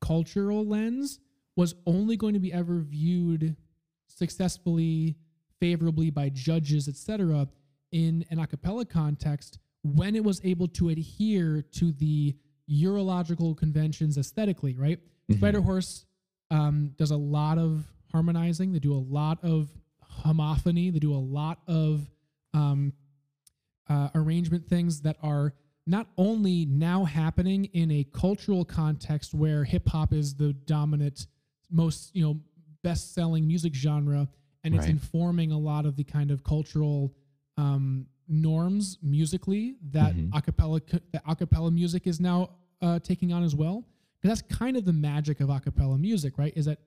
cultural 0.00 0.64
lens, 0.64 1.18
was 1.56 1.74
only 1.86 2.16
going 2.16 2.34
to 2.34 2.40
be 2.40 2.52
ever 2.52 2.80
viewed 2.80 3.56
successfully, 4.08 5.16
favorably 5.60 6.10
by 6.10 6.28
judges, 6.28 6.88
etc., 6.88 7.48
in 7.90 8.24
an 8.30 8.38
a 8.38 8.46
cappella 8.46 8.84
context 8.84 9.58
when 9.82 10.14
it 10.14 10.24
was 10.24 10.40
able 10.44 10.68
to 10.68 10.88
adhere 10.88 11.62
to 11.72 11.92
the 11.92 12.34
Eurological 12.70 13.56
conventions 13.56 14.16
aesthetically, 14.16 14.76
right? 14.76 15.00
Mhm. 15.28 15.36
Spider 15.36 15.60
Horse 15.60 16.06
um, 16.52 16.92
does 16.98 17.10
a 17.10 17.16
lot 17.16 17.58
of 17.58 17.84
harmonizing. 18.12 18.72
They 18.72 18.78
do 18.78 18.92
a 18.94 19.04
lot 19.18 19.38
of 19.42 19.68
homophony. 20.24 20.92
They 20.92 20.98
do 20.98 21.14
a 21.14 21.24
lot 21.38 21.58
of 21.66 22.08
um, 22.54 22.92
uh, 23.88 24.08
arrangement 24.14 24.68
things 24.68 25.00
that 25.02 25.16
are 25.22 25.54
not 25.86 26.06
only 26.16 26.64
now 26.66 27.04
happening 27.04 27.64
in 27.72 27.90
a 27.90 28.04
cultural 28.12 28.64
context 28.64 29.34
where 29.34 29.64
hip 29.64 29.88
hop 29.88 30.12
is 30.12 30.34
the 30.34 30.52
dominant, 30.52 31.26
most 31.70 32.14
you 32.14 32.22
know, 32.22 32.40
best 32.82 33.14
selling 33.14 33.46
music 33.46 33.74
genre, 33.74 34.28
and 34.64 34.74
it's 34.74 34.84
informing 34.90 35.50
a 35.52 35.58
lot 35.58 35.86
of 35.86 35.96
the 35.96 36.04
kind 36.04 36.30
of 36.30 36.44
cultural 36.44 37.12
um, 37.56 38.06
norms 38.28 38.98
musically 39.02 39.76
that 39.90 40.14
Mhm. 40.14 40.30
acapella 40.30 40.80
that 41.12 41.24
acapella 41.24 41.72
music 41.72 42.06
is 42.06 42.20
now 42.20 42.50
uh, 42.80 42.98
taking 43.00 43.32
on 43.32 43.42
as 43.42 43.54
well. 43.54 43.84
Because 44.22 44.38
that's 44.38 44.56
kind 44.56 44.76
of 44.76 44.84
the 44.84 44.92
magic 44.92 45.40
of 45.40 45.50
a 45.50 45.58
cappella 45.58 45.98
music, 45.98 46.38
right? 46.38 46.52
Is 46.54 46.66
that 46.66 46.78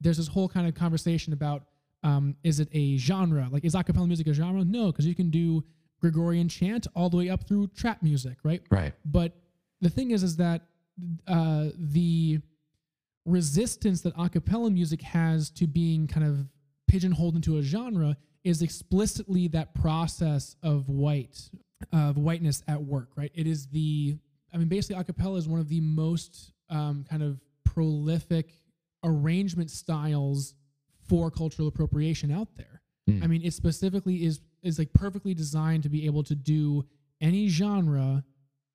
there's 0.00 0.16
this 0.16 0.26
whole 0.26 0.48
kind 0.48 0.66
of 0.66 0.74
conversation 0.74 1.32
about 1.32 1.64
um, 2.02 2.34
is 2.42 2.60
it 2.60 2.68
a 2.72 2.96
genre? 2.96 3.48
Like, 3.50 3.64
is 3.64 3.74
a 3.74 3.84
cappella 3.84 4.06
music 4.06 4.26
a 4.26 4.32
genre? 4.32 4.64
No, 4.64 4.86
because 4.86 5.06
you 5.06 5.14
can 5.14 5.30
do 5.30 5.62
Gregorian 6.00 6.48
chant 6.48 6.86
all 6.96 7.10
the 7.10 7.16
way 7.16 7.28
up 7.28 7.46
through 7.46 7.68
trap 7.68 8.02
music, 8.02 8.38
right? 8.42 8.62
Right. 8.70 8.94
But 9.04 9.36
the 9.80 9.90
thing 9.90 10.10
is, 10.10 10.22
is 10.22 10.36
that 10.36 10.62
uh, 11.28 11.68
the 11.76 12.40
resistance 13.26 14.00
that 14.00 14.14
a 14.18 14.28
cappella 14.28 14.70
music 14.70 15.02
has 15.02 15.50
to 15.50 15.66
being 15.66 16.06
kind 16.06 16.26
of 16.26 16.46
pigeonholed 16.88 17.36
into 17.36 17.58
a 17.58 17.62
genre 17.62 18.16
is 18.42 18.62
explicitly 18.62 19.48
that 19.48 19.74
process 19.74 20.56
of 20.62 20.88
white, 20.88 21.50
of 21.92 22.16
whiteness 22.16 22.62
at 22.66 22.82
work, 22.82 23.10
right? 23.14 23.30
It 23.34 23.46
is 23.46 23.66
the, 23.66 24.16
I 24.52 24.56
mean, 24.56 24.68
basically, 24.68 25.00
a 25.00 25.04
cappella 25.04 25.36
is 25.36 25.46
one 25.46 25.60
of 25.60 25.68
the 25.68 25.80
most 25.80 26.52
um, 26.70 27.04
kind 27.08 27.22
of 27.22 27.40
prolific 27.64 28.54
arrangement 29.04 29.70
styles 29.70 30.54
for 31.08 31.30
cultural 31.30 31.68
appropriation 31.68 32.30
out 32.30 32.48
there. 32.56 32.82
Mm. 33.08 33.24
I 33.24 33.26
mean, 33.26 33.42
it 33.42 33.52
specifically 33.52 34.24
is 34.24 34.40
is 34.62 34.78
like 34.78 34.92
perfectly 34.92 35.34
designed 35.34 35.82
to 35.84 35.88
be 35.88 36.06
able 36.06 36.22
to 36.24 36.34
do 36.34 36.84
any 37.20 37.48
genre 37.48 38.24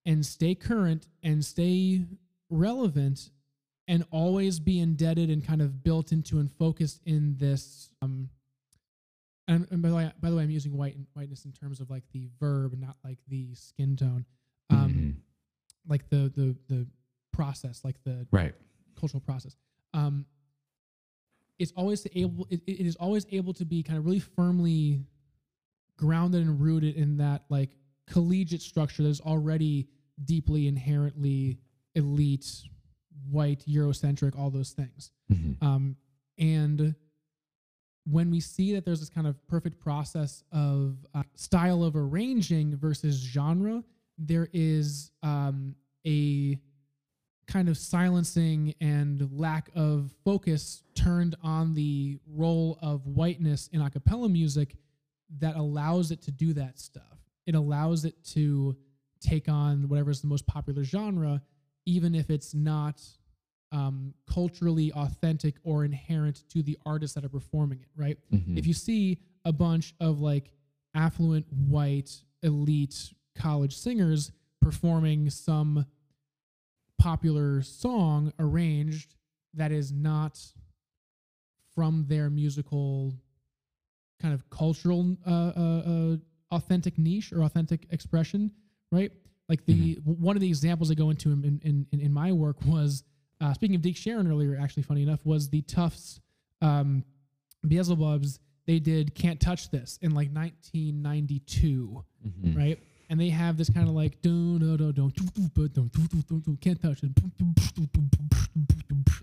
and 0.05 0.25
stay 0.25 0.55
current 0.55 1.07
and 1.23 1.43
stay 1.45 2.01
relevant 2.49 3.29
and 3.87 4.03
always 4.11 4.59
be 4.59 4.79
indebted 4.79 5.29
and 5.29 5.45
kind 5.45 5.61
of 5.61 5.83
built 5.83 6.11
into 6.11 6.39
and 6.39 6.51
focused 6.51 7.01
in 7.05 7.35
this 7.37 7.91
um 8.01 8.29
and, 9.47 9.67
and 9.69 9.81
by 9.81 9.89
the 9.89 9.95
way 9.95 10.11
by 10.21 10.29
the 10.31 10.35
way 10.35 10.43
I'm 10.43 10.49
using 10.49 10.75
white 10.75 10.95
and 10.95 11.05
whiteness 11.13 11.45
in 11.45 11.51
terms 11.51 11.79
of 11.79 11.89
like 11.91 12.03
the 12.11 12.27
verb 12.39 12.75
not 12.79 12.97
like 13.03 13.19
the 13.27 13.53
skin 13.53 13.95
tone 13.95 14.25
um 14.71 14.89
Mhm. 14.91 15.15
like 15.87 16.09
the 16.09 16.31
the 16.35 16.55
the 16.67 16.87
process 17.35 17.83
like 17.83 18.01
the 18.03 18.25
Right. 18.31 18.53
cultural 18.95 19.21
process. 19.21 19.55
Um, 19.93 20.25
it's 21.59 21.71
always 21.75 22.05
able. 22.13 22.47
It, 22.49 22.61
it 22.67 22.85
is 22.85 22.95
always 22.97 23.25
able 23.31 23.53
to 23.53 23.65
be 23.65 23.81
kind 23.83 23.97
of 23.97 24.05
really 24.05 24.19
firmly 24.19 25.05
grounded 25.97 26.41
and 26.41 26.59
rooted 26.59 26.95
in 26.95 27.17
that 27.17 27.43
like 27.49 27.77
collegiate 28.07 28.61
structure 28.61 29.03
that 29.03 29.09
is 29.09 29.21
already 29.21 29.87
deeply 30.25 30.67
inherently 30.67 31.57
elite, 31.95 32.45
white, 33.31 33.63
Eurocentric, 33.67 34.37
all 34.37 34.49
those 34.49 34.71
things. 34.71 35.11
Mhm. 35.31 35.61
Um, 35.63 35.95
and 36.37 36.95
when 38.05 38.29
we 38.29 38.39
see 38.41 38.73
that 38.73 38.83
there's 38.85 38.99
this 38.99 39.09
kind 39.09 39.25
of 39.25 39.35
perfect 39.47 39.79
process 39.79 40.43
of 40.51 40.97
uh, 41.13 41.23
style 41.35 41.83
of 41.83 41.95
arranging 41.95 42.75
versus 42.75 43.15
genre, 43.15 43.83
there 44.17 44.49
is 44.53 45.11
um, 45.23 45.75
a 46.05 46.59
kind 47.47 47.69
of 47.69 47.77
silencing 47.77 48.73
and 48.81 49.29
lack 49.31 49.69
of 49.75 50.11
focus 50.23 50.83
turned 50.95 51.35
on 51.43 51.73
the 51.75 52.17
role 52.27 52.77
of 52.81 53.05
whiteness 53.05 53.69
in 53.71 53.81
a 53.81 53.89
cappella 53.89 54.27
music 54.29 54.75
that 55.39 55.55
allows 55.55 56.11
it 56.11 56.21
to 56.23 56.31
do 56.31 56.53
that 56.53 56.79
stuff. 56.79 57.19
It 57.45 57.55
allows 57.55 58.05
it 58.05 58.15
to 58.33 58.75
take 59.21 59.47
on 59.49 59.87
whatever 59.87 60.11
is 60.11 60.21
the 60.21 60.27
most 60.27 60.45
popular 60.47 60.83
genre, 60.83 61.41
even 61.85 62.15
if 62.15 62.29
it's 62.29 62.53
not 62.53 63.01
um, 63.71 64.13
culturally 64.31 64.91
authentic 64.93 65.55
or 65.63 65.83
inherent 65.85 66.43
to 66.49 66.63
the 66.63 66.77
artists 66.85 67.13
that 67.15 67.25
are 67.25 67.29
performing 67.29 67.79
it, 67.81 67.89
right? 67.95 68.17
Mhm. 68.31 68.57
If 68.57 68.65
you 68.65 68.73
see 68.73 69.19
a 69.43 69.51
bunch 69.51 69.93
of 69.99 70.21
like 70.21 70.51
affluent, 70.93 71.45
white, 71.51 72.23
elite 72.41 73.13
college 73.35 73.75
singers 73.75 74.31
performing 74.61 75.29
some 75.29 75.85
popular 76.97 77.61
song 77.61 78.31
arranged 78.39 79.15
that 79.53 79.71
is 79.71 79.91
not 79.91 80.39
from 81.73 82.05
their 82.07 82.29
musical 82.29 83.13
kind 84.21 84.33
of 84.33 84.49
cultural 84.49 85.15
uh, 85.27 85.29
uh, 85.29 85.59
uh, 86.13 86.17
authentic 86.51 86.97
niche 86.97 87.33
or 87.33 87.43
authentic 87.43 87.85
expression, 87.91 88.51
right? 88.91 89.11
Like 89.49 89.65
the 89.65 89.95
w- 89.95 90.17
one 90.17 90.35
of 90.37 90.41
the 90.41 90.47
examples 90.47 90.89
I 90.89 90.93
go 90.95 91.09
into 91.09 91.31
in 91.31 91.59
in, 91.63 91.85
in, 91.91 91.99
in 91.99 92.13
my 92.13 92.31
work 92.31 92.57
was 92.65 93.03
uh, 93.41 93.53
speaking 93.53 93.75
of 93.75 93.81
Deke 93.81 93.97
Sharon 93.97 94.27
earlier. 94.27 94.57
Actually, 94.59 94.83
funny 94.83 95.03
enough, 95.03 95.25
was 95.25 95.49
the 95.49 95.61
Tufts 95.63 96.21
um, 96.61 97.03
Beelzebubs. 97.67 98.39
They 98.65 98.79
did 98.79 99.13
"Can't 99.13 99.39
Touch 99.39 99.69
This" 99.69 99.99
in 100.01 100.11
like 100.11 100.29
1992 100.33 102.03
Mhm. 102.25 102.57
right? 102.57 102.79
and 103.09 103.19
they 103.19 103.29
have 103.29 103.57
this 103.57 103.69
kind 103.69 103.87
of 103.87 103.93
like 103.93 104.21
can't 106.61 106.81
touch 106.81 107.03
it. 107.03 107.11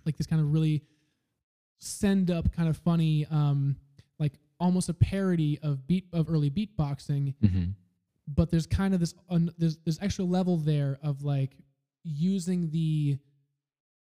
Like 0.05 0.17
this 0.17 0.27
kind 0.27 0.41
of 0.43 0.53
really 0.53 0.83
send 1.79 2.31
up 2.31 2.53
kind 2.53 2.69
of 2.69 2.77
funny 2.77 3.27
um 3.31 3.77
like 4.19 4.35
almost 4.61 4.89
a 4.89 4.95
parody 4.95 5.59
of 5.63 5.87
beat 5.87 6.07
of 6.13 6.31
early 6.31 6.51
beatboxing. 6.51 7.35
Mm-hmm. 7.43 7.65
but 8.29 8.51
there's 8.51 8.67
kind 8.67 8.95
of 8.95 9.01
this 9.01 9.15
un, 9.31 9.53
there's 9.59 9.79
there's 9.79 9.99
extra 10.01 10.25
level 10.25 10.57
there 10.57 10.99
of 11.03 11.23
like 11.25 11.57
using 12.05 12.71
the 12.71 13.19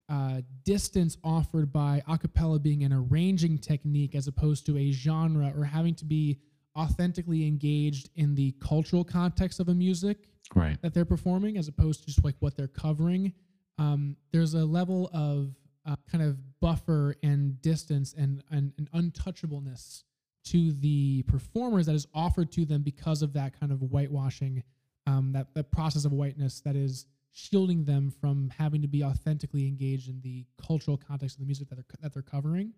uh, 0.09 0.41
distance 0.63 1.17
offered 1.23 1.71
by 1.73 2.01
acapella 2.07 2.61
being 2.61 2.83
an 2.83 2.93
arranging 2.93 3.57
technique 3.57 4.15
as 4.15 4.27
opposed 4.27 4.65
to 4.65 4.77
a 4.77 4.91
genre 4.91 5.51
or 5.57 5.65
having 5.65 5.93
to 5.95 6.05
be 6.05 6.39
authentically 6.77 7.47
engaged 7.47 8.09
in 8.15 8.35
the 8.35 8.53
cultural 8.59 9.03
context 9.03 9.59
of 9.59 9.69
a 9.69 9.73
music 9.73 10.29
Right. 10.55 10.81
that 10.81 10.93
they're 10.93 11.05
performing 11.05 11.57
as 11.57 11.67
opposed 11.67 12.01
to 12.01 12.05
just 12.07 12.23
like 12.23 12.35
what 12.39 12.55
they're 12.55 12.67
covering. 12.69 13.33
Um, 13.77 14.15
there's 14.31 14.53
a 14.53 14.63
level 14.65 15.09
of 15.13 15.53
uh, 15.85 15.95
kind 16.11 16.23
of 16.23 16.37
buffer 16.61 17.15
and 17.23 17.61
distance 17.61 18.13
and, 18.17 18.43
and, 18.51 18.73
and 18.77 18.89
untouchableness 18.91 20.03
to 20.45 20.71
the 20.73 21.23
performers 21.23 21.85
that 21.87 21.95
is 21.95 22.07
offered 22.13 22.51
to 22.53 22.63
them 22.65 22.81
because 22.81 23.21
of 23.21 23.33
that 23.33 23.59
kind 23.59 23.71
of 23.71 23.79
whitewashing, 23.81 24.63
um, 25.05 25.31
that, 25.33 25.53
that 25.53 25.71
process 25.71 26.05
of 26.05 26.13
whiteness 26.13 26.61
that 26.61 26.75
is 26.75 27.05
shielding 27.33 27.83
them 27.83 28.09
from 28.09 28.49
having 28.57 28.81
to 28.81 28.87
be 28.87 29.03
authentically 29.03 29.67
engaged 29.67 30.09
in 30.09 30.19
the 30.21 30.45
cultural 30.65 30.97
context 30.97 31.35
of 31.35 31.39
the 31.41 31.45
music 31.45 31.67
that 31.69 31.75
they're, 31.75 31.85
that 32.01 32.13
they're 32.13 32.21
covering 32.23 32.73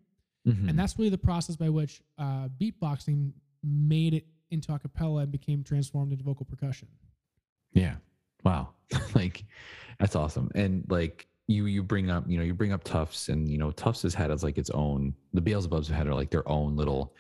Mhm. 0.47 0.69
and 0.69 0.79
that's 0.79 0.97
really 0.97 1.09
the 1.09 1.17
process 1.17 1.57
by 1.57 1.67
which 1.69 2.01
uh, 2.17 2.47
beatboxing 2.59 3.33
made 3.63 4.13
it 4.13 4.25
into 4.51 4.73
a 4.73 4.79
cappella 4.79 5.21
and 5.23 5.31
became 5.31 5.63
transformed 5.63 6.11
into 6.11 6.23
vocal 6.23 6.45
percussion. 6.45 6.87
Yeah. 7.73 7.95
Wow. 8.43 8.69
like 9.15 9.45
that's 9.99 10.15
awesome. 10.15 10.49
And 10.55 10.85
like 10.89 11.27
you 11.47 11.65
you 11.65 11.83
bring 11.83 12.09
up, 12.09 12.23
you 12.27 12.37
know, 12.37 12.43
you 12.43 12.53
bring 12.53 12.71
up 12.71 12.83
Tufts 12.83 13.29
and 13.29 13.49
you 13.49 13.57
know, 13.57 13.71
Tufts 13.71 14.01
has 14.03 14.13
had 14.13 14.31
as 14.31 14.43
like 14.43 14.57
its 14.57 14.69
own 14.71 15.13
the 15.33 15.41
Beelzebubs 15.41 15.87
have 15.87 15.97
had 15.97 16.07
are 16.07 16.15
like 16.15 16.29
their 16.31 16.47
own 16.47 16.75
little 16.75 17.13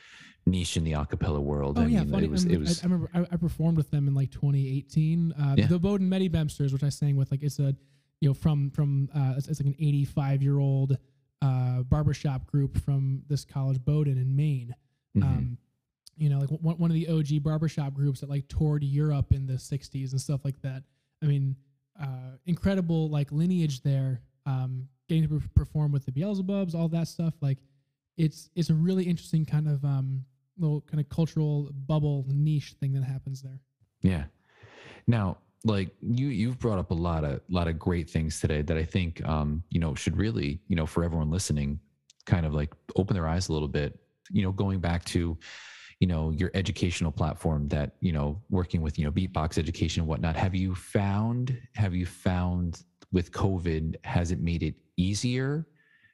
niche 0.45 0.77
in 0.77 0.83
the 0.83 0.93
acapella 0.93 1.39
world. 1.39 1.77
Oh 1.77 1.81
I 1.83 1.85
yeah, 1.87 1.99
mean, 2.03 2.11
funny. 2.11 2.25
it 2.25 2.31
was 2.31 2.45
I, 2.45 2.49
it 2.49 2.59
was 2.59 2.79
I, 2.79 2.85
I 2.85 2.89
remember 2.89 3.09
I, 3.13 3.19
I 3.33 3.37
performed 3.37 3.77
with 3.77 3.91
them 3.91 4.07
in 4.07 4.15
like 4.15 4.31
2018. 4.31 5.33
Uh, 5.33 5.55
Yeah. 5.57 5.67
The 5.67 5.77
Bowdoin 5.79 6.07
Medi 6.09 6.29
Bemsters, 6.29 6.73
which 6.73 6.83
I 6.83 6.89
sang 6.89 7.15
with, 7.15 7.31
like 7.31 7.43
it's 7.43 7.59
a 7.59 7.75
you 8.21 8.29
know 8.29 8.33
from 8.33 8.69
from 8.71 9.09
uh, 9.15 9.33
it's, 9.37 9.47
it's 9.47 9.59
like 9.59 9.67
an 9.67 9.75
85 9.79 10.41
year 10.41 10.59
old 10.59 10.97
uh, 11.41 11.83
barbershop 11.83 12.45
group 12.47 12.77
from 12.79 13.21
this 13.27 13.45
college 13.45 13.83
Bowdoin 13.83 14.17
in 14.17 14.35
Maine. 14.35 14.73
Mhm. 15.17 15.23
Um, 15.23 15.57
you 16.19 16.29
know, 16.29 16.39
like 16.39 16.49
one, 16.49 16.77
one 16.77 16.91
of 16.91 16.95
the 16.95 17.07
OG 17.07 17.43
barbershop 17.43 17.93
groups 17.93 18.19
that 18.19 18.29
like 18.29 18.47
toured 18.47 18.83
Europe 18.83 19.31
in 19.31 19.47
the 19.47 19.53
60s 19.53 20.11
and 20.11 20.19
stuff 20.19 20.41
like 20.43 20.61
that. 20.61 20.83
I 21.23 21.25
mean, 21.25 21.55
uh, 21.99 22.37
incredible 22.45 23.09
like 23.09 23.31
lineage 23.31 23.81
there. 23.81 24.21
Um, 24.45 24.87
getting 25.07 25.27
to 25.27 25.41
perform 25.55 25.91
with 25.91 26.05
the 26.05 26.11
Beelzebubs, 26.11 26.75
all 26.75 26.87
that 26.89 27.07
stuff. 27.07 27.33
Like, 27.41 27.57
it's 28.17 28.49
it's 28.55 28.69
a 28.69 28.73
really 28.73 29.05
interesting 29.05 29.45
kind 29.45 29.67
of 29.67 29.83
um, 29.83 30.23
little 30.57 30.81
kind 30.81 30.99
of 30.99 31.09
cultural 31.09 31.69
bubble 31.87 32.25
niche 32.27 32.75
thing 32.79 32.93
that 32.93 33.03
happens 33.03 33.41
there. 33.41 33.59
Yeah. 34.01 34.25
Now, 35.07 35.37
like 35.65 35.89
you 36.01 36.27
you've 36.27 36.59
brought 36.59 36.79
up 36.79 36.91
a 36.91 36.95
lot 36.95 37.23
of 37.23 37.41
lot 37.49 37.67
of 37.67 37.79
great 37.79 38.09
things 38.09 38.39
today 38.39 38.61
that 38.61 38.77
I 38.77 38.83
think 38.83 39.25
um, 39.27 39.63
you 39.69 39.79
know, 39.79 39.95
should 39.95 40.17
really, 40.17 40.59
you 40.67 40.75
know, 40.75 40.85
for 40.85 41.03
everyone 41.03 41.31
listening, 41.31 41.79
kind 42.25 42.45
of 42.45 42.53
like 42.53 42.73
open 42.95 43.13
their 43.13 43.27
eyes 43.27 43.49
a 43.49 43.53
little 43.53 43.67
bit, 43.67 43.97
you 44.29 44.43
know, 44.43 44.51
going 44.51 44.79
back 44.79 45.05
to 45.05 45.37
you 45.99 46.07
know 46.07 46.31
your 46.31 46.51
educational 46.53 47.11
platform 47.11 47.67
that 47.67 47.95
you 47.99 48.11
know 48.11 48.41
working 48.49 48.81
with 48.81 48.97
you 48.97 49.05
know 49.05 49.11
beatbox 49.11 49.57
education 49.57 50.01
and 50.01 50.07
whatnot 50.07 50.35
have 50.35 50.55
you 50.55 50.73
found 50.73 51.57
have 51.75 51.93
you 51.93 52.05
found 52.05 52.83
with 53.11 53.31
covid 53.31 53.95
has 54.05 54.31
it 54.31 54.39
made 54.39 54.63
it 54.63 54.75
easier 54.97 55.67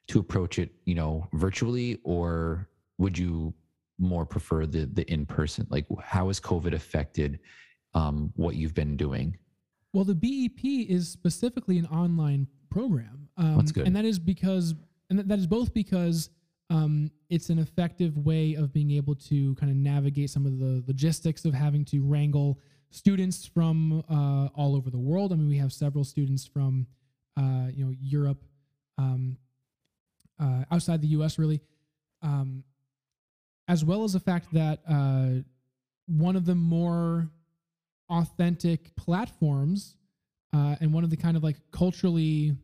to 0.08 0.18
approach 0.18 0.58
it 0.58 0.70
you 0.84 0.94
know 0.94 1.26
virtually 1.34 1.98
or 2.04 2.68
would 2.98 3.16
you 3.16 3.54
more 3.98 4.26
prefer 4.26 4.66
the 4.66 4.86
the 4.92 5.10
in 5.10 5.24
person 5.24 5.66
like 5.70 5.86
how 6.02 6.26
has 6.26 6.40
covid 6.40 6.74
affected 6.74 7.38
um, 7.96 8.30
what 8.36 8.54
you've 8.54 8.74
been 8.74 8.96
doing. 8.96 9.36
Well, 9.92 10.04
the 10.04 10.14
BEP 10.14 10.88
is 10.88 11.08
specifically 11.08 11.78
an 11.78 11.86
online 11.86 12.46
program. 12.70 13.28
Um, 13.38 13.56
That's 13.56 13.72
good. 13.72 13.86
And 13.86 13.96
that 13.96 14.04
is 14.04 14.18
because, 14.18 14.74
and 15.08 15.18
that 15.18 15.38
is 15.38 15.46
both 15.46 15.72
because 15.72 16.28
um, 16.70 17.10
it's 17.28 17.48
an 17.48 17.58
effective 17.58 18.16
way 18.18 18.54
of 18.54 18.72
being 18.72 18.90
able 18.90 19.14
to 19.14 19.54
kind 19.56 19.70
of 19.70 19.76
navigate 19.76 20.30
some 20.30 20.46
of 20.46 20.58
the 20.58 20.82
logistics 20.86 21.44
of 21.44 21.54
having 21.54 21.84
to 21.86 22.00
wrangle 22.00 22.58
students 22.90 23.46
from 23.46 24.02
uh, 24.10 24.48
all 24.54 24.74
over 24.74 24.90
the 24.90 24.98
world. 24.98 25.32
I 25.32 25.36
mean, 25.36 25.48
we 25.48 25.58
have 25.58 25.72
several 25.72 26.04
students 26.04 26.46
from, 26.46 26.86
uh, 27.36 27.68
you 27.72 27.84
know, 27.84 27.92
Europe, 28.00 28.42
um, 28.98 29.36
uh, 30.40 30.64
outside 30.70 31.02
the 31.02 31.08
U.S. 31.08 31.38
really, 31.38 31.60
um, 32.22 32.64
as 33.68 33.84
well 33.84 34.04
as 34.04 34.12
the 34.12 34.20
fact 34.20 34.52
that 34.52 34.80
uh, 34.88 35.42
one 36.06 36.36
of 36.36 36.46
the 36.46 36.54
more 36.54 37.28
authentic 38.08 38.94
platforms 38.96 39.96
uh, 40.52 40.76
and 40.80 40.92
one 40.92 41.04
of 41.04 41.10
the 41.10 41.16
kind 41.16 41.36
of 41.36 41.42
like 41.42 41.56
culturally 41.70 42.56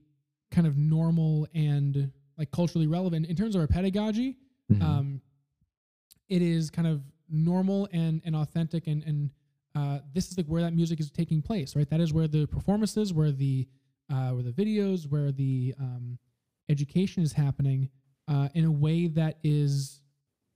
kind 0.51 0.67
of 0.67 0.77
normal 0.77 1.47
and 1.55 2.13
like 2.39 2.51
culturally 2.51 2.87
relevant 2.87 3.27
in 3.27 3.37
terms 3.37 3.55
of 3.55 3.61
our 3.61 3.67
pedagogy 3.67 4.37
Mhm. 4.71 4.83
um, 4.83 5.21
it 6.29 6.43
is 6.43 6.71
kind 6.71 6.89
of 6.89 7.03
normal 7.29 7.89
and 7.93 8.21
and 8.25 8.35
authentic 8.37 8.87
and 8.87 9.03
and 9.05 9.31
uh, 9.75 10.01
this 10.13 10.31
is 10.31 10.37
like 10.37 10.47
where 10.47 10.61
that 10.61 10.75
music 10.75 11.01
is 11.01 11.11
taking 11.11 11.41
place 11.41 11.75
right 11.75 11.89
that 11.89 12.01
is 12.01 12.13
where 12.13 12.29
the 12.29 12.47
performances 12.47 13.13
where 13.13 13.33
the 13.33 13.67
uh, 14.11 14.31
where 14.31 14.43
the 14.43 14.53
videos 14.53 15.09
where 15.09 15.33
the 15.33 15.75
um, 15.81 16.19
education 16.69 17.23
is 17.23 17.33
happening 17.33 17.89
uh, 18.29 18.49
in 18.55 18.65
a 18.65 18.71
way 18.71 19.07
that 19.07 19.39
is 19.43 20.01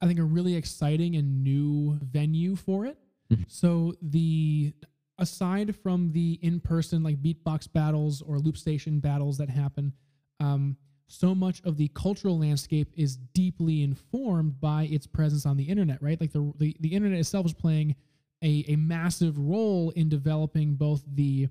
i 0.03 0.07
think 0.07 0.19
a 0.19 0.23
really 0.25 0.55
exciting 0.55 1.17
and 1.17 1.43
new 1.43 1.99
venue 2.03 2.55
for 2.57 2.85
it 2.87 2.99
Mhm. 3.33 3.45
so 3.51 3.95
the 4.03 4.73
aside 5.19 5.75
from 5.75 6.13
the 6.13 6.39
in-person 6.43 7.03
like 7.03 7.21
beatbox 7.23 7.73
battles 7.73 8.21
or 8.23 8.39
loop 8.39 8.57
station 8.57 9.01
battles 9.01 9.39
that 9.39 9.49
happen 9.49 9.93
um, 10.41 10.77
so 11.07 11.35
much 11.35 11.63
of 11.65 11.77
the 11.77 11.89
cultural 11.89 12.39
landscape 12.39 12.93
is 12.97 13.17
deeply 13.17 13.83
informed 13.83 14.61
by 14.61 14.85
its 14.85 15.07
presence 15.07 15.47
on 15.47 15.57
the 15.57 15.65
internet, 15.65 16.03
right? 16.03 16.21
Like 16.21 16.33
the 16.33 16.53
the, 16.59 16.77
the 16.81 16.95
internet 16.95 17.19
itself 17.19 17.47
is 17.47 17.53
playing 17.53 17.95
a, 18.43 18.65
a 18.69 18.77
massive 18.77 19.39
role 19.39 19.91
in 19.91 20.09
developing 20.09 20.75
both 20.75 21.03
the 21.07 21.49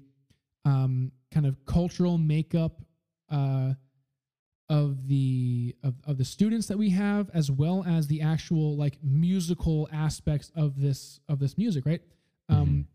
um, 0.65 1.11
kind 1.31 1.45
of 1.45 1.63
cultural 1.65 2.17
makeup 2.17 2.81
uh, 3.29 3.73
of 4.69 5.07
the 5.07 5.75
of, 5.83 5.95
of 6.05 6.17
the 6.17 6.25
students 6.25 6.67
that 6.67 6.77
we 6.77 6.89
have, 6.89 7.29
as 7.33 7.51
well 7.51 7.83
as 7.87 8.07
the 8.07 8.21
actual 8.21 8.75
like 8.75 8.97
musical 9.03 9.87
aspects 9.91 10.51
of 10.55 10.79
this 10.79 11.19
of 11.29 11.39
this 11.39 11.57
music, 11.57 11.85
right? 11.85 12.01
Um, 12.49 12.87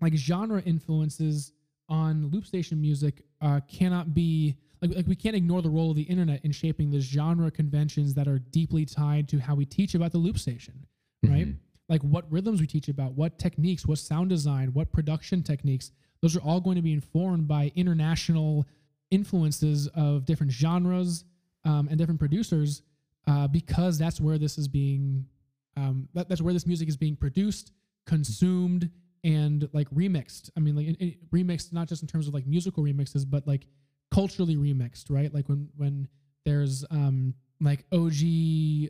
like 0.00 0.14
genre 0.14 0.62
influences 0.62 1.52
on 1.88 2.28
loop 2.30 2.46
station 2.46 2.80
music 2.80 3.22
uh, 3.40 3.60
cannot 3.68 4.14
be 4.14 4.56
like, 4.82 4.94
like 4.94 5.06
we 5.06 5.16
can't 5.16 5.34
ignore 5.36 5.62
the 5.62 5.70
role 5.70 5.90
of 5.90 5.96
the 5.96 6.02
internet 6.02 6.44
in 6.44 6.52
shaping 6.52 6.90
the 6.90 7.00
genre 7.00 7.50
conventions 7.50 8.14
that 8.14 8.28
are 8.28 8.38
deeply 8.38 8.84
tied 8.84 9.28
to 9.28 9.38
how 9.38 9.54
we 9.54 9.64
teach 9.64 9.94
about 9.94 10.12
the 10.12 10.18
loop 10.18 10.38
station 10.38 10.86
right 11.24 11.46
Mhm. 11.48 11.56
like 11.88 12.02
what 12.02 12.30
rhythms 12.30 12.60
we 12.60 12.66
teach 12.66 12.88
about 12.88 13.12
what 13.14 13.38
techniques 13.38 13.86
what 13.86 13.98
sound 13.98 14.28
design 14.28 14.72
what 14.74 14.92
production 14.92 15.42
techniques 15.42 15.90
those 16.22 16.36
are 16.36 16.40
all 16.40 16.60
going 16.60 16.76
to 16.76 16.82
be 16.82 16.92
informed 16.92 17.46
by 17.48 17.70
international 17.74 18.66
influences 19.10 19.86
of 19.88 20.24
different 20.24 20.52
genres 20.52 21.24
um, 21.64 21.88
and 21.88 21.98
different 21.98 22.18
producers 22.20 22.82
uh, 23.28 23.46
because 23.48 23.98
that's 23.98 24.20
where 24.20 24.38
this 24.38 24.56
is 24.58 24.68
being 24.68 25.26
um, 25.76 26.08
that, 26.14 26.28
that's 26.28 26.40
where 26.40 26.54
this 26.54 26.66
music 26.66 26.88
is 26.88 26.96
being 26.96 27.16
produced 27.16 27.72
consumed 28.06 28.90
and 29.24 29.68
like 29.72 29.88
remixed 29.90 30.50
i 30.56 30.60
mean 30.60 30.76
like 30.76 30.86
it, 30.86 30.96
it- 31.00 31.30
remixed 31.30 31.72
not 31.72 31.88
just 31.88 32.02
in 32.02 32.08
terms 32.08 32.28
of 32.28 32.34
like 32.34 32.46
musical 32.46 32.82
remixes 32.84 33.24
but 33.28 33.46
like 33.46 33.66
culturally 34.10 34.56
remixed 34.56 35.04
right 35.10 35.32
like 35.34 35.48
when 35.48 35.68
when 35.76 36.08
there's 36.44 36.84
um 36.90 37.34
like 37.60 37.84
og 37.92 38.12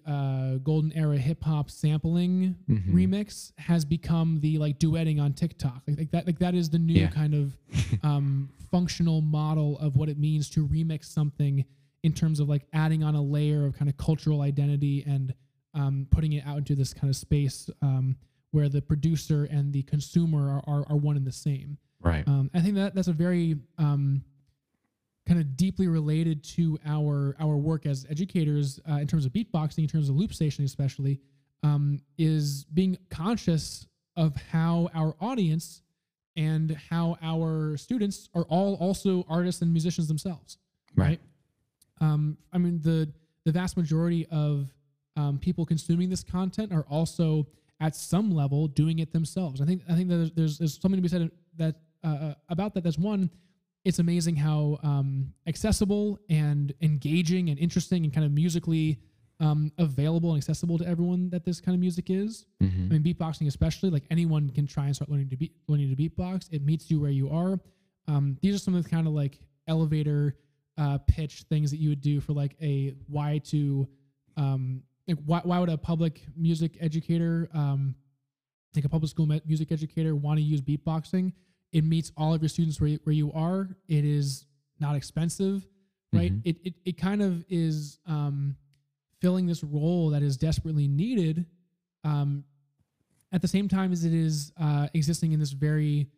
uh 0.06 0.56
golden 0.58 0.92
era 0.92 1.16
hip 1.16 1.42
hop 1.42 1.70
sampling 1.70 2.54
Mhm. 2.68 2.92
remix 2.92 3.52
has 3.58 3.84
become 3.84 4.40
the 4.40 4.58
like 4.58 4.78
duetting 4.78 5.20
on 5.20 5.32
tiktok 5.32 5.82
like, 5.86 5.98
like 5.98 6.10
that 6.10 6.26
like 6.26 6.38
that 6.38 6.54
is 6.54 6.68
the 6.68 6.78
new 6.78 6.94
Yeah. 7.00 7.08
kind 7.08 7.34
of 7.34 7.56
um 8.02 8.50
functional 8.70 9.20
model 9.20 9.78
of 9.78 9.96
what 9.96 10.08
it 10.08 10.18
means 10.18 10.50
to 10.50 10.66
remix 10.66 11.04
something 11.06 11.64
in 12.02 12.12
terms 12.12 12.40
of 12.40 12.48
like 12.48 12.66
adding 12.72 13.02
on 13.02 13.14
a 13.14 13.22
layer 13.22 13.64
of 13.66 13.76
kind 13.76 13.88
of 13.88 13.96
cultural 13.96 14.42
identity 14.42 15.02
and 15.06 15.32
um, 15.74 16.06
putting 16.10 16.32
it 16.32 16.46
out 16.46 16.58
into 16.58 16.74
this 16.74 16.94
kind 16.94 17.08
of 17.10 17.16
space 17.16 17.68
um, 17.82 18.16
where 18.50 18.68
the 18.68 18.80
producer 18.80 19.44
and 19.44 19.72
the 19.72 19.82
consumer 19.82 20.50
are, 20.50 20.62
are, 20.66 20.84
are 20.88 20.96
one 20.96 21.16
and 21.16 21.26
the 21.26 21.32
same. 21.32 21.76
Right. 22.00 22.26
Um, 22.26 22.50
I 22.54 22.60
think 22.60 22.74
that 22.76 22.94
that's 22.94 23.08
a 23.08 23.12
very 23.12 23.56
um, 23.78 24.22
kind 25.26 25.40
of 25.40 25.56
deeply 25.56 25.88
related 25.88 26.42
to 26.44 26.78
our 26.86 27.36
our 27.40 27.56
work 27.56 27.86
as 27.86 28.06
educators 28.08 28.80
uh, 28.88 28.94
in 28.94 29.06
terms 29.06 29.26
of 29.26 29.32
beatboxing, 29.32 29.78
in 29.78 29.88
terms 29.88 30.08
of 30.08 30.16
loop 30.16 30.32
stationing, 30.32 30.66
especially, 30.66 31.20
um, 31.62 32.00
is 32.18 32.64
being 32.72 32.96
conscious 33.10 33.86
of 34.16 34.34
how 34.52 34.88
our 34.94 35.14
audience 35.20 35.82
and 36.36 36.76
how 36.90 37.16
our 37.22 37.76
students 37.76 38.28
are 38.34 38.44
all 38.44 38.74
also 38.74 39.24
artists 39.28 39.62
and 39.62 39.72
musicians 39.72 40.06
themselves 40.08 40.58
Right. 40.94 41.20
um, 42.00 42.36
I 42.52 42.58
mean 42.58 42.80
the 42.82 43.10
the 43.44 43.52
vast 43.52 43.76
majority 43.76 44.26
of 44.30 44.68
um, 45.16 45.38
people 45.38 45.64
consuming 45.64 46.08
this 46.10 46.22
content 46.22 46.72
are 46.72 46.84
also 46.90 47.46
at 47.80 47.94
some 47.94 48.30
level 48.30 48.68
doing 48.68 48.98
it 49.00 49.12
themselves. 49.12 49.60
I 49.60 49.64
think 49.66 49.82
I 49.88 49.94
think 49.94 50.08
that 50.08 50.16
there's 50.16 50.32
there's, 50.32 50.58
there's 50.58 50.80
something 50.80 50.98
to 50.98 51.02
be 51.02 51.08
said 51.08 51.30
that 51.56 51.76
uh, 52.04 52.34
about 52.48 52.74
that. 52.74 52.84
That's 52.84 52.98
one. 52.98 53.30
It's 53.86 54.00
amazing 54.00 54.34
how 54.34 54.78
um, 54.82 55.32
accessible 55.46 56.18
and 56.28 56.74
engaging 56.80 57.50
and 57.50 57.58
interesting 57.58 58.02
and 58.04 58.12
kind 58.12 58.26
of 58.26 58.32
musically 58.32 58.98
um, 59.38 59.70
available 59.78 60.30
and 60.30 60.38
accessible 60.38 60.76
to 60.78 60.86
everyone 60.88 61.30
that 61.30 61.44
this 61.44 61.60
kind 61.60 61.74
of 61.76 61.80
music 61.80 62.10
is. 62.10 62.46
Mhm. 62.60 62.90
I 62.90 62.98
mean, 62.98 63.02
beatboxing 63.04 63.46
especially, 63.46 63.90
like 63.90 64.02
anyone 64.10 64.50
can 64.50 64.66
try 64.66 64.86
and 64.86 64.94
start 64.96 65.08
learning 65.08 65.28
to 65.28 65.36
beat 65.36 65.52
learning 65.68 65.94
to 65.94 65.96
beatbox. 65.96 66.48
It 66.50 66.62
meets 66.64 66.90
you 66.90 66.98
where 67.00 67.12
you 67.12 67.30
are. 67.30 67.60
Um, 68.08 68.36
these 68.42 68.56
are 68.56 68.58
some 68.58 68.74
of 68.74 68.82
the 68.82 68.90
kind 68.90 69.06
of 69.06 69.12
like 69.12 69.38
elevator 69.68 70.34
uh, 70.78 70.98
pitch 71.06 71.44
things 71.48 71.70
that 71.70 71.76
you 71.78 71.90
would 71.90 72.00
do 72.00 72.20
for 72.20 72.32
like 72.32 72.56
a 72.60 72.92
why 73.06 73.38
to 73.44 73.86
um, 74.36 74.82
like 75.06 75.18
why, 75.26 75.42
why 75.44 75.60
would 75.60 75.68
a 75.68 75.78
public 75.78 76.22
music 76.36 76.76
educator 76.80 77.48
um, 77.54 77.94
like 78.74 78.84
a 78.84 78.88
public 78.88 79.10
school 79.10 79.26
mu- 79.26 79.40
music 79.46 79.70
educator 79.70 80.16
want 80.16 80.38
to 80.38 80.42
use 80.42 80.60
beatboxing 80.60 81.32
it 81.72 81.84
meets 81.84 82.12
all 82.16 82.32
of 82.34 82.42
your 82.42 82.48
students 82.48 82.80
where 82.80 82.88
you, 82.90 82.98
where 83.04 83.14
you 83.14 83.32
are 83.32 83.68
it 83.88 84.04
is 84.04 84.46
not 84.80 84.94
expensive 84.96 85.66
right 86.12 86.32
Mhm. 86.32 86.40
it, 86.44 86.56
it 86.64 86.74
it 86.84 86.96
kind 86.96 87.22
of 87.22 87.44
is 87.48 87.98
um, 88.06 88.56
filling 89.20 89.46
this 89.46 89.64
role 89.64 90.10
that 90.10 90.22
is 90.22 90.36
desperately 90.36 90.86
needed 90.88 91.46
um, 92.04 92.44
at 93.32 93.42
the 93.42 93.48
same 93.48 93.68
time 93.68 93.92
as 93.92 94.04
it 94.04 94.14
is 94.14 94.52
uh, 94.60 94.88
existing 94.94 95.32
in 95.32 95.40
this 95.40 95.50
very 95.52 96.08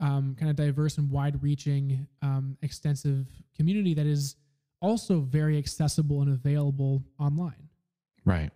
um, 0.00 0.34
kind 0.38 0.50
of 0.50 0.56
diverse 0.56 0.98
and 0.98 1.10
wide-reaching, 1.10 2.06
um, 2.22 2.56
extensive 2.62 3.26
community 3.56 3.94
that 3.94 4.06
is 4.06 4.36
also 4.80 5.20
very 5.20 5.56
accessible 5.58 6.22
and 6.22 6.32
available 6.32 7.02
online. 7.20 7.68
Right. 8.24 8.50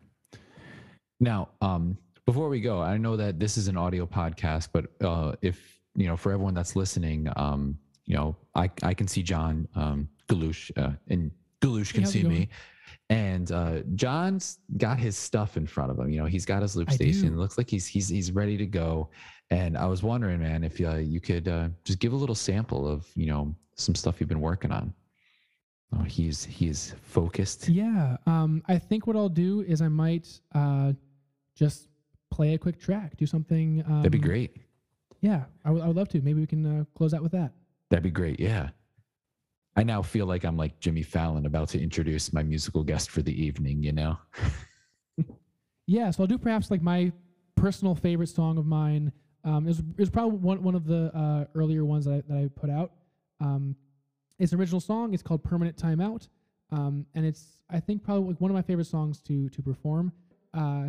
Now, 1.21 1.49
um, 1.61 1.97
before 2.27 2.49
we 2.49 2.61
go, 2.61 2.81
I 2.83 2.97
know 2.99 3.17
that 3.17 3.39
this 3.39 3.57
is 3.57 3.69
an 3.69 3.77
audio 3.77 4.07
podcast, 4.07 4.69
but 4.73 4.87
uh, 5.05 5.37
if 5.41 5.76
you 5.97 6.07
know, 6.07 6.17
for 6.17 6.33
everyone 6.33 6.55
that's 6.55 6.77
listening, 6.77 7.29
um, 7.37 7.79
you 8.05 8.15
know, 8.15 8.37
I 8.55 8.71
I 8.83 8.95
can 8.95 9.09
see 9.09 9.23
John 9.23 9.67
um, 9.75 10.09
Galush, 10.29 10.71
uh, 10.77 10.93
and 11.09 11.31
Galush 11.61 11.93
can 11.93 12.07
see 12.07 12.23
me. 12.23 12.49
And 13.09 13.53
uh, 13.53 13.83
John's 13.95 14.59
got 14.79 14.99
his 14.99 15.17
stuff 15.17 15.57
in 15.57 15.67
front 15.67 15.91
of 15.93 15.99
him. 15.99 16.11
You 16.11 16.21
know, 16.21 16.27
he's 16.27 16.45
got 16.45 16.63
his 16.63 16.77
loop 16.77 16.91
I 16.91 16.95
station. 16.95 17.29
It 17.29 17.37
looks 17.37 17.57
like 17.57 17.71
he's 17.71 17.87
he's 17.87 18.09
he's 18.09 18.33
ready 18.33 18.57
to 18.57 18.67
go. 18.67 19.11
And 19.51 19.79
I 19.79 19.87
was 19.87 20.03
wondering, 20.03 20.41
man, 20.41 20.65
if 20.65 20.81
uh, 20.81 20.97
you 20.97 21.21
could 21.21 21.47
uh, 21.47 21.69
just 21.85 22.01
give 22.01 22.13
a 22.13 22.17
little 22.17 22.35
sample 22.35 22.87
of 22.87 23.07
you 23.15 23.27
know 23.27 23.55
some 23.77 23.95
stuff 23.95 24.21
you've 24.21 24.29
been 24.29 24.41
working 24.41 24.73
on. 24.73 24.93
Oh, 25.95 26.03
he's 26.03 26.45
he's 26.45 26.95
focused. 27.03 27.69
Yeah, 27.69 28.17
um, 28.27 28.63
I 28.67 28.79
think 28.79 29.07
what 29.07 29.15
I'll 29.15 29.29
do 29.29 29.63
is 29.63 29.81
I 29.83 29.89
might 29.89 30.41
uh, 30.53 30.93
just 31.55 31.89
play 32.33 32.55
a 32.55 32.59
quick 32.59 32.81
track, 32.81 33.17
do 33.17 33.27
something. 33.27 33.85
Um, 33.87 34.03
That'd 34.03 34.13
be 34.13 34.19
great. 34.19 34.57
Yeah, 35.27 35.45
I 35.65 35.71
would 35.71 35.83
I 35.83 35.87
would 35.89 35.97
love 35.97 36.09
to. 36.11 36.21
Maybe 36.21 36.41
we 36.41 36.47
can 36.47 36.65
uh, 36.65 36.85
close 36.97 37.13
out 37.13 37.23
with 37.23 37.33
that. 37.33 37.53
That'd 37.91 38.05
be 38.05 38.11
great. 38.11 38.39
Yeah. 38.39 38.71
I 39.75 39.83
now 39.83 40.01
feel 40.01 40.27
like 40.27 40.45
I'm 40.45 40.57
like 40.57 40.79
Jimmy 40.81 41.03
Fallon 41.03 41.47
about 41.47 41.69
to 41.71 41.83
introduce 41.83 42.33
my 42.33 42.43
musical 42.43 42.83
guest 42.83 43.11
for 43.11 43.23
the 43.23 43.45
evening, 43.45 43.83
you 43.83 43.93
know? 43.93 44.19
Yeah, 45.87 46.11
so 46.11 46.23
I'll 46.25 46.27
do 46.27 46.37
perhaps 46.37 46.71
like 46.71 46.83
my 46.83 47.13
personal 47.55 47.95
favorite 47.95 48.29
song 48.29 48.59
of 48.59 48.67
mine. 48.67 49.13
Um, 49.45 49.67
it 49.67 49.69
was, 49.69 49.79
it 49.79 50.01
was 50.01 50.11
probably 50.11 50.39
one, 50.39 50.63
one 50.63 50.75
of 50.75 50.85
the 50.85 51.17
uh, 51.17 51.45
earlier 51.55 51.85
ones 51.85 52.07
that 52.07 52.13
I, 52.13 52.23
that 52.29 52.39
I 52.39 52.49
put 52.61 52.71
out. 52.71 52.91
Um, 53.41 53.77
it's 54.39 54.53
an 54.53 54.59
original 54.59 54.81
song. 54.81 55.15
It's 55.15 55.23
called 55.23 55.45
Permanent 55.45 55.77
Timeout. 55.77 56.29
Um, 56.73 57.07
and 57.15 57.25
it's, 57.25 57.63
I 57.71 57.79
think, 57.79 58.03
probably 58.03 58.31
like 58.31 58.41
one 58.41 58.51
of 58.51 58.57
my 58.57 58.63
favorite 58.63 58.89
songs 58.89 59.21
to, 59.23 59.49
to 59.51 59.63
perform. 59.63 60.13
Uh, 60.53 60.89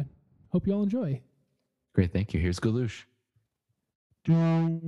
hope 0.49 0.65
you 0.65 0.73
all 0.73 0.81
enjoy. 0.81 1.21
Great. 1.93 2.11
Thank 2.11 2.33
you. 2.33 2.39
Here's 2.39 2.59
Galush. 2.59 3.03
Thank 4.27 4.83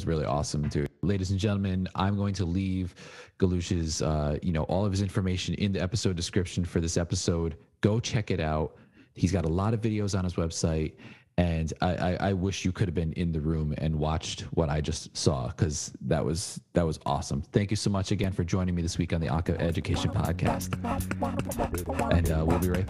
was 0.00 0.06
really 0.06 0.24
awesome, 0.24 0.66
dude. 0.68 0.88
Ladies 1.02 1.30
and 1.30 1.38
gentlemen, 1.38 1.86
I'm 1.94 2.16
going 2.16 2.32
to 2.34 2.46
leave 2.46 2.94
Galush's, 3.38 4.00
uh, 4.00 4.38
you 4.42 4.50
know, 4.50 4.62
all 4.64 4.86
of 4.86 4.92
his 4.92 5.02
information 5.02 5.54
in 5.54 5.72
the 5.72 5.82
episode 5.82 6.16
description 6.16 6.64
for 6.64 6.80
this 6.80 6.96
episode. 6.96 7.56
Go 7.82 8.00
check 8.00 8.30
it 8.30 8.40
out. 8.40 8.76
He's 9.14 9.30
got 9.30 9.44
a 9.44 9.48
lot 9.48 9.74
of 9.74 9.82
videos 9.82 10.16
on 10.16 10.24
his 10.24 10.34
website. 10.34 10.94
And 11.36 11.72
I, 11.82 11.94
I, 11.94 12.16
I 12.28 12.32
wish 12.32 12.64
you 12.64 12.72
could 12.72 12.88
have 12.88 12.94
been 12.94 13.12
in 13.12 13.30
the 13.30 13.40
room 13.40 13.74
and 13.78 13.94
watched 13.94 14.42
what 14.52 14.70
I 14.70 14.80
just 14.80 15.14
saw 15.16 15.48
because 15.48 15.92
that 16.02 16.24
was 16.24 16.60
that 16.72 16.86
was 16.86 16.98
awesome. 17.06 17.42
Thank 17.52 17.70
you 17.70 17.76
so 17.76 17.90
much 17.90 18.10
again 18.10 18.32
for 18.32 18.44
joining 18.44 18.74
me 18.74 18.82
this 18.82 18.96
week 18.98 19.12
on 19.12 19.20
the 19.20 19.28
Aka 19.28 19.58
Education 19.58 20.10
Podcast. 20.10 20.76
And 22.12 22.30
uh, 22.30 22.44
we'll 22.46 22.58
be 22.58 22.68
right 22.68 22.86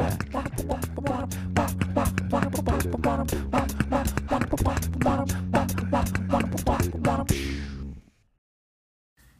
back. 5.92 6.10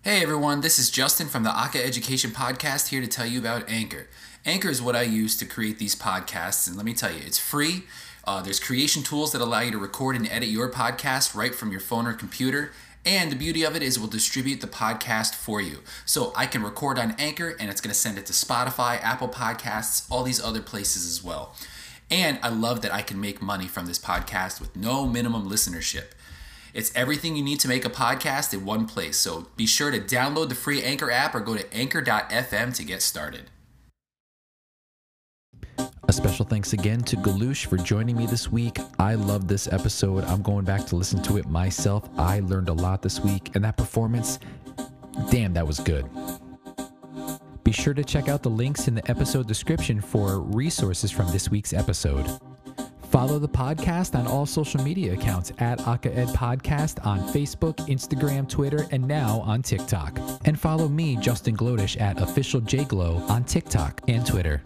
Hey 0.03 0.23
everyone, 0.23 0.61
this 0.61 0.79
is 0.79 0.91
Justin 0.91 1.29
from 1.29 1.45
the 1.45 1.51
Aka 1.51 1.83
Education 1.83 2.31
Podcast 2.31 2.89
here 2.89 3.01
to 3.01 3.07
tell 3.07 3.25
you 3.25 3.39
about 3.39 3.71
Anchor. 3.71 4.09
Anchor 4.45 4.69
is 4.69 4.83
what 4.83 4.95
I 4.95 5.03
use 5.03 5.35
to 5.39 5.47
create 5.47 5.79
these 5.79 5.95
podcasts, 5.95 6.69
and 6.69 6.77
let 6.77 6.85
me 6.85 6.93
tell 6.93 7.11
you, 7.11 7.21
it's 7.25 7.39
free. 7.39 7.85
Uh, 8.27 8.43
there's 8.43 8.61
creation 8.61 9.03
tools 9.03 9.33
that 9.33 9.41
allow 9.41 9.61
you 9.61 9.71
to 9.71 9.79
record 9.79 10.15
and 10.15 10.29
edit 10.29 10.51
your 10.51 10.71
podcast 10.71 11.35
right 11.35 11.55
from 11.55 11.71
your 11.71 11.81
phone 11.81 12.07
or 12.07 12.13
computer. 12.13 12.73
And 13.07 13.33
the 13.33 13.37
beauty 13.37 13.63
of 13.63 13.75
it 13.75 13.83
is 13.83 13.97
it 13.97 14.01
will 14.01 14.09
distribute 14.09 14.61
the 14.61 14.67
podcast 14.67 15.35
for 15.35 15.63
you. 15.63 15.79
So 16.05 16.35
I 16.37 16.45
can 16.45 16.63
record 16.63 16.99
on 16.99 17.13
Anchor 17.13 17.57
and 17.59 17.71
it's 17.71 17.81
going 17.81 17.93
to 17.93 17.99
send 17.99 18.19
it 18.19 18.27
to 18.27 18.35
Spotify, 18.35 19.01
Apple 19.03 19.29
Podcasts, 19.29 20.07
all 20.11 20.23
these 20.23 20.43
other 20.43 20.61
places 20.61 21.07
as 21.07 21.25
well. 21.25 21.55
And 22.11 22.39
I 22.43 22.51
love 22.51 22.83
that 22.83 22.93
I 22.93 23.01
can 23.01 23.19
make 23.19 23.41
money 23.41 23.69
from 23.69 23.87
this 23.87 23.99
podcast 23.99 24.61
with 24.61 24.77
no 24.77 25.07
minimum 25.07 25.49
listenership. 25.49 26.09
It's 26.75 26.95
everything 26.95 27.37
you 27.37 27.43
need 27.43 27.61
to 27.61 27.69
make 27.69 27.85
a 27.85 27.91
podcast 27.91 28.55
in 28.55 28.65
one 28.65 28.87
place. 28.87 29.17
So 29.17 29.47
be 29.57 29.67
sure 29.67 29.91
to 29.91 30.01
download 30.01 30.49
the 30.49 30.55
free 30.55 30.83
Anchor 30.83 31.11
app 31.11 31.35
or 31.35 31.41
go 31.41 31.57
to 31.57 31.75
anchor.fm 31.75 32.75
to 32.77 32.85
get 32.85 33.03
started. 33.03 33.51
A 36.09 36.13
special 36.13 36.45
thanks 36.45 36.73
again 36.73 37.03
to 37.03 37.17
Galush 37.17 37.67
for 37.67 37.77
joining 37.77 38.17
me 38.17 38.27
this 38.27 38.51
week. 38.51 38.79
I 38.99 39.15
love 39.15 39.47
this 39.47 39.73
episode. 39.73 40.25
I'm 40.25 40.43
going 40.43 40.65
back 40.65 40.85
to 40.87 40.97
listen 40.97 41.23
to 41.23 41.37
it 41.37 41.47
myself. 41.49 42.09
I 42.19 42.41
learned 42.41 42.69
a 42.69 42.73
lot 42.73 43.01
this 43.01 43.21
week, 43.21 43.55
and 43.55 43.65
that 43.65 43.77
performance, 43.77 44.41
damn, 45.31 45.53
that 45.55 45.65
was 45.65 45.79
good. 45.79 46.05
Be 47.63 47.71
sure 47.71 47.95
to 47.95 48.03
check 48.03 48.29
out 48.29 48.43
the 48.43 48.51
links 48.51 48.89
in 48.89 48.97
the 48.97 49.09
episode 49.09 49.47
description 49.47 50.01
for 50.01 50.41
resources 50.41 51.13
from 51.13 51.31
this 51.31 51.49
week's 51.49 51.73
episode. 51.73 52.27
Follow 53.11 53.41
the 53.41 53.49
podcast 53.49 54.17
on 54.17 54.29
all 54.29 54.47
social 54.47 54.81
media 54.85 55.15
accounts 55.15 55.51
at 55.59 55.81
AkaEd 55.81 56.29
Podcast 56.29 57.05
on 57.05 57.19
Facebook, 57.31 57.75
Instagram, 57.89 58.49
Twitter, 58.49 58.87
and 58.93 59.07
now 59.07 59.41
on 59.41 59.63
TikTok. 59.63 60.17
And 60.45 60.59
follow 60.59 60.87
me, 60.89 61.17
Justin 61.17 61.57
Glodish, 61.57 62.01
at 62.01 62.21
Official 62.21 62.61
JGlow 62.61 63.29
on 63.29 63.43
TikTok 63.43 64.01
and 64.07 64.25
Twitter. 64.25 64.63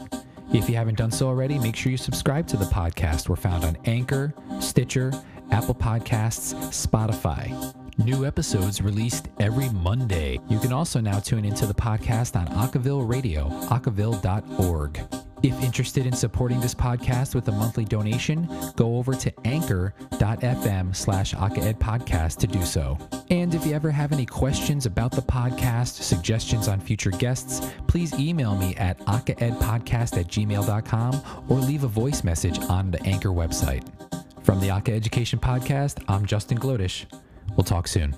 If 0.52 0.68
you 0.68 0.76
haven't 0.76 0.98
done 0.98 1.10
so 1.10 1.26
already, 1.26 1.58
make 1.58 1.74
sure 1.74 1.90
you 1.90 1.96
subscribe 1.96 2.46
to 2.48 2.58
the 2.58 2.66
podcast. 2.66 3.30
We're 3.30 3.36
found 3.36 3.64
on 3.64 3.78
Anchor, 3.86 4.34
Stitcher, 4.60 5.10
Apple 5.50 5.74
Podcasts, 5.74 6.54
Spotify. 6.68 7.74
New 7.96 8.26
episodes 8.26 8.82
released 8.82 9.28
every 9.40 9.70
Monday. 9.70 10.38
You 10.50 10.58
can 10.58 10.72
also 10.72 11.00
now 11.00 11.18
tune 11.18 11.46
into 11.46 11.64
the 11.64 11.74
podcast 11.74 12.38
on 12.38 12.46
Acaville 12.48 13.08
Radio, 13.08 13.48
acaville.org. 13.68 15.23
If 15.44 15.62
interested 15.62 16.06
in 16.06 16.14
supporting 16.14 16.58
this 16.58 16.74
podcast 16.74 17.34
with 17.34 17.46
a 17.48 17.52
monthly 17.52 17.84
donation, 17.84 18.48
go 18.76 18.96
over 18.96 19.12
to 19.12 19.30
anchor.fm 19.46 20.96
slash 20.96 21.34
podcast 21.34 22.38
to 22.38 22.46
do 22.46 22.64
so. 22.64 22.96
And 23.28 23.54
if 23.54 23.66
you 23.66 23.74
ever 23.74 23.90
have 23.90 24.12
any 24.12 24.24
questions 24.24 24.86
about 24.86 25.12
the 25.12 25.20
podcast, 25.20 26.00
suggestions 26.02 26.66
on 26.66 26.80
future 26.80 27.10
guests, 27.10 27.70
please 27.86 28.18
email 28.18 28.56
me 28.56 28.74
at 28.76 28.98
akaedpodcast 29.00 30.18
at 30.18 30.28
gmail.com 30.28 31.22
or 31.50 31.58
leave 31.58 31.84
a 31.84 31.88
voice 31.88 32.24
message 32.24 32.58
on 32.70 32.90
the 32.90 33.02
Anchor 33.02 33.28
website. 33.28 33.86
From 34.44 34.60
the 34.60 34.70
Aka 34.70 34.96
Education 34.96 35.38
Podcast, 35.38 36.02
I'm 36.08 36.24
Justin 36.24 36.56
Glodish. 36.56 37.04
We'll 37.54 37.64
talk 37.64 37.86
soon. 37.86 38.16